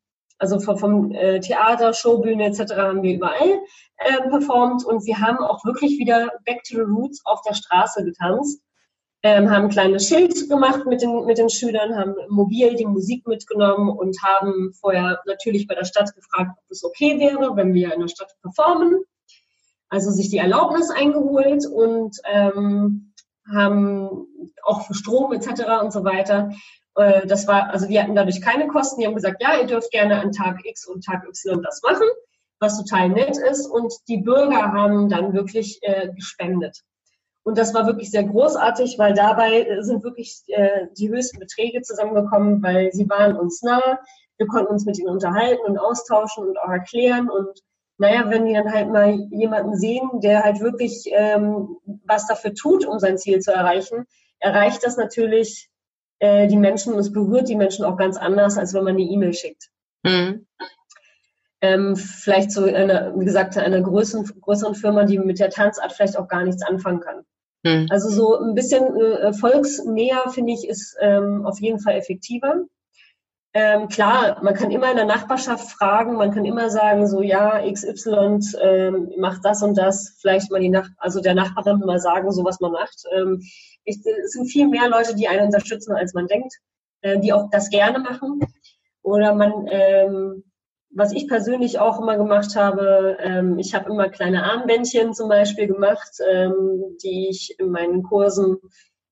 also 0.41 0.59
vom, 0.59 0.77
vom 0.77 1.11
äh, 1.11 1.39
Theater, 1.39 1.93
Showbühne 1.93 2.45
etc. 2.45 2.73
haben 2.75 3.03
wir 3.03 3.13
überall 3.13 3.59
äh, 3.97 4.29
performt 4.29 4.83
und 4.83 5.05
wir 5.05 5.19
haben 5.19 5.37
auch 5.37 5.63
wirklich 5.63 5.99
wieder 5.99 6.31
Back 6.45 6.63
to 6.63 6.77
the 6.77 6.81
Roots 6.81 7.21
auf 7.25 7.41
der 7.43 7.53
Straße 7.53 8.03
getanzt. 8.03 8.59
Ähm, 9.23 9.51
haben 9.51 9.65
ein 9.65 9.69
kleines 9.69 10.07
Schild 10.07 10.49
gemacht 10.49 10.87
mit 10.87 11.03
den, 11.03 11.25
mit 11.25 11.37
den 11.37 11.51
Schülern, 11.51 11.95
haben 11.95 12.15
mobil 12.29 12.73
die 12.75 12.87
Musik 12.87 13.27
mitgenommen 13.27 13.89
und 13.89 14.17
haben 14.23 14.73
vorher 14.73 15.19
natürlich 15.27 15.67
bei 15.67 15.75
der 15.75 15.85
Stadt 15.85 16.11
gefragt, 16.15 16.57
ob 16.57 16.71
es 16.71 16.83
okay 16.83 17.19
wäre, 17.19 17.55
wenn 17.55 17.75
wir 17.75 17.93
in 17.93 17.99
der 17.99 18.07
Stadt 18.07 18.35
performen. 18.41 19.03
Also 19.89 20.09
sich 20.09 20.29
die 20.29 20.39
Erlaubnis 20.39 20.89
eingeholt 20.89 21.67
und 21.67 22.17
ähm, 22.25 23.10
haben 23.53 24.27
auch 24.63 24.85
für 24.85 24.93
Strom 24.93 25.33
etc. 25.33 25.81
und 25.81 25.91
so 25.91 26.03
weiter 26.03 26.51
äh, 26.95 27.25
das 27.27 27.47
war, 27.47 27.69
also 27.69 27.87
wir 27.89 28.01
hatten 28.03 28.15
dadurch 28.15 28.41
keine 28.41 28.67
Kosten. 28.67 29.01
Die 29.01 29.07
haben 29.07 29.15
gesagt, 29.15 29.41
ja, 29.41 29.59
ihr 29.59 29.67
dürft 29.67 29.91
gerne 29.91 30.19
an 30.19 30.31
Tag 30.31 30.59
X 30.63 30.87
und 30.87 31.03
Tag 31.05 31.25
Y 31.27 31.61
das 31.61 31.81
machen, 31.83 32.07
was 32.59 32.77
total 32.77 33.09
nett 33.09 33.37
ist. 33.37 33.67
Und 33.67 33.93
die 34.07 34.17
Bürger 34.17 34.71
haben 34.71 35.09
dann 35.09 35.33
wirklich 35.33 35.79
äh, 35.81 36.09
gespendet. 36.13 36.81
Und 37.43 37.57
das 37.57 37.73
war 37.73 37.87
wirklich 37.87 38.11
sehr 38.11 38.23
großartig, 38.23 38.99
weil 38.99 39.13
dabei 39.13 39.61
äh, 39.61 39.83
sind 39.83 40.03
wirklich 40.03 40.43
äh, 40.47 40.87
die 40.97 41.09
höchsten 41.09 41.39
Beträge 41.39 41.81
zusammengekommen, 41.81 42.61
weil 42.61 42.91
sie 42.91 43.09
waren 43.09 43.35
uns 43.35 43.61
nah. 43.63 43.99
Wir 44.37 44.47
konnten 44.47 44.71
uns 44.73 44.85
mit 44.85 44.97
ihnen 44.99 45.09
unterhalten 45.09 45.61
und 45.65 45.77
austauschen 45.77 46.47
und 46.47 46.59
auch 46.59 46.69
erklären. 46.69 47.29
Und 47.29 47.59
naja, 48.01 48.31
wenn 48.31 48.47
die 48.47 48.53
dann 48.53 48.73
halt 48.73 48.89
mal 48.89 49.27
jemanden 49.29 49.77
sehen, 49.77 50.09
der 50.23 50.43
halt 50.43 50.59
wirklich 50.59 51.05
ähm, 51.11 51.77
was 52.03 52.25
dafür 52.25 52.55
tut, 52.55 52.83
um 52.83 52.97
sein 52.97 53.19
Ziel 53.19 53.41
zu 53.41 53.51
erreichen, 53.51 54.07
erreicht 54.39 54.83
das 54.83 54.97
natürlich 54.97 55.69
äh, 56.17 56.47
die 56.47 56.57
Menschen, 56.57 56.97
es 56.97 57.13
berührt 57.13 57.47
die 57.47 57.55
Menschen 57.55 57.85
auch 57.85 57.97
ganz 57.97 58.17
anders, 58.17 58.57
als 58.57 58.73
wenn 58.73 58.85
man 58.85 58.95
eine 58.95 59.03
E-Mail 59.03 59.33
schickt. 59.33 59.69
Mhm. 60.01 60.47
Ähm, 61.61 61.95
vielleicht 61.95 62.51
so, 62.51 62.63
eine, 62.63 63.13
wie 63.15 63.25
gesagt, 63.25 63.55
einer 63.55 63.81
größeren, 63.81 64.25
größeren 64.41 64.73
Firma, 64.73 65.03
die 65.03 65.19
mit 65.19 65.39
der 65.39 65.51
Tanzart 65.51 65.93
vielleicht 65.93 66.17
auch 66.17 66.27
gar 66.27 66.43
nichts 66.43 66.63
anfangen 66.63 67.01
kann. 67.01 67.21
Mhm. 67.61 67.85
Also 67.91 68.09
so 68.09 68.39
ein 68.39 68.55
bisschen 68.55 68.95
äh, 68.95 69.31
volksnäher, 69.31 70.23
finde 70.31 70.53
ich, 70.53 70.67
ist 70.67 70.97
ähm, 71.01 71.45
auf 71.45 71.61
jeden 71.61 71.79
Fall 71.79 71.93
effektiver. 71.93 72.63
Ähm, 73.53 73.89
klar, 73.89 74.41
man 74.41 74.53
kann 74.53 74.71
immer 74.71 74.89
in 74.91 74.95
der 74.95 75.05
Nachbarschaft 75.05 75.71
fragen, 75.71 76.15
man 76.15 76.31
kann 76.31 76.45
immer 76.45 76.69
sagen, 76.69 77.05
so 77.05 77.21
ja, 77.21 77.61
XY 77.69 78.39
ähm, 78.61 79.11
macht 79.17 79.43
das 79.43 79.61
und 79.61 79.77
das, 79.77 80.17
vielleicht 80.21 80.49
mal 80.51 80.61
die 80.61 80.69
Nach 80.69 80.87
also 80.97 81.19
der 81.19 81.35
Nachbarin 81.35 81.79
mal 81.79 81.99
sagen, 81.99 82.31
so 82.31 82.45
was 82.45 82.61
man 82.61 82.71
macht. 82.71 83.03
Ähm, 83.13 83.41
ich, 83.83 83.99
es 84.05 84.31
sind 84.31 84.45
viel 84.45 84.69
mehr 84.69 84.87
Leute, 84.89 85.15
die 85.15 85.27
einen 85.27 85.47
unterstützen, 85.47 85.93
als 85.93 86.13
man 86.13 86.27
denkt, 86.27 86.53
äh, 87.01 87.19
die 87.19 87.33
auch 87.33 87.49
das 87.51 87.69
gerne 87.69 87.99
machen. 87.99 88.39
Oder 89.01 89.33
man, 89.33 89.67
ähm, 89.69 90.43
was 90.93 91.11
ich 91.11 91.27
persönlich 91.27 91.79
auch 91.79 91.99
immer 91.99 92.15
gemacht 92.15 92.55
habe, 92.55 93.17
ähm, 93.19 93.57
ich 93.59 93.73
habe 93.73 93.89
immer 93.89 94.07
kleine 94.07 94.43
Armbändchen 94.43 95.13
zum 95.13 95.27
Beispiel 95.27 95.67
gemacht, 95.67 96.11
ähm, 96.29 96.97
die 97.03 97.27
ich 97.29 97.55
in 97.59 97.71
meinen 97.71 98.03
Kursen 98.03 98.57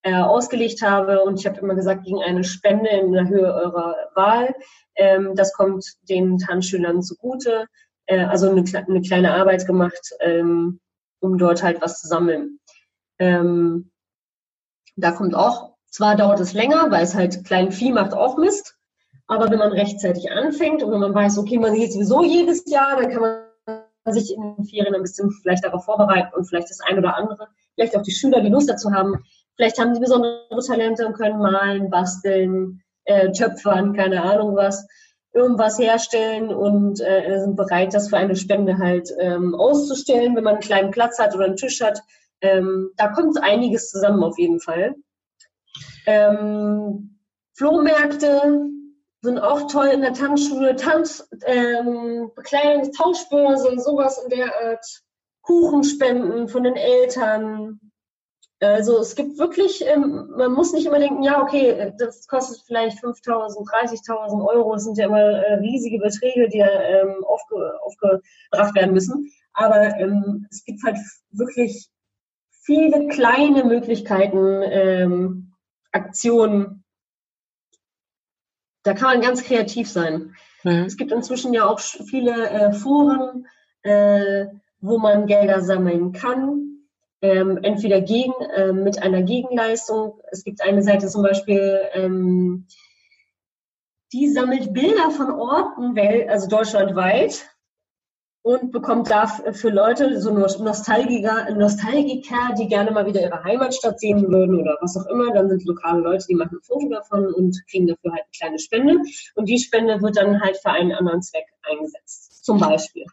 äh, 0.03 0.15
ausgelegt 0.15 0.81
habe. 0.81 1.21
Und 1.23 1.39
ich 1.39 1.45
habe 1.45 1.59
immer 1.59 1.75
gesagt, 1.75 2.05
gegen 2.05 2.21
eine 2.21 2.43
Spende 2.43 2.89
in 2.89 3.11
der 3.11 3.27
Höhe 3.27 3.53
eurer 3.53 3.95
Wahl. 4.15 4.55
Ähm, 4.95 5.35
das 5.35 5.53
kommt 5.53 5.85
den 6.09 6.37
Tanzschülern 6.37 7.01
zugute. 7.01 7.67
Äh, 8.05 8.25
also 8.25 8.49
eine, 8.49 8.63
eine, 8.75 9.01
kleine 9.01 9.33
Arbeit 9.33 9.65
gemacht, 9.65 10.11
ähm, 10.19 10.79
um 11.19 11.37
dort 11.37 11.63
halt 11.63 11.81
was 11.81 11.99
zu 12.01 12.07
sammeln. 12.07 12.59
Ähm, 13.19 13.91
da 14.95 15.11
kommt 15.11 15.35
auch, 15.35 15.75
zwar 15.87 16.15
dauert 16.15 16.39
es 16.39 16.53
länger, 16.53 16.89
weil 16.89 17.03
es 17.03 17.15
halt 17.15 17.45
kleinen 17.45 17.71
Vieh 17.71 17.91
macht 17.91 18.13
auch 18.13 18.37
Mist, 18.37 18.77
aber 19.27 19.51
wenn 19.51 19.59
man 19.59 19.71
rechtzeitig 19.71 20.31
anfängt 20.31 20.81
und 20.81 20.91
wenn 20.91 20.99
man 20.99 21.13
weiß, 21.13 21.37
okay, 21.37 21.57
man 21.59 21.75
geht 21.75 21.93
sowieso 21.93 22.23
jedes 22.23 22.69
Jahr, 22.69 22.99
dann 22.99 23.11
kann 23.11 23.21
man 23.21 24.13
sich 24.13 24.33
in 24.33 24.41
den 24.41 24.65
Ferien 24.65 24.95
ein 24.95 25.03
bisschen 25.03 25.29
vielleicht 25.29 25.63
darauf 25.63 25.85
vorbereiten 25.85 26.33
und 26.35 26.45
vielleicht 26.45 26.69
das 26.69 26.79
ein 26.79 26.97
oder 26.97 27.15
andere, 27.15 27.47
vielleicht 27.75 27.95
auch 27.95 28.01
die 28.01 28.11
Schüler, 28.11 28.41
die 28.41 28.49
Lust 28.49 28.69
dazu 28.69 28.91
haben, 28.91 29.23
vielleicht 29.59 29.77
haben 29.77 29.93
sie 29.93 29.99
besondere 29.99 30.47
Talente 30.65 31.05
und 31.05 31.15
können 31.15 31.37
malen, 31.37 31.89
basteln, 31.89 32.81
äh, 33.03 33.29
töpfern, 33.33 33.93
keine 33.93 34.23
Ahnung 34.23 34.55
was, 34.55 34.87
irgendwas 35.33 35.77
herstellen 35.77 36.47
und 36.47 37.01
äh, 37.01 37.39
sind 37.41 37.57
bereit, 37.57 37.93
das 37.93 38.07
für 38.07 38.15
eine 38.15 38.37
Spende 38.37 38.77
halt 38.77 39.09
ähm, 39.19 39.53
auszustellen, 39.55 40.33
wenn 40.37 40.45
man 40.45 40.55
einen 40.55 40.63
kleinen 40.63 40.91
Platz 40.91 41.19
hat 41.19 41.35
oder 41.35 41.43
einen 41.43 41.57
Tisch 41.57 41.81
hat, 41.81 42.01
ähm, 42.39 42.91
da 42.95 43.09
kommt 43.09 43.37
einiges 43.43 43.91
zusammen 43.91 44.23
auf 44.23 44.39
jeden 44.39 44.61
Fall. 44.61 44.95
Ähm, 46.05 47.19
Flohmärkte 47.53 48.69
sind 49.21 49.39
auch 49.39 49.69
toll 49.69 49.87
in 49.87 50.01
der 50.01 50.13
Tanzschule, 50.13 50.77
Tanz, 50.77 51.27
ähm, 51.45 52.31
Tauschbörse, 52.97 53.77
sowas 53.77 54.23
in 54.23 54.29
der 54.29 54.53
Art, 54.63 54.85
Kuchenspenden 55.41 56.47
von 56.47 56.63
den 56.63 56.77
Eltern. 56.77 57.81
Also 58.61 58.99
es 58.99 59.15
gibt 59.15 59.37
wirklich, 59.37 59.85
ähm, 59.85 60.29
man 60.35 60.51
muss 60.51 60.73
nicht 60.73 60.85
immer 60.85 60.99
denken, 60.99 61.23
ja, 61.23 61.41
okay, 61.41 61.93
das 61.97 62.27
kostet 62.27 62.61
vielleicht 62.67 63.01
5.000, 63.01 63.65
30.000 63.65 64.45
Euro, 64.45 64.73
das 64.73 64.83
sind 64.83 64.97
ja 64.97 65.05
immer 65.05 65.21
äh, 65.21 65.53
riesige 65.55 65.97
Beträge, 65.99 66.49
die 66.49 66.59
ähm, 66.59 67.23
aufge, 67.25 67.73
aufgebracht 67.83 68.75
werden 68.75 68.93
müssen. 68.93 69.31
Aber 69.53 69.97
ähm, 69.97 70.45
es 70.51 70.65
gibt 70.65 70.83
halt 70.83 70.97
wirklich 71.31 71.89
viele 72.63 73.07
kleine 73.07 73.63
Möglichkeiten, 73.63 75.49
Aktionen. 75.91 76.83
Da 78.83 78.93
kann 78.93 79.19
man 79.19 79.21
ganz 79.21 79.43
kreativ 79.43 79.89
sein. 79.89 80.35
Mhm. 80.63 80.83
Es 80.85 80.97
gibt 80.97 81.11
inzwischen 81.11 81.53
ja 81.53 81.65
auch 81.65 81.79
viele 81.79 82.49
äh, 82.49 82.73
Foren, 82.73 83.47
äh, 83.81 84.47
wo 84.81 84.97
man 84.97 85.27
Gelder 85.27 85.61
sammeln 85.61 86.11
kann. 86.11 86.68
Ähm, 87.21 87.59
entweder 87.63 88.01
gegen, 88.01 88.33
äh, 88.55 88.71
mit 88.71 89.01
einer 89.01 89.23
Gegenleistung. 89.23 90.21
Es 90.31 90.43
gibt 90.43 90.61
eine 90.61 90.83
Seite 90.83 91.07
zum 91.07 91.21
Beispiel, 91.21 91.79
ähm, 91.93 92.67
die 94.13 94.29
sammelt 94.29 94.73
Bilder 94.73 95.11
von 95.11 95.31
Orten, 95.31 95.99
also 96.29 96.47
deutschlandweit, 96.47 97.45
und 98.41 98.71
bekommt 98.71 99.11
da 99.11 99.27
für 99.27 99.69
Leute, 99.69 100.19
so 100.19 100.31
Nostalgiker, 100.31 101.51
Nostalgiker, 101.51 102.55
die 102.57 102.67
gerne 102.67 102.91
mal 102.91 103.05
wieder 103.05 103.21
ihre 103.21 103.43
Heimatstadt 103.43 103.99
sehen 103.99 104.29
würden 104.31 104.59
oder 104.59 104.77
was 104.81 104.95
auch 104.97 105.05
immer, 105.07 105.33
dann 105.33 105.49
sind 105.49 105.65
lokale 105.65 106.01
Leute, 106.01 106.25
die 106.27 106.35
machen 106.35 106.57
ein 106.57 106.63
Foto 106.63 106.87
davon 106.89 107.33
und 107.33 107.61
kriegen 107.69 107.87
dafür 107.87 108.13
halt 108.13 108.23
eine 108.23 108.37
kleine 108.37 108.59
Spende. 108.59 108.97
Und 109.35 109.49
die 109.49 109.59
Spende 109.59 110.01
wird 110.01 110.17
dann 110.17 110.41
halt 110.41 110.57
für 110.57 110.69
einen 110.69 110.93
anderen 110.93 111.21
Zweck 111.21 111.45
eingesetzt, 111.69 112.45
zum 112.45 112.59
Beispiel. 112.59 113.05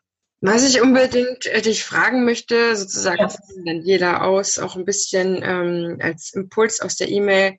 Was 0.46 0.68
ich 0.68 0.80
unbedingt 0.80 1.46
äh, 1.46 1.60
dich 1.60 1.84
fragen 1.84 2.24
möchte, 2.24 2.76
sozusagen 2.76 3.28
ja. 3.28 3.34
dann 3.64 3.82
jeder 3.82 4.22
aus, 4.24 4.58
auch 4.58 4.76
ein 4.76 4.84
bisschen 4.84 5.42
ähm, 5.42 5.98
als 6.00 6.32
Impuls 6.34 6.80
aus 6.80 6.96
der 6.96 7.08
E-Mail, 7.08 7.56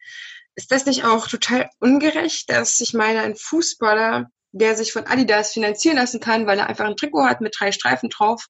ist 0.56 0.72
das 0.72 0.86
nicht 0.86 1.04
auch 1.04 1.28
total 1.28 1.70
ungerecht, 1.80 2.50
dass 2.50 2.80
ich 2.80 2.94
meine, 2.94 3.22
ein 3.22 3.36
Fußballer 3.36 4.30
der 4.54 4.76
sich 4.76 4.94
von 4.94 5.06
Adidas 5.06 5.54
finanzieren 5.54 5.98
lassen 5.98 6.20
kann, 6.20 6.48
weil 6.48 6.58
er 6.58 6.68
einfach 6.68 6.86
ein 6.86 6.98
Trikot 6.98 7.26
hat 7.26 7.42
mit 7.42 7.56
drei 7.58 7.72
Streifen 7.72 8.10
drauf 8.10 8.48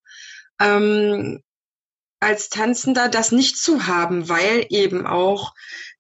ähm, 0.60 1.44
als 2.20 2.50
Tanzender 2.50 3.10
das 3.10 3.32
nicht 3.32 3.58
zu 3.58 3.86
haben, 3.86 4.28
weil 4.28 4.66
eben 4.70 5.06
auch 5.06 5.54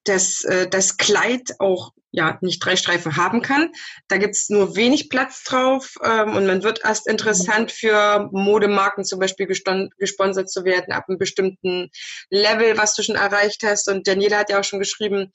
das, 0.07 0.43
äh, 0.43 0.67
das 0.67 0.97
Kleid 0.97 1.55
auch 1.59 1.91
ja 2.11 2.37
nicht 2.41 2.65
drei 2.65 2.75
Streifen 2.75 3.15
haben 3.15 3.41
kann. 3.41 3.71
Da 4.07 4.17
gibt's 4.17 4.49
nur 4.49 4.75
wenig 4.75 5.09
Platz 5.09 5.43
drauf 5.43 5.95
ähm, 6.03 6.35
und 6.35 6.47
man 6.47 6.63
wird 6.63 6.83
erst 6.83 7.07
interessant 7.07 7.71
für 7.71 8.29
Modemarken 8.31 9.03
zum 9.03 9.19
Beispiel 9.19 9.45
gesponsert 9.45 10.49
zu 10.49 10.63
werden 10.63 10.93
ab 10.93 11.05
einem 11.07 11.19
bestimmten 11.19 11.89
Level, 12.29 12.77
was 12.77 12.95
du 12.95 13.03
schon 13.03 13.15
erreicht 13.15 13.61
hast. 13.63 13.87
Und 13.89 14.07
Daniela 14.07 14.39
hat 14.39 14.49
ja 14.49 14.59
auch 14.59 14.63
schon 14.63 14.79
geschrieben, 14.79 15.31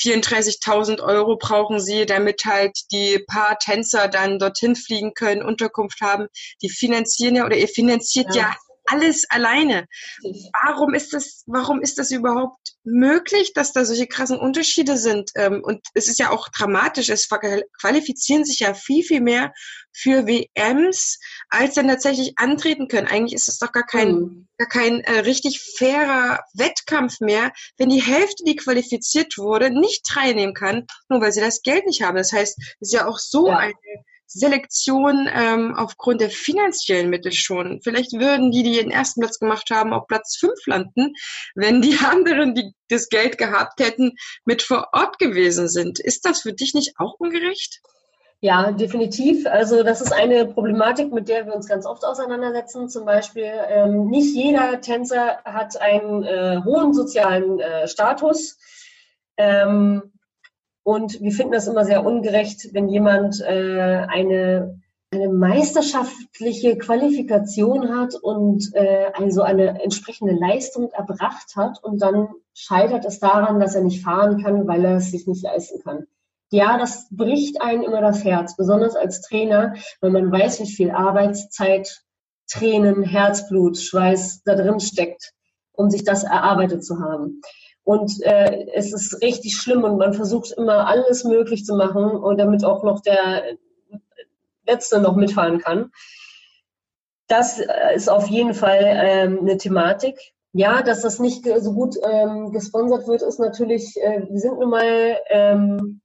34.000 0.00 1.02
Euro 1.02 1.36
brauchen 1.36 1.80
sie, 1.80 2.06
damit 2.06 2.44
halt 2.44 2.78
die 2.92 3.24
paar 3.26 3.58
Tänzer 3.58 4.08
dann 4.08 4.38
dorthin 4.38 4.76
fliegen 4.76 5.12
können, 5.14 5.42
Unterkunft 5.42 6.00
haben. 6.00 6.26
Die 6.62 6.70
finanzieren 6.70 7.36
ja 7.36 7.46
oder 7.46 7.56
ihr 7.56 7.68
finanziert 7.68 8.34
ja, 8.34 8.42
ja 8.42 8.56
alles 8.90 9.24
alleine. 9.28 9.86
Warum 10.64 10.94
ist 10.94 11.12
das, 11.12 11.42
warum 11.46 11.80
ist 11.80 11.98
das 11.98 12.10
überhaupt 12.10 12.58
möglich, 12.84 13.52
dass 13.54 13.72
da 13.72 13.84
solche 13.84 14.06
krassen 14.06 14.38
Unterschiede 14.38 14.96
sind? 14.96 15.30
Ähm, 15.36 15.62
und 15.62 15.80
es 15.94 16.08
ist 16.08 16.18
ja 16.18 16.30
auch 16.30 16.48
dramatisch. 16.48 17.08
Es 17.08 17.28
qualifizieren 17.80 18.44
sich 18.44 18.60
ja 18.60 18.74
viel, 18.74 19.04
viel 19.04 19.20
mehr 19.20 19.52
für 19.92 20.26
WMs, 20.26 21.18
als 21.48 21.74
dann 21.74 21.88
tatsächlich 21.88 22.32
antreten 22.36 22.88
können. 22.88 23.08
Eigentlich 23.08 23.34
ist 23.34 23.48
es 23.48 23.58
doch 23.58 23.72
gar 23.72 23.86
kein, 23.86 24.12
mhm. 24.12 24.48
gar 24.58 24.68
kein 24.68 25.00
äh, 25.00 25.20
richtig 25.20 25.60
fairer 25.76 26.40
Wettkampf 26.54 27.20
mehr, 27.20 27.52
wenn 27.78 27.88
die 27.88 28.02
Hälfte, 28.02 28.44
die 28.44 28.56
qualifiziert 28.56 29.38
wurde, 29.38 29.70
nicht 29.70 30.04
teilnehmen 30.04 30.54
kann, 30.54 30.86
nur 31.08 31.20
weil 31.20 31.32
sie 31.32 31.40
das 31.40 31.62
Geld 31.62 31.86
nicht 31.86 32.02
haben. 32.02 32.16
Das 32.16 32.32
heißt, 32.32 32.58
es 32.58 32.76
ist 32.80 32.92
ja 32.92 33.06
auch 33.06 33.18
so 33.18 33.48
ja. 33.48 33.58
eine 33.58 33.74
Selektion 34.28 35.28
ähm, 35.34 35.74
aufgrund 35.74 36.20
der 36.20 36.30
finanziellen 36.30 37.10
Mittel 37.10 37.32
schon. 37.32 37.80
Vielleicht 37.82 38.12
würden 38.12 38.52
die, 38.52 38.62
die 38.62 38.74
den 38.74 38.90
ersten 38.90 39.20
Platz 39.20 39.38
gemacht 39.38 39.70
haben, 39.70 39.92
auf 39.92 40.06
Platz 40.06 40.36
fünf 40.36 40.66
landen, 40.66 41.14
wenn 41.54 41.80
die 41.80 41.96
anderen, 42.04 42.54
die 42.54 42.72
das 42.88 43.08
Geld 43.08 43.38
gehabt 43.38 43.80
hätten, 43.80 44.12
mit 44.44 44.62
vor 44.62 44.88
Ort 44.92 45.18
gewesen 45.18 45.68
sind. 45.68 45.98
Ist 45.98 46.24
das 46.24 46.42
für 46.42 46.52
dich 46.52 46.74
nicht 46.74 46.94
auch 46.98 47.14
ungerecht? 47.18 47.80
Ja, 48.40 48.70
definitiv. 48.70 49.46
Also 49.46 49.82
das 49.82 50.00
ist 50.00 50.12
eine 50.12 50.46
Problematik, 50.46 51.12
mit 51.12 51.28
der 51.28 51.46
wir 51.46 51.56
uns 51.56 51.66
ganz 51.66 51.86
oft 51.86 52.04
auseinandersetzen. 52.04 52.88
Zum 52.88 53.04
Beispiel, 53.04 53.50
ähm, 53.68 54.06
nicht 54.06 54.32
jeder 54.32 54.80
Tänzer 54.80 55.38
hat 55.44 55.80
einen 55.80 56.22
äh, 56.22 56.60
hohen 56.64 56.94
sozialen 56.94 57.58
äh, 57.58 57.88
Status. 57.88 58.56
Ähm, 59.36 60.12
und 60.88 61.20
wir 61.20 61.32
finden 61.32 61.52
das 61.52 61.66
immer 61.66 61.84
sehr 61.84 62.02
ungerecht, 62.02 62.72
wenn 62.72 62.88
jemand 62.88 63.42
äh, 63.42 64.06
eine, 64.08 64.80
eine 65.10 65.28
meisterschaftliche 65.28 66.78
Qualifikation 66.78 67.94
hat 67.94 68.14
und 68.14 68.74
äh, 68.74 69.10
also 69.12 69.42
eine 69.42 69.82
entsprechende 69.82 70.32
Leistung 70.32 70.90
erbracht 70.92 71.56
hat 71.56 71.84
und 71.84 72.00
dann 72.00 72.28
scheitert 72.54 73.04
es 73.04 73.20
daran, 73.20 73.60
dass 73.60 73.74
er 73.74 73.82
nicht 73.82 74.02
fahren 74.02 74.42
kann, 74.42 74.66
weil 74.66 74.82
er 74.82 74.96
es 74.96 75.10
sich 75.10 75.26
nicht 75.26 75.42
leisten 75.42 75.82
kann. 75.82 76.06
Ja, 76.50 76.78
das 76.78 77.06
bricht 77.10 77.60
einen 77.60 77.82
immer 77.82 78.00
das 78.00 78.24
Herz, 78.24 78.56
besonders 78.56 78.96
als 78.96 79.20
Trainer, 79.20 79.74
weil 80.00 80.10
man 80.10 80.32
weiß, 80.32 80.58
wie 80.60 80.72
viel 80.72 80.90
Arbeitszeit, 80.90 82.02
Tränen, 82.50 83.02
Herzblut, 83.02 83.76
Schweiß 83.76 84.42
da 84.42 84.54
drin 84.54 84.80
steckt, 84.80 85.34
um 85.72 85.90
sich 85.90 86.04
das 86.04 86.24
erarbeitet 86.24 86.82
zu 86.82 86.98
haben. 86.98 87.42
Und 87.88 88.20
äh, 88.22 88.66
es 88.74 88.92
ist 88.92 89.22
richtig 89.22 89.56
schlimm 89.56 89.82
und 89.82 89.96
man 89.96 90.12
versucht 90.12 90.52
immer 90.52 90.86
alles 90.88 91.24
möglich 91.24 91.64
zu 91.64 91.74
machen 91.74 92.04
und 92.04 92.36
damit 92.36 92.62
auch 92.62 92.84
noch 92.84 93.00
der 93.00 93.56
Letzte 94.66 95.00
noch 95.00 95.16
mitfahren 95.16 95.58
kann. 95.58 95.90
Das 97.28 97.58
äh, 97.58 97.94
ist 97.94 98.10
auf 98.10 98.26
jeden 98.26 98.52
Fall 98.52 98.82
ähm, 98.82 99.38
eine 99.40 99.56
Thematik. 99.56 100.18
Ja, 100.52 100.82
dass 100.82 101.00
das 101.00 101.18
nicht 101.18 101.46
so 101.46 101.72
gut 101.72 101.96
ähm, 102.02 102.52
gesponsert 102.52 103.08
wird, 103.08 103.22
ist 103.22 103.40
natürlich, 103.40 103.96
äh, 104.02 104.26
wir 104.28 104.38
sind 104.38 104.58
nun 104.58 104.68
mal, 104.68 105.16
ähm, 105.30 106.02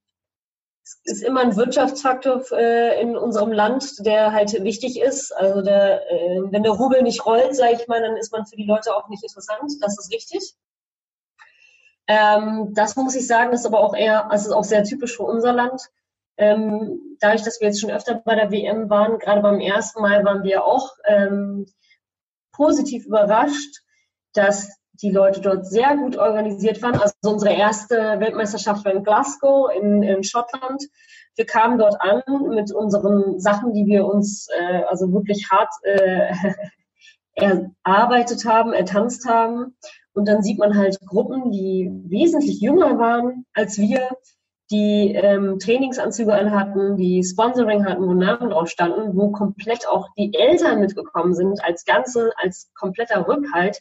es 0.85 1.01
ist 1.03 1.23
immer 1.23 1.41
ein 1.41 1.57
Wirtschaftsfaktor 1.57 2.49
äh, 2.53 3.01
in 3.01 3.17
unserem 3.17 3.51
Land, 3.51 4.05
der 4.05 4.31
halt 4.31 4.53
wichtig 4.63 5.01
ist. 5.01 5.35
Also 5.35 5.61
der, 5.61 6.09
äh, 6.09 6.43
wenn 6.49 6.63
der 6.63 6.71
Rubel 6.71 7.01
nicht 7.01 7.25
rollt, 7.25 7.53
sage 7.57 7.73
ich 7.73 7.89
mal, 7.89 8.01
dann 8.01 8.15
ist 8.15 8.31
man 8.31 8.45
für 8.45 8.55
die 8.55 8.67
Leute 8.67 8.95
auch 8.95 9.09
nicht 9.09 9.23
interessant. 9.23 9.69
Das 9.81 9.99
ist 9.99 10.13
richtig. 10.13 10.55
Ähm, 12.07 12.73
das 12.73 12.95
muss 12.95 13.15
ich 13.15 13.27
sagen, 13.27 13.53
ist 13.53 13.65
aber 13.65 13.79
auch 13.79 13.95
eher, 13.95 14.29
also 14.31 14.55
auch 14.55 14.63
sehr 14.63 14.83
typisch 14.83 15.15
für 15.15 15.23
unser 15.23 15.53
Land. 15.53 15.81
Ähm, 16.37 17.17
dadurch, 17.19 17.43
dass 17.43 17.61
wir 17.61 17.67
jetzt 17.67 17.79
schon 17.79 17.91
öfter 17.91 18.15
bei 18.15 18.35
der 18.35 18.51
WM 18.51 18.89
waren, 18.89 19.19
gerade 19.19 19.41
beim 19.41 19.59
ersten 19.59 20.01
Mal 20.01 20.25
waren 20.25 20.43
wir 20.43 20.65
auch 20.65 20.91
ähm, 21.05 21.67
positiv 22.51 23.05
überrascht, 23.05 23.81
dass 24.33 24.69
die 25.01 25.11
Leute 25.11 25.41
dort 25.41 25.65
sehr 25.65 25.95
gut 25.97 26.17
organisiert 26.17 26.81
waren. 26.81 26.99
Also 26.99 27.13
unsere 27.23 27.53
erste 27.53 28.19
Weltmeisterschaft 28.19 28.85
war 28.85 28.93
in 28.93 29.03
Glasgow 29.03 29.71
in, 29.75 30.03
in 30.03 30.23
Schottland. 30.23 30.83
Wir 31.35 31.45
kamen 31.45 31.79
dort 31.79 31.99
an 31.99 32.21
mit 32.49 32.71
unseren 32.71 33.39
Sachen, 33.39 33.73
die 33.73 33.85
wir 33.85 34.05
uns 34.05 34.47
äh, 34.55 34.83
also 34.83 35.11
wirklich 35.11 35.49
hart 35.51 35.73
äh, 35.83 36.31
erarbeitet 37.83 38.45
haben, 38.45 38.73
ertanzt 38.73 39.27
haben. 39.27 39.75
Und 40.13 40.27
dann 40.27 40.43
sieht 40.43 40.59
man 40.59 40.77
halt 40.77 40.99
Gruppen, 41.05 41.51
die 41.51 41.91
wesentlich 42.05 42.61
jünger 42.61 42.99
waren 42.99 43.45
als 43.53 43.77
wir, 43.77 44.09
die 44.71 45.13
ähm, 45.13 45.59
Trainingsanzüge 45.59 46.33
anhatten, 46.33 46.95
die 46.95 47.23
Sponsoring 47.23 47.85
hatten, 47.85 48.07
wo 48.07 48.13
Namen 48.13 48.49
drauf 48.49 48.69
standen, 48.69 49.15
wo 49.15 49.31
komplett 49.31 49.87
auch 49.87 50.07
die 50.17 50.33
Eltern 50.33 50.79
mitgekommen 50.79 51.33
sind, 51.33 51.63
als 51.63 51.85
Ganze, 51.85 52.31
als 52.37 52.71
kompletter 52.73 53.27
Rückhalt, 53.27 53.79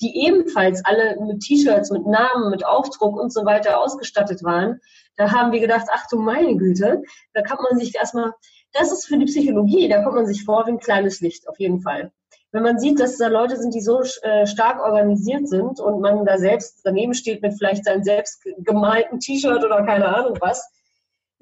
die 0.00 0.26
ebenfalls 0.26 0.84
alle 0.84 1.16
mit 1.20 1.40
T-Shirts, 1.40 1.90
mit 1.90 2.06
Namen, 2.06 2.50
mit 2.50 2.66
Aufdruck 2.66 3.16
und 3.16 3.32
so 3.32 3.44
weiter 3.44 3.80
ausgestattet 3.80 4.42
waren. 4.42 4.80
Da 5.16 5.30
haben 5.30 5.52
wir 5.52 5.60
gedacht, 5.60 5.86
ach 5.92 6.06
du 6.10 6.18
meine 6.18 6.56
Güte, 6.56 7.02
da 7.32 7.42
kann 7.42 7.58
man 7.70 7.78
sich 7.78 7.94
erstmal, 7.94 8.32
das 8.72 8.90
ist 8.90 9.06
für 9.06 9.18
die 9.18 9.26
Psychologie, 9.26 9.88
da 9.88 10.02
kommt 10.02 10.16
man 10.16 10.26
sich 10.26 10.44
vor 10.44 10.66
wie 10.66 10.72
ein 10.72 10.78
kleines 10.78 11.20
Licht, 11.20 11.48
auf 11.48 11.60
jeden 11.60 11.80
Fall 11.80 12.10
wenn 12.54 12.62
man 12.62 12.78
sieht, 12.78 13.00
dass 13.00 13.18
da 13.18 13.26
Leute 13.26 13.56
sind, 13.56 13.74
die 13.74 13.80
so 13.80 14.00
äh, 14.22 14.46
stark 14.46 14.80
organisiert 14.80 15.48
sind 15.48 15.80
und 15.80 16.00
man 16.00 16.24
da 16.24 16.38
selbst 16.38 16.82
daneben 16.84 17.12
steht 17.12 17.42
mit 17.42 17.54
vielleicht 17.58 17.84
seinem 17.84 18.04
selbst 18.04 18.44
gemalten 18.58 19.18
T-Shirt 19.18 19.64
oder 19.64 19.84
keine 19.84 20.06
Ahnung 20.06 20.38
was, 20.40 20.64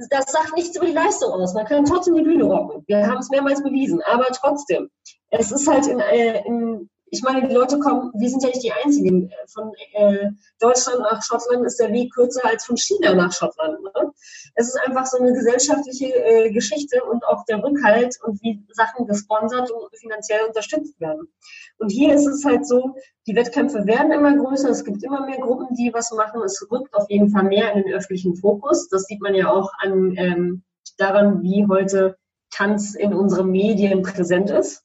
das 0.08 0.32
sagt 0.32 0.56
nichts 0.56 0.74
über 0.74 0.86
die 0.86 0.92
Leistung 0.92 1.30
aus. 1.32 1.52
Man 1.52 1.66
kann 1.66 1.84
trotzdem 1.84 2.16
die 2.16 2.22
Bühne 2.22 2.44
rocken. 2.44 2.82
Wir 2.86 3.06
haben 3.06 3.18
es 3.18 3.28
mehrmals 3.28 3.62
bewiesen. 3.62 4.00
Aber 4.10 4.24
trotzdem, 4.32 4.88
es 5.28 5.52
ist 5.52 5.68
halt 5.68 5.86
in, 5.86 6.00
äh, 6.00 6.44
in 6.46 6.88
ich 7.12 7.22
meine, 7.22 7.46
die 7.46 7.54
Leute 7.54 7.78
kommen, 7.78 8.10
wir 8.14 8.30
sind 8.30 8.42
ja 8.42 8.48
nicht 8.48 8.62
die 8.62 8.72
Einzigen. 8.72 9.30
Von 9.48 9.70
äh, 9.92 10.30
Deutschland 10.58 11.00
nach 11.00 11.22
Schottland 11.22 11.66
ist 11.66 11.78
der 11.78 11.92
Weg 11.92 12.10
kürzer 12.14 12.40
als 12.46 12.64
von 12.64 12.78
China 12.78 13.14
nach 13.14 13.30
Schottland. 13.30 13.82
Ne? 13.82 14.12
Es 14.54 14.68
ist 14.68 14.80
einfach 14.86 15.04
so 15.04 15.18
eine 15.18 15.34
gesellschaftliche 15.34 16.06
äh, 16.06 16.50
Geschichte 16.50 17.04
und 17.04 17.22
auch 17.26 17.44
der 17.44 17.62
Rückhalt 17.62 18.18
und 18.24 18.42
wie 18.42 18.64
Sachen 18.72 19.06
gesponsert 19.06 19.70
und 19.70 19.94
finanziell 19.94 20.46
unterstützt 20.46 20.98
werden. 21.00 21.28
Und 21.76 21.90
hier 21.90 22.14
ist 22.14 22.26
es 22.26 22.46
halt 22.46 22.66
so, 22.66 22.96
die 23.26 23.36
Wettkämpfe 23.36 23.84
werden 23.84 24.10
immer 24.10 24.34
größer, 24.34 24.70
es 24.70 24.82
gibt 24.82 25.04
immer 25.04 25.26
mehr 25.26 25.38
Gruppen, 25.38 25.76
die 25.76 25.92
was 25.92 26.12
machen. 26.12 26.40
Es 26.42 26.66
rückt 26.70 26.94
auf 26.94 27.10
jeden 27.10 27.28
Fall 27.28 27.44
mehr 27.44 27.74
in 27.74 27.82
den 27.82 27.92
öffentlichen 27.92 28.36
Fokus. 28.36 28.88
Das 28.88 29.02
sieht 29.02 29.20
man 29.20 29.34
ja 29.34 29.50
auch 29.50 29.70
an 29.80 30.14
ähm, 30.16 30.62
daran, 30.96 31.42
wie 31.42 31.66
heute 31.68 32.16
Tanz 32.50 32.94
in 32.94 33.12
unseren 33.12 33.50
Medien 33.50 34.00
präsent 34.00 34.48
ist. 34.48 34.82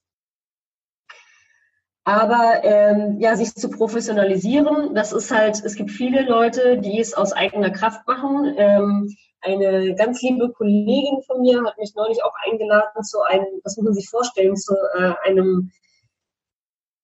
Aber 2.08 2.64
ähm, 2.64 3.20
ja, 3.20 3.36
sich 3.36 3.54
zu 3.54 3.70
professionalisieren, 3.70 4.96
das 4.96 5.12
ist 5.12 5.30
halt, 5.30 5.62
es 5.62 5.76
gibt 5.76 5.92
viele 5.92 6.22
Leute, 6.22 6.78
die 6.78 7.02
es 7.02 7.14
aus 7.14 7.34
eigener 7.34 7.70
Kraft 7.70 8.08
machen. 8.08 8.56
Ähm, 8.56 9.14
eine 9.42 9.94
ganz 9.94 10.22
liebe 10.22 10.54
Kollegin 10.54 11.22
von 11.24 11.42
mir 11.42 11.62
hat 11.66 11.78
mich 11.78 11.96
neulich 11.96 12.24
auch 12.24 12.32
eingeladen 12.50 13.04
zu 13.04 13.22
einem, 13.24 13.48
das 13.62 13.76
muss 13.76 13.84
man 13.84 13.94
sich 13.94 14.08
vorstellen, 14.08 14.56
zu 14.56 14.74
äh, 14.98 15.16
einem 15.26 15.74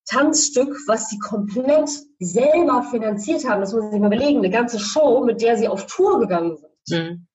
Tanzstück, 0.06 0.74
was 0.88 1.10
sie 1.10 1.20
komplett 1.20 1.90
selber 2.20 2.84
finanziert 2.90 3.46
haben. 3.46 3.60
Das 3.60 3.74
muss 3.74 3.82
man 3.82 3.92
sich 3.92 4.00
mal 4.00 4.08
überlegen. 4.08 4.38
Eine 4.38 4.52
ganze 4.52 4.80
Show, 4.80 5.22
mit 5.26 5.42
der 5.42 5.58
sie 5.58 5.68
auf 5.68 5.86
Tour 5.86 6.22
gegangen 6.22 6.56
sind. 6.86 7.10
Mhm 7.10 7.28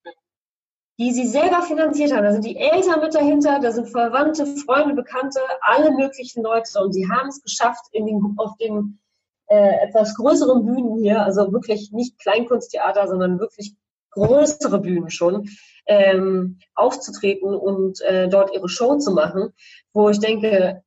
die 0.98 1.12
sie 1.12 1.26
selber 1.26 1.62
finanziert 1.62 2.12
haben. 2.12 2.24
Da 2.24 2.32
sind 2.32 2.44
die 2.44 2.56
Eltern 2.56 3.00
mit 3.00 3.14
dahinter, 3.14 3.60
da 3.60 3.70
sind 3.70 3.88
Verwandte, 3.88 4.46
Freunde, 4.46 4.94
Bekannte, 4.94 5.40
alle 5.60 5.92
möglichen 5.92 6.42
Leute. 6.42 6.80
Und 6.82 6.92
sie 6.92 7.08
haben 7.08 7.28
es 7.28 7.40
geschafft, 7.40 7.86
in 7.92 8.06
den, 8.06 8.34
auf 8.36 8.56
den 8.56 8.98
äh, 9.46 9.86
etwas 9.86 10.16
größeren 10.16 10.64
Bühnen 10.64 10.98
hier, 10.98 11.22
also 11.22 11.52
wirklich 11.52 11.92
nicht 11.92 12.18
Kleinkunsttheater, 12.18 13.06
sondern 13.06 13.38
wirklich 13.38 13.76
größere 14.10 14.80
Bühnen 14.80 15.10
schon, 15.10 15.48
ähm, 15.86 16.58
aufzutreten 16.74 17.54
und 17.54 18.00
äh, 18.02 18.28
dort 18.28 18.52
ihre 18.52 18.68
Show 18.68 18.96
zu 18.98 19.12
machen, 19.12 19.54
wo 19.92 20.10
ich 20.10 20.18
denke, 20.18 20.82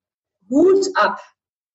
Hut 0.49 0.87
ab, 0.95 1.19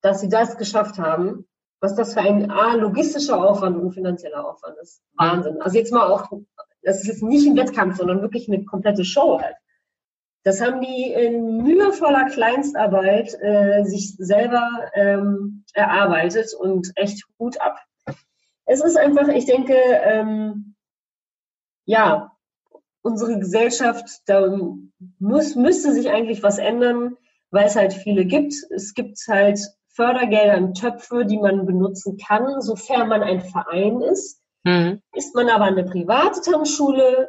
dass 0.02 0.20
sie 0.20 0.28
das 0.28 0.58
geschafft 0.58 0.98
haben. 0.98 1.46
Was 1.80 1.94
das 1.94 2.14
für 2.14 2.20
ein 2.20 2.50
A, 2.50 2.74
logistischer 2.74 3.42
Aufwand 3.42 3.76
und 3.76 3.92
finanzieller 3.92 4.48
Aufwand 4.48 4.76
ist. 4.80 5.02
Wahnsinn. 5.14 5.60
Also 5.60 5.76
jetzt 5.76 5.92
mal 5.92 6.06
auch 6.10 6.30
das 6.86 7.00
ist 7.00 7.08
jetzt 7.08 7.22
nicht 7.22 7.46
ein 7.46 7.56
Wettkampf, 7.56 7.96
sondern 7.96 8.22
wirklich 8.22 8.48
eine 8.48 8.64
komplette 8.64 9.04
Show 9.04 9.40
halt. 9.40 9.56
Das 10.44 10.60
haben 10.60 10.80
die 10.80 11.12
in 11.12 11.64
mühevoller 11.64 12.26
Kleinstarbeit 12.26 13.36
äh, 13.40 13.82
sich 13.82 14.14
selber 14.16 14.70
ähm, 14.94 15.64
erarbeitet 15.74 16.54
und 16.54 16.92
echt 16.94 17.24
gut 17.38 17.60
ab. 17.60 17.80
Es 18.66 18.84
ist 18.84 18.96
einfach, 18.96 19.26
ich 19.26 19.46
denke, 19.46 19.74
ähm, 19.74 20.76
ja, 21.86 22.30
unsere 23.02 23.40
Gesellschaft, 23.40 24.04
da 24.26 24.56
muss, 25.18 25.56
müsste 25.56 25.92
sich 25.92 26.10
eigentlich 26.10 26.44
was 26.44 26.58
ändern, 26.58 27.16
weil 27.50 27.66
es 27.66 27.74
halt 27.74 27.92
viele 27.92 28.26
gibt. 28.26 28.54
Es 28.70 28.94
gibt 28.94 29.18
halt 29.26 29.58
Fördergelder 29.88 30.58
und 30.58 30.80
Töpfe, 30.80 31.24
die 31.24 31.38
man 31.38 31.66
benutzen 31.66 32.16
kann, 32.16 32.60
sofern 32.60 33.08
man 33.08 33.24
ein 33.24 33.40
Verein 33.40 34.00
ist. 34.02 34.40
Mhm. 34.66 35.00
Ist 35.12 35.34
man 35.36 35.48
aber 35.48 35.66
eine 35.66 35.84
private 35.84 36.40
Tanzschule, 36.40 37.28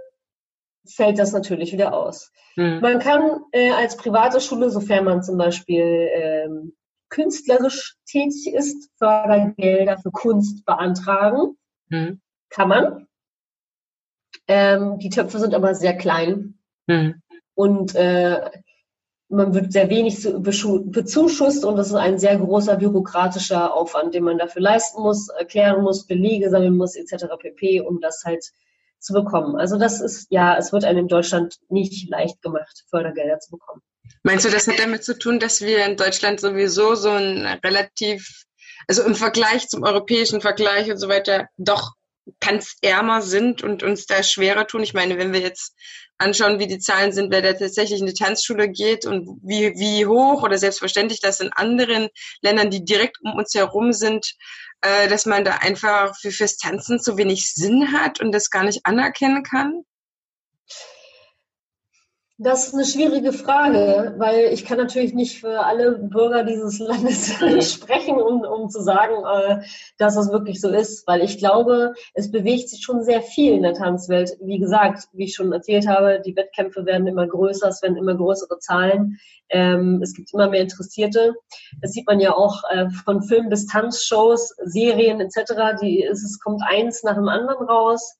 fällt 0.87 1.19
das 1.19 1.33
natürlich 1.33 1.71
wieder 1.71 1.93
aus. 1.93 2.31
Mhm. 2.55 2.79
Man 2.81 2.97
kann 2.97 3.41
äh, 3.51 3.71
als 3.71 3.95
private 3.95 4.41
Schule, 4.41 4.71
sofern 4.71 5.05
man 5.05 5.21
zum 5.21 5.37
Beispiel 5.37 6.09
ähm, 6.13 6.73
künstlerisch 7.09 7.95
tätig 8.09 8.51
ist, 8.53 8.89
Fördergelder 8.97 9.99
für 9.99 10.09
Kunst 10.09 10.65
beantragen. 10.65 11.55
Mhm. 11.89 12.21
Kann 12.49 12.69
man. 12.69 13.07
Ähm, 14.47 14.97
die 14.97 15.09
Töpfe 15.09 15.37
sind 15.37 15.53
aber 15.53 15.75
sehr 15.75 15.95
klein. 15.95 16.57
Mhm. 16.87 17.21
Und 17.53 17.93
äh, 17.93 18.49
man 19.29 19.53
wird 19.53 19.73
sehr 19.73 19.89
wenig 19.89 20.23
bezuschusst 20.23 21.65
und 21.65 21.75
das 21.75 21.87
ist 21.87 21.95
ein 21.95 22.17
sehr 22.17 22.37
großer 22.37 22.77
bürokratischer 22.77 23.73
Aufwand, 23.73 24.13
den 24.13 24.23
man 24.23 24.37
dafür 24.37 24.61
leisten 24.61 25.01
muss, 25.01 25.27
erklären 25.29 25.83
muss, 25.83 26.07
Belege 26.07 26.49
sammeln 26.49 26.77
muss, 26.77 26.95
etc. 26.95 27.25
pp, 27.37 27.81
um 27.81 27.99
das 27.99 28.23
halt 28.25 28.45
zu 28.99 29.13
bekommen. 29.13 29.57
Also 29.57 29.77
das 29.77 30.01
ist, 30.01 30.27
ja, 30.29 30.57
es 30.57 30.71
wird 30.71 30.85
einem 30.85 30.99
in 30.99 31.07
Deutschland 31.07 31.57
nicht 31.69 32.09
leicht 32.09 32.41
gemacht, 32.41 32.85
Fördergelder 32.89 33.39
zu 33.39 33.51
bekommen. 33.51 33.81
Meinst 34.23 34.45
du, 34.45 34.49
das 34.49 34.67
hat 34.67 34.79
damit 34.79 35.03
zu 35.03 35.17
tun, 35.17 35.39
dass 35.39 35.61
wir 35.61 35.85
in 35.85 35.97
Deutschland 35.97 36.39
sowieso 36.39 36.95
so 36.95 37.09
ein 37.09 37.45
relativ, 37.63 38.43
also 38.87 39.03
im 39.03 39.15
Vergleich 39.15 39.67
zum 39.67 39.83
europäischen 39.83 40.41
Vergleich 40.41 40.89
und 40.89 40.97
so 40.97 41.09
weiter, 41.09 41.47
doch 41.57 41.93
tanzärmer 42.39 43.21
sind 43.21 43.63
und 43.63 43.83
uns 43.83 44.05
da 44.05 44.23
schwerer 44.23 44.67
tun? 44.67 44.83
Ich 44.83 44.93
meine, 44.93 45.17
wenn 45.17 45.33
wir 45.33 45.41
jetzt 45.41 45.75
anschauen, 46.17 46.59
wie 46.59 46.67
die 46.67 46.79
Zahlen 46.79 47.11
sind, 47.11 47.31
wer 47.31 47.41
da 47.41 47.53
tatsächlich 47.53 47.99
in 47.99 48.07
die 48.07 48.13
Tanzschule 48.13 48.69
geht 48.69 49.05
und 49.05 49.39
wie, 49.43 49.73
wie 49.75 50.05
hoch 50.05 50.43
oder 50.43 50.57
selbstverständlich 50.57 51.19
das 51.21 51.39
in 51.39 51.51
anderen 51.53 52.09
Ländern, 52.41 52.69
die 52.69 52.83
direkt 52.83 53.17
um 53.21 53.35
uns 53.35 53.53
herum 53.53 53.93
sind, 53.93 54.33
äh, 54.81 55.07
dass 55.07 55.25
man 55.25 55.45
da 55.45 55.57
einfach 55.57 56.15
für 56.19 56.31
fürs 56.31 56.57
Tanzen 56.57 56.99
zu 56.99 57.17
wenig 57.17 57.53
Sinn 57.53 57.91
hat 57.93 58.19
und 58.19 58.31
das 58.31 58.49
gar 58.49 58.63
nicht 58.63 58.85
anerkennen 58.85 59.43
kann? 59.43 59.83
Das 62.39 62.67
ist 62.67 62.75
eine 62.75 62.85
schwierige 62.85 63.33
Frage, 63.33 64.13
weil 64.19 64.53
ich 64.53 64.63
kann 64.63 64.77
natürlich 64.77 65.15
nicht 65.15 65.39
für 65.39 65.65
alle 65.65 65.93
Bürger 65.93 66.43
dieses 66.43 66.77
Landes 66.79 67.33
sprechen, 67.73 68.21
um, 68.21 68.41
um 68.41 68.69
zu 68.69 68.79
sagen, 68.83 69.15
äh, 69.25 69.65
dass 69.97 70.13
das 70.13 70.31
wirklich 70.31 70.61
so 70.61 70.69
ist, 70.69 71.07
weil 71.07 71.23
ich 71.23 71.39
glaube, 71.39 71.95
es 72.13 72.29
bewegt 72.29 72.69
sich 72.69 72.83
schon 72.83 73.03
sehr 73.03 73.23
viel 73.23 73.53
in 73.53 73.63
der 73.63 73.73
Tanzwelt. 73.73 74.37
Wie 74.39 74.59
gesagt, 74.59 75.07
wie 75.13 75.23
ich 75.23 75.33
schon 75.33 75.51
erzählt 75.51 75.87
habe, 75.87 76.21
die 76.23 76.35
Wettkämpfe 76.35 76.85
werden 76.85 77.07
immer 77.07 77.25
größer, 77.25 77.69
es 77.69 77.81
werden 77.81 77.97
immer 77.97 78.13
größere 78.13 78.59
Zahlen, 78.59 79.17
ähm, 79.49 79.99
es 80.03 80.13
gibt 80.13 80.31
immer 80.31 80.47
mehr 80.47 80.61
Interessierte. 80.61 81.33
Das 81.81 81.93
sieht 81.93 82.05
man 82.05 82.19
ja 82.19 82.35
auch 82.35 82.61
äh, 82.69 82.87
von 83.03 83.23
Film 83.23 83.49
bis 83.49 83.65
Tanzshows, 83.65 84.55
Serien 84.63 85.21
etc. 85.21 85.79
Die, 85.81 86.03
es 86.03 86.39
kommt 86.39 86.61
eins 86.63 87.01
nach 87.01 87.15
dem 87.15 87.29
anderen 87.29 87.65
raus. 87.65 88.15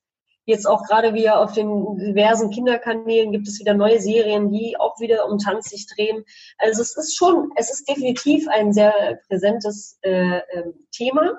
Jetzt 0.48 0.66
auch 0.66 0.82
gerade 0.84 1.12
wieder 1.12 1.40
auf 1.40 1.52
den 1.52 1.98
diversen 1.98 2.48
Kinderkanälen 2.48 3.32
gibt 3.32 3.46
es 3.46 3.60
wieder 3.60 3.74
neue 3.74 4.00
Serien, 4.00 4.50
die 4.50 4.80
auch 4.80 4.98
wieder 4.98 5.28
um 5.28 5.36
Tanz 5.36 5.68
sich 5.68 5.86
drehen. 5.86 6.24
Also 6.56 6.80
es 6.80 6.96
ist 6.96 7.18
schon, 7.18 7.50
es 7.56 7.70
ist 7.70 7.86
definitiv 7.86 8.48
ein 8.48 8.72
sehr 8.72 9.20
präsentes 9.28 9.98
äh, 10.00 10.38
äh, 10.38 10.72
Thema. 10.90 11.34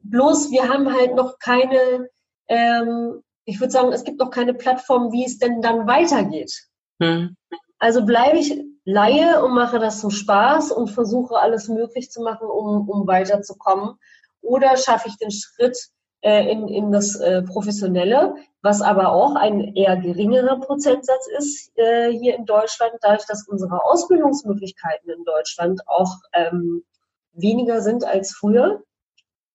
Bloß 0.00 0.50
wir 0.50 0.68
haben 0.68 0.92
halt 0.92 1.14
noch 1.14 1.38
keine, 1.38 2.10
ähm, 2.48 3.22
ich 3.46 3.58
würde 3.58 3.72
sagen, 3.72 3.90
es 3.90 4.04
gibt 4.04 4.20
noch 4.20 4.30
keine 4.30 4.52
Plattform, 4.52 5.12
wie 5.12 5.24
es 5.24 5.38
denn 5.38 5.62
dann 5.62 5.86
weitergeht. 5.86 6.52
Hm. 7.00 7.38
Also 7.78 8.04
bleibe 8.04 8.36
ich 8.36 8.54
Laie 8.84 9.42
und 9.42 9.54
mache 9.54 9.78
das 9.78 10.02
zum 10.02 10.10
Spaß 10.10 10.72
und 10.72 10.90
versuche 10.90 11.38
alles 11.38 11.68
möglich 11.68 12.10
zu 12.10 12.20
machen, 12.20 12.48
um, 12.48 12.86
um 12.86 13.06
weiterzukommen. 13.06 13.94
Oder 14.42 14.76
schaffe 14.76 15.08
ich 15.08 15.16
den 15.16 15.30
Schritt, 15.30 15.78
äh, 16.22 16.50
in, 16.50 16.68
in 16.68 16.92
das 16.92 17.16
äh, 17.16 17.42
Professionelle, 17.42 18.34
was 18.62 18.82
aber 18.82 19.12
auch 19.12 19.36
ein 19.36 19.74
eher 19.74 19.96
geringerer 19.96 20.60
Prozentsatz 20.60 21.26
ist 21.38 21.72
äh, 21.76 22.12
hier 22.12 22.36
in 22.36 22.44
Deutschland, 22.44 22.92
dadurch, 23.00 23.26
dass 23.26 23.48
unsere 23.48 23.84
Ausbildungsmöglichkeiten 23.84 25.10
in 25.10 25.24
Deutschland 25.24 25.80
auch 25.86 26.16
ähm, 26.34 26.84
weniger 27.32 27.80
sind 27.80 28.04
als 28.04 28.32
früher. 28.34 28.82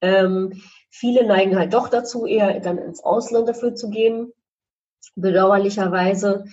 Ähm, 0.02 0.62
viele 0.90 1.26
neigen 1.26 1.58
halt 1.58 1.74
doch 1.74 1.90
dazu, 1.90 2.26
eher 2.26 2.60
dann 2.60 2.78
ins 2.78 3.04
Ausland 3.04 3.48
dafür 3.48 3.76
zu 3.76 3.90
gehen, 3.90 4.32
bedauerlicherweise, 5.16 6.46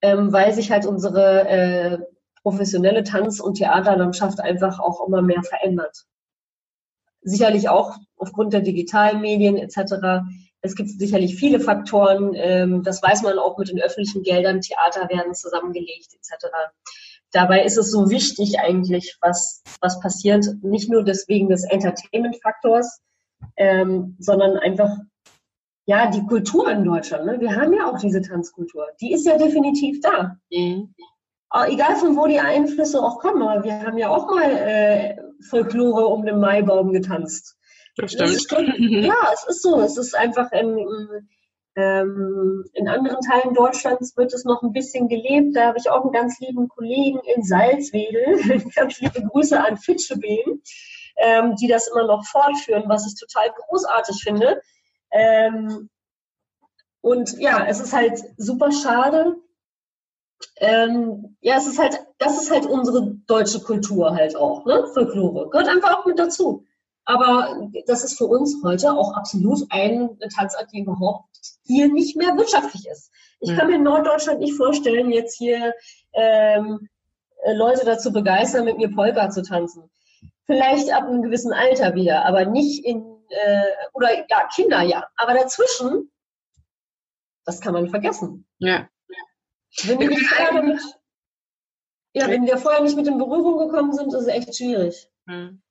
ähm, 0.00 0.32
weil 0.32 0.52
sich 0.54 0.70
halt 0.70 0.86
unsere 0.86 1.48
äh, 1.48 1.98
professionelle 2.42 3.04
Tanz- 3.04 3.40
und 3.40 3.54
Theaterlandschaft 3.54 4.40
einfach 4.40 4.78
auch 4.80 5.06
immer 5.06 5.20
mehr 5.20 5.42
verändert 5.42 6.06
sicherlich 7.22 7.68
auch 7.68 7.96
aufgrund 8.16 8.52
der 8.52 8.60
digitalen 8.60 9.20
Medien 9.20 9.56
etc. 9.56 10.26
Es 10.60 10.74
gibt 10.74 10.90
sicherlich 10.90 11.36
viele 11.36 11.60
Faktoren, 11.60 12.32
ähm, 12.34 12.82
das 12.82 13.02
weiß 13.02 13.22
man 13.22 13.38
auch 13.38 13.58
mit 13.58 13.68
den 13.68 13.80
öffentlichen 13.80 14.22
Geldern, 14.22 14.60
Theater 14.60 15.08
werden 15.08 15.34
zusammengelegt 15.34 16.14
etc. 16.14 16.46
Dabei 17.32 17.64
ist 17.64 17.76
es 17.76 17.90
so 17.90 18.10
wichtig 18.10 18.58
eigentlich, 18.58 19.16
was, 19.20 19.62
was 19.80 20.00
passiert, 20.00 20.46
nicht 20.62 20.90
nur 20.90 21.04
deswegen 21.04 21.48
des 21.48 21.64
Entertainment-Faktors, 21.64 23.00
ähm, 23.56 24.16
sondern 24.18 24.56
einfach 24.56 24.96
ja, 25.88 26.10
die 26.10 26.24
Kultur 26.26 26.70
in 26.70 26.84
Deutschland, 26.84 27.24
ne? 27.24 27.40
wir 27.40 27.56
haben 27.56 27.72
ja 27.72 27.90
auch 27.90 27.98
diese 27.98 28.20
Tanzkultur, 28.20 28.88
die 29.00 29.12
ist 29.12 29.24
ja 29.24 29.38
definitiv 29.38 30.00
da. 30.00 30.36
Mhm. 30.50 30.94
Egal 31.66 31.96
von 31.96 32.16
wo 32.16 32.26
die 32.26 32.40
Einflüsse 32.40 33.02
auch 33.02 33.18
kommen, 33.18 33.42
aber 33.42 33.64
wir 33.64 33.80
haben 33.82 33.96
ja 33.96 34.10
auch 34.10 34.26
mal 34.26 34.50
äh, 34.50 35.16
Folklore 35.48 36.06
um 36.06 36.24
den 36.24 36.40
Maibaum 36.40 36.92
getanzt. 36.92 37.56
Das 37.96 38.12
stimmt. 38.12 38.46
Schon, 38.48 38.66
ja, 38.78 39.32
es 39.32 39.44
ist 39.48 39.62
so. 39.62 39.80
Es 39.80 39.96
ist 39.96 40.14
einfach 40.14 40.52
in, 40.52 40.78
ähm, 41.74 42.64
in 42.74 42.88
anderen 42.88 43.20
Teilen 43.20 43.54
Deutschlands 43.54 44.16
wird 44.16 44.32
es 44.34 44.44
noch 44.44 44.62
ein 44.62 44.72
bisschen 44.72 45.08
gelebt. 45.08 45.56
Da 45.56 45.68
habe 45.68 45.78
ich 45.78 45.90
auch 45.90 46.02
einen 46.02 46.12
ganz 46.12 46.38
lieben 46.38 46.68
Kollegen 46.68 47.20
in 47.34 47.42
Salzwedel. 47.42 48.70
ganz 48.74 49.00
liebe 49.00 49.22
Grüße 49.22 49.58
an 49.58 49.78
Fitschebeen, 49.78 50.62
ähm, 51.16 51.56
die 51.56 51.66
das 51.66 51.88
immer 51.88 52.06
noch 52.06 52.24
fortführen, 52.26 52.84
was 52.86 53.06
ich 53.06 53.18
total 53.18 53.50
großartig 53.56 54.22
finde. 54.22 54.60
Ähm, 55.10 55.88
und 57.00 57.38
ja, 57.38 57.64
es 57.66 57.80
ist 57.80 57.94
halt 57.94 58.20
super 58.36 58.70
schade, 58.70 59.36
ähm, 60.56 61.36
ja, 61.40 61.56
es 61.56 61.66
ist 61.66 61.78
halt, 61.78 61.98
das 62.18 62.40
ist 62.40 62.50
halt 62.50 62.66
unsere 62.66 63.14
deutsche 63.26 63.60
Kultur 63.60 64.14
halt 64.14 64.36
auch, 64.36 64.64
ne? 64.66 64.86
Folklore. 64.92 65.50
Gehört 65.50 65.68
einfach 65.68 65.98
auch 65.98 66.06
mit 66.06 66.18
dazu. 66.18 66.64
Aber 67.04 67.70
das 67.86 68.04
ist 68.04 68.18
für 68.18 68.26
uns 68.26 68.58
heute 68.62 68.92
auch 68.92 69.14
absolut 69.14 69.66
eine 69.70 70.16
Tanzart, 70.36 70.70
die 70.72 70.80
überhaupt 70.80 71.24
hier 71.64 71.88
nicht 71.88 72.16
mehr 72.16 72.36
wirtschaftlich 72.36 72.86
ist. 72.86 73.10
Ich 73.40 73.56
kann 73.56 73.68
mir 73.68 73.76
in 73.76 73.82
Norddeutschland 73.82 74.40
nicht 74.40 74.56
vorstellen, 74.56 75.10
jetzt 75.10 75.36
hier 75.38 75.72
ähm, 76.12 76.88
Leute 77.54 77.84
dazu 77.86 78.12
begeistern, 78.12 78.64
mit 78.64 78.76
mir 78.76 78.94
Polka 78.94 79.30
zu 79.30 79.42
tanzen. 79.42 79.90
Vielleicht 80.44 80.92
ab 80.92 81.04
einem 81.04 81.22
gewissen 81.22 81.52
Alter 81.52 81.94
wieder, 81.94 82.24
aber 82.26 82.44
nicht 82.44 82.84
in, 82.84 83.02
äh, 83.30 83.64
oder 83.94 84.26
ja, 84.28 84.48
Kinder 84.54 84.82
ja. 84.82 85.06
Aber 85.16 85.34
dazwischen, 85.34 86.10
das 87.44 87.60
kann 87.60 87.72
man 87.72 87.88
vergessen. 87.88 88.46
Ja. 88.58 88.88
Wenn 89.84 90.00
wir, 90.00 90.16
vorher 90.16 90.62
mit, 90.62 90.80
ja, 92.14 92.28
wenn 92.28 92.46
wir 92.46 92.58
vorher 92.58 92.82
nicht 92.82 92.96
mit 92.96 93.06
in 93.06 93.18
Berührung 93.18 93.58
gekommen 93.58 93.92
sind, 93.92 94.08
ist 94.08 94.22
es 94.22 94.26
echt 94.26 94.56
schwierig. 94.56 95.08
Hm. 95.26 95.62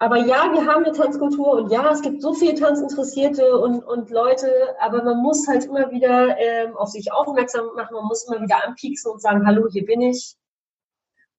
Aber 0.00 0.18
ja, 0.18 0.52
wir 0.52 0.64
haben 0.64 0.84
eine 0.84 0.94
Tanzkultur 0.94 1.54
und 1.54 1.72
ja, 1.72 1.90
es 1.90 2.02
gibt 2.02 2.22
so 2.22 2.32
viele 2.32 2.54
Tanzinteressierte 2.54 3.58
und, 3.58 3.82
und 3.82 4.10
Leute, 4.10 4.48
aber 4.80 5.02
man 5.02 5.18
muss 5.18 5.48
halt 5.48 5.64
immer 5.64 5.90
wieder 5.90 6.38
ähm, 6.38 6.76
auf 6.76 6.90
sich 6.90 7.12
aufmerksam 7.12 7.66
machen, 7.74 7.94
man 7.94 8.04
muss 8.04 8.28
immer 8.28 8.40
wieder 8.40 8.64
anpieksen 8.64 9.10
und 9.10 9.20
sagen, 9.20 9.44
hallo, 9.44 9.68
hier 9.68 9.84
bin 9.84 10.00
ich. 10.00 10.36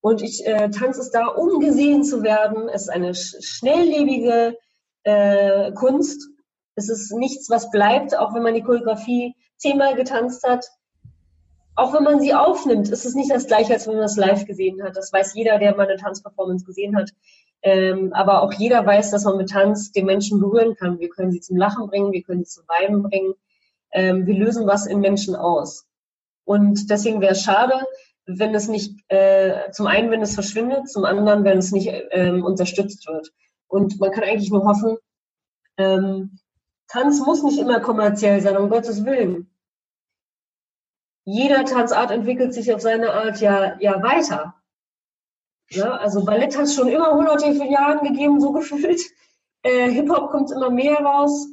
Und 0.02 0.22
ich 0.22 0.46
äh, 0.46 0.68
tanze 0.70 1.00
es 1.00 1.10
da, 1.10 1.26
um 1.26 1.60
gesehen 1.60 2.04
zu 2.04 2.22
werden. 2.22 2.68
Es 2.68 2.82
ist 2.82 2.88
eine 2.90 3.14
sch 3.14 3.36
schnelllebige 3.40 4.58
äh, 5.04 5.72
Kunst. 5.72 6.28
Es 6.74 6.90
ist 6.90 7.12
nichts, 7.12 7.48
was 7.48 7.70
bleibt, 7.70 8.16
auch 8.16 8.34
wenn 8.34 8.42
man 8.42 8.54
die 8.54 8.62
Choreografie 8.62 9.34
zehnmal 9.56 9.94
getanzt 9.94 10.44
hat 10.46 10.66
auch 11.80 11.94
wenn 11.94 12.04
man 12.04 12.20
sie 12.20 12.34
aufnimmt, 12.34 12.90
ist 12.90 13.06
es 13.06 13.14
nicht 13.14 13.30
das 13.30 13.46
gleiche, 13.46 13.72
als 13.72 13.86
wenn 13.86 13.94
man 13.94 14.04
es 14.04 14.16
live 14.16 14.44
gesehen 14.44 14.82
hat. 14.82 14.96
Das 14.96 15.12
weiß 15.12 15.34
jeder, 15.34 15.58
der 15.58 15.74
mal 15.74 15.88
eine 15.88 15.96
Tanzperformance 15.96 16.64
gesehen 16.64 16.94
hat. 16.94 17.10
Ähm, 17.62 18.12
aber 18.12 18.42
auch 18.42 18.52
jeder 18.52 18.84
weiß, 18.84 19.10
dass 19.10 19.24
man 19.24 19.38
mit 19.38 19.50
Tanz 19.50 19.90
den 19.90 20.04
Menschen 20.04 20.40
berühren 20.40 20.74
kann. 20.74 20.98
Wir 20.98 21.08
können 21.08 21.32
sie 21.32 21.40
zum 21.40 21.56
Lachen 21.56 21.86
bringen, 21.88 22.12
wir 22.12 22.22
können 22.22 22.44
sie 22.44 22.50
zum 22.50 22.64
Weinen 22.68 23.02
bringen. 23.02 23.32
Ähm, 23.92 24.26
wir 24.26 24.34
lösen 24.34 24.66
was 24.66 24.86
in 24.86 25.00
Menschen 25.00 25.34
aus. 25.34 25.86
Und 26.44 26.90
deswegen 26.90 27.20
wäre 27.22 27.32
es 27.32 27.42
schade, 27.42 27.74
wenn 28.26 28.54
es 28.54 28.68
nicht, 28.68 28.94
äh, 29.08 29.70
zum 29.72 29.86
einen, 29.86 30.10
wenn 30.10 30.22
es 30.22 30.34
verschwindet, 30.34 30.88
zum 30.88 31.04
anderen, 31.04 31.44
wenn 31.44 31.58
es 31.58 31.72
nicht 31.72 31.90
ähm, 32.10 32.44
unterstützt 32.44 33.06
wird. 33.08 33.32
Und 33.68 33.98
man 34.00 34.10
kann 34.10 34.24
eigentlich 34.24 34.50
nur 34.50 34.64
hoffen, 34.64 34.98
ähm, 35.78 36.38
Tanz 36.88 37.24
muss 37.24 37.42
nicht 37.42 37.58
immer 37.58 37.80
kommerziell 37.80 38.40
sein, 38.40 38.56
um 38.56 38.68
Gottes 38.68 39.04
Willen. 39.04 39.50
Jeder 41.32 41.64
Tanzart 41.64 42.10
entwickelt 42.10 42.52
sich 42.52 42.74
auf 42.74 42.80
seine 42.80 43.12
Art 43.12 43.40
ja, 43.40 43.78
ja 43.78 44.02
weiter. 44.02 44.54
Ja, 45.70 45.92
also 45.92 46.24
Ballett 46.24 46.56
hat 46.56 46.64
es 46.64 46.74
schon 46.74 46.88
immer 46.88 47.14
hunderte 47.14 47.54
von 47.54 47.70
Jahren 47.70 48.04
gegeben, 48.04 48.40
so 48.40 48.50
gefühlt. 48.52 49.00
Äh, 49.62 49.90
Hip-Hop 49.90 50.30
kommt 50.32 50.50
immer 50.50 50.70
mehr 50.70 50.96
raus. 50.96 51.46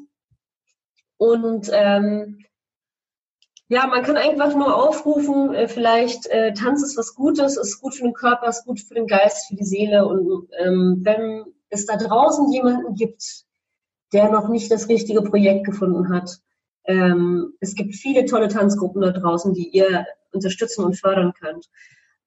Und 1.17 1.69
ähm, 1.71 2.43
ja, 3.67 3.85
man 3.85 4.01
kann 4.01 4.17
einfach 4.17 4.55
nur 4.55 4.75
aufrufen, 4.75 5.53
äh, 5.53 5.67
vielleicht 5.67 6.25
äh, 6.27 6.53
Tanz 6.53 6.81
ist 6.81 6.97
was 6.97 7.13
Gutes, 7.13 7.55
ist 7.57 7.79
gut 7.79 7.93
für 7.93 8.03
den 8.03 8.13
Körper, 8.13 8.47
ist 8.47 8.65
gut 8.65 8.79
für 8.79 8.95
den 8.95 9.05
Geist, 9.05 9.47
für 9.47 9.55
die 9.55 9.65
Seele. 9.65 10.07
Und 10.07 10.47
ähm, 10.57 11.01
wenn 11.03 11.45
es 11.69 11.85
da 11.85 11.97
draußen 11.97 12.51
jemanden 12.51 12.95
gibt, 12.95 13.43
der 14.11 14.31
noch 14.31 14.47
nicht 14.47 14.71
das 14.71 14.89
richtige 14.89 15.21
Projekt 15.21 15.65
gefunden 15.65 16.11
hat, 16.11 16.39
ähm, 16.87 17.53
es 17.59 17.75
gibt 17.75 17.95
viele 17.95 18.25
tolle 18.25 18.47
Tanzgruppen 18.47 19.01
da 19.01 19.11
draußen, 19.11 19.53
die 19.53 19.69
ihr 19.69 20.05
unterstützen 20.31 20.83
und 20.83 20.99
fördern 20.99 21.33
könnt. 21.33 21.69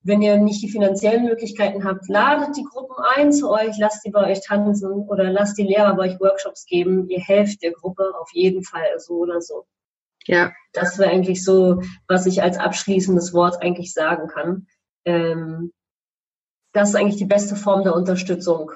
Wenn 0.02 0.22
ihr 0.22 0.38
nicht 0.38 0.62
die 0.62 0.70
finanziellen 0.70 1.24
Möglichkeiten 1.24 1.84
habt, 1.84 2.08
ladet 2.08 2.56
die 2.56 2.64
Gruppen 2.64 2.96
ein 3.16 3.32
zu 3.32 3.50
euch, 3.50 3.76
lasst 3.78 4.04
die 4.04 4.10
bei 4.10 4.30
euch 4.30 4.40
tanzen 4.46 4.90
oder 5.08 5.30
lasst 5.30 5.58
die 5.58 5.64
Lehrer 5.64 5.94
bei 5.94 6.10
euch 6.10 6.20
Workshops 6.20 6.64
geben. 6.64 7.08
Ihr 7.10 7.20
helft 7.20 7.62
der 7.62 7.72
Gruppe 7.72 8.12
auf 8.18 8.30
jeden 8.32 8.64
Fall 8.64 8.98
so 8.98 9.18
oder 9.18 9.42
so. 9.42 9.66
Ja. 10.24 10.52
Das 10.72 10.98
wäre 10.98 11.10
eigentlich 11.10 11.44
so, 11.44 11.82
was 12.06 12.26
ich 12.26 12.42
als 12.42 12.58
abschließendes 12.58 13.34
Wort 13.34 13.62
eigentlich 13.62 13.92
sagen 13.92 14.28
kann. 14.28 14.66
Ähm, 15.04 15.72
das 16.72 16.90
ist 16.90 16.94
eigentlich 16.94 17.16
die 17.16 17.26
beste 17.26 17.56
Form 17.56 17.82
der 17.82 17.94
Unterstützung. 17.94 18.72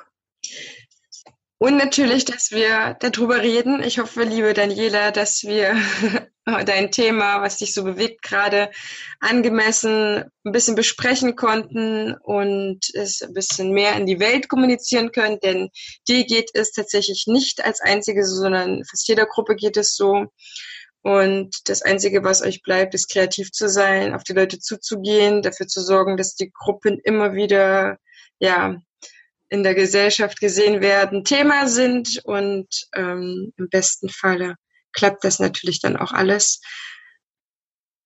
Und 1.65 1.79
natürlich, 1.79 2.27
dass 2.27 2.51
wir 2.51 2.95
darüber 3.01 3.41
reden. 3.41 3.83
Ich 3.83 3.99
hoffe, 3.99 4.25
liebe 4.25 4.53
Daniela, 4.53 5.13
dass 5.13 5.45
wir 5.45 5.75
dein 6.67 6.93
Thema, 6.93 7.41
was 7.41 7.57
dich 7.57 7.73
so 7.73 7.85
bewegt, 7.85 8.21
gerade 8.21 8.71
angemessen 9.19 10.25
ein 10.45 10.53
bisschen 10.53 10.75
besprechen 10.75 11.37
konnten 11.37 12.17
und 12.21 12.81
es 12.93 13.23
ein 13.23 13.33
bisschen 13.33 13.73
mehr 13.73 13.97
in 13.97 14.05
die 14.05 14.21
Welt 14.21 14.51
kommunizieren 14.51 15.11
können. 15.11 15.41
Denn 15.41 15.71
dir 16.07 16.27
geht 16.27 16.51
es 16.53 16.73
tatsächlich 16.73 17.25
nicht 17.29 17.65
als 17.65 17.81
einzige, 17.81 18.27
sondern 18.27 18.85
fast 18.85 19.09
jeder 19.09 19.25
Gruppe 19.25 19.57
geht 19.57 19.79
es 19.79 19.97
so. 19.97 20.27
Und 21.01 21.57
das 21.71 21.81
Einzige, 21.81 22.25
was 22.25 22.43
euch 22.43 22.61
bleibt, 22.61 22.93
ist 22.93 23.11
kreativ 23.11 23.53
zu 23.53 23.71
sein, 23.71 24.13
auf 24.15 24.23
die 24.23 24.35
Leute 24.35 24.59
zuzugehen, 24.59 25.41
dafür 25.41 25.67
zu 25.67 25.81
sorgen, 25.81 26.19
dass 26.19 26.35
die 26.35 26.53
Gruppen 26.53 27.01
immer 27.03 27.33
wieder 27.33 27.97
ja, 28.39 28.77
in 29.55 29.63
der 29.63 29.75
Gesellschaft 29.75 30.41
gesehen 30.41 30.81
werden, 30.81 31.25
Thema 31.25 31.69
sind 31.69 32.21
und 32.25 32.67
ähm, 32.95 33.53
im 33.57 33.69
besten 33.69 34.09
Falle 34.09 34.57
klappt 34.93 35.23
das 35.25 35.39
natürlich 35.39 35.81
dann 35.81 35.97
auch 35.97 36.13
alles. 36.13 36.61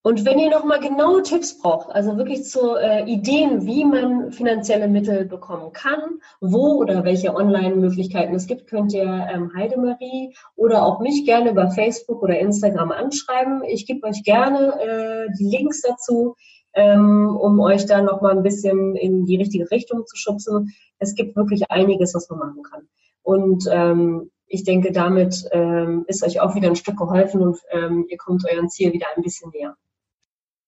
Und 0.01 0.25
wenn 0.25 0.39
ihr 0.39 0.49
nochmal 0.49 0.79
genaue 0.79 1.23
Tipps 1.23 1.57
braucht, 1.57 1.89
also 1.89 2.15
wirklich 2.17 2.45
zu 2.45 2.75
äh, 2.75 3.03
Ideen, 3.03 3.65
wie 3.65 3.83
man 3.83 4.31
finanzielle 4.31 4.87
Mittel 4.87 5.25
bekommen 5.25 5.73
kann, 5.73 6.21
wo 6.39 6.75
oder 6.75 7.03
welche 7.03 7.35
Online-Möglichkeiten 7.35 8.33
es 8.33 8.47
gibt, 8.47 8.67
könnt 8.67 8.93
ihr 8.93 9.03
ähm, 9.03 9.51
Heidemarie 9.55 10.33
oder 10.55 10.85
auch 10.85 11.01
mich 11.01 11.25
gerne 11.25 11.49
über 11.49 11.71
Facebook 11.71 12.23
oder 12.23 12.39
Instagram 12.39 12.91
anschreiben. 12.91 13.63
Ich 13.65 13.87
gebe 13.87 14.07
euch 14.07 14.23
gerne 14.23 14.79
äh, 14.79 15.33
die 15.37 15.49
Links 15.49 15.81
dazu, 15.81 16.35
ähm, 16.73 17.35
um 17.35 17.59
euch 17.59 17.85
da 17.85 18.01
nochmal 18.01 18.37
ein 18.37 18.43
bisschen 18.43 18.95
in 18.95 19.25
die 19.25 19.37
richtige 19.37 19.69
Richtung 19.71 20.05
zu 20.05 20.15
schubsen. 20.15 20.73
Es 20.97 21.15
gibt 21.15 21.35
wirklich 21.35 21.69
einiges, 21.71 22.13
was 22.13 22.29
man 22.29 22.39
machen 22.39 22.63
kann. 22.63 22.87
Und 23.23 23.65
ähm, 23.71 24.31
ich 24.47 24.63
denke, 24.63 24.91
damit 24.91 25.47
ähm, 25.51 26.05
ist 26.07 26.23
euch 26.23 26.39
auch 26.41 26.55
wieder 26.55 26.67
ein 26.67 26.75
Stück 26.75 26.97
geholfen 26.97 27.41
und 27.41 27.59
ähm, 27.71 28.05
ihr 28.09 28.17
kommt 28.17 28.43
euren 28.51 28.69
Ziel 28.69 28.91
wieder 28.93 29.07
ein 29.15 29.21
bisschen 29.21 29.51
näher. 29.51 29.75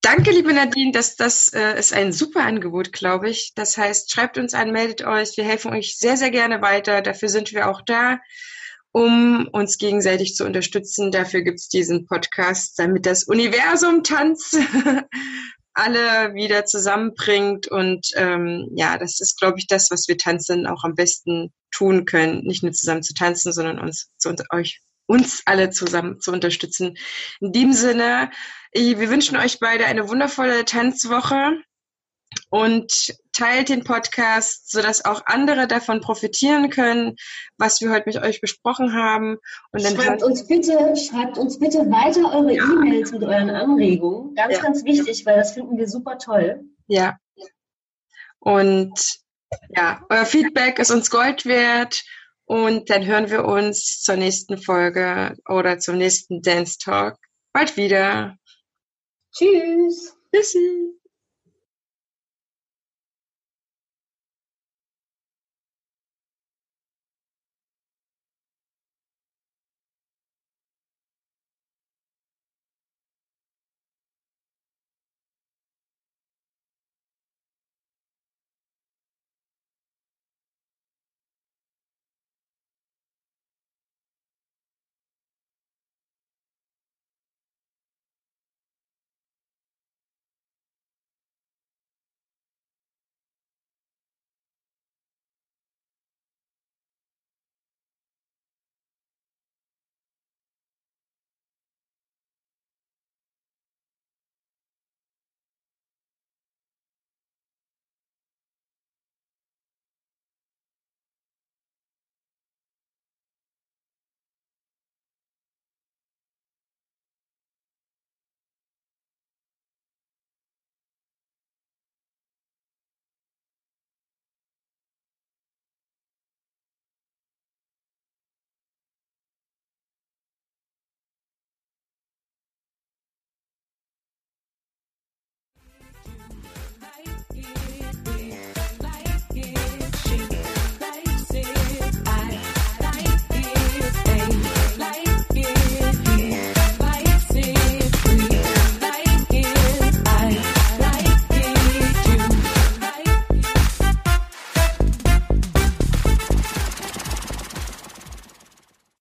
Danke, 0.01 0.31
liebe 0.31 0.51
Nadine. 0.51 0.91
Das, 0.91 1.15
das 1.15 1.49
äh, 1.53 1.77
ist 1.77 1.93
ein 1.93 2.11
super 2.11 2.43
Angebot, 2.43 2.91
glaube 2.91 3.29
ich. 3.29 3.53
Das 3.55 3.77
heißt, 3.77 4.11
schreibt 4.11 4.39
uns 4.39 4.55
an, 4.55 4.71
meldet 4.71 5.03
euch. 5.03 5.37
Wir 5.37 5.43
helfen 5.43 5.71
euch 5.71 5.97
sehr, 5.97 6.17
sehr 6.17 6.31
gerne 6.31 6.61
weiter. 6.61 7.01
Dafür 7.01 7.29
sind 7.29 7.53
wir 7.53 7.69
auch 7.69 7.81
da, 7.81 8.19
um 8.91 9.47
uns 9.51 9.77
gegenseitig 9.77 10.35
zu 10.35 10.43
unterstützen. 10.43 11.11
Dafür 11.11 11.41
gibt 11.41 11.59
es 11.59 11.69
diesen 11.69 12.07
Podcast, 12.07 12.79
damit 12.79 13.05
das 13.05 13.25
Universum 13.25 14.03
tanzt, 14.03 14.57
alle 15.73 16.33
wieder 16.33 16.65
zusammenbringt. 16.65 17.67
Und 17.67 18.07
ähm, 18.15 18.69
ja, 18.75 18.97
das 18.97 19.19
ist, 19.19 19.39
glaube 19.39 19.59
ich, 19.59 19.67
das, 19.67 19.91
was 19.91 20.07
wir 20.07 20.17
tanzen 20.17 20.67
auch 20.67 20.83
am 20.83 20.95
besten 20.95 21.51
tun 21.71 22.05
können. 22.05 22.43
Nicht 22.43 22.63
nur 22.63 22.71
zusammen 22.71 23.03
zu 23.03 23.13
tanzen, 23.13 23.53
sondern 23.53 23.79
uns 23.79 24.09
zu 24.17 24.33
euch 24.51 24.81
uns 25.07 25.41
alle 25.45 25.69
zusammen 25.71 26.21
zu 26.21 26.31
unterstützen. 26.31 26.97
In 27.41 27.51
dem 27.51 27.73
Sinne, 27.73 28.31
wir 28.73 29.09
wünschen 29.09 29.35
euch 29.35 29.59
beide 29.59 29.85
eine 29.85 30.07
wundervolle 30.07 30.63
Tanzwoche 30.63 31.57
und 32.49 33.15
teilt 33.33 33.69
den 33.69 33.83
Podcast, 33.83 34.69
sodass 34.71 35.05
auch 35.05 35.21
andere 35.25 35.67
davon 35.67 36.01
profitieren 36.01 36.69
können, 36.69 37.15
was 37.57 37.81
wir 37.81 37.91
heute 37.91 38.03
mit 38.07 38.17
euch 38.17 38.41
besprochen 38.41 38.93
haben. 38.93 39.37
Und 39.71 39.83
dann 39.83 39.95
schreibt 39.95 40.23
uns 40.23 40.47
bitte, 40.47 40.95
schreibt 40.95 41.37
uns 41.37 41.59
bitte 41.59 41.79
weiter 41.89 42.33
eure 42.33 42.53
ja. 42.53 42.63
E-Mails 42.63 43.11
mit 43.11 43.23
euren 43.23 43.49
Anregungen. 43.49 44.35
Ganz, 44.35 44.55
ja. 44.55 44.61
ganz 44.61 44.83
wichtig, 44.83 45.25
weil 45.25 45.37
das 45.37 45.53
finden 45.53 45.77
wir 45.77 45.87
super 45.87 46.17
toll. 46.17 46.63
Ja. 46.87 47.17
Und 48.39 49.19
ja, 49.69 50.05
euer 50.09 50.25
Feedback 50.25 50.79
ist 50.79 50.91
uns 50.91 51.09
Gold 51.09 51.45
wert. 51.45 52.03
Und 52.45 52.89
dann 52.89 53.05
hören 53.05 53.29
wir 53.29 53.45
uns 53.45 54.01
zur 54.01 54.17
nächsten 54.17 54.57
Folge 54.57 55.37
oder 55.47 55.79
zum 55.79 55.97
nächsten 55.97 56.41
Dance 56.41 56.77
Talk 56.79 57.17
bald 57.53 57.77
wieder. 57.77 58.35
Tschüss. 59.33 60.13
Tschüssi. 60.33 61.00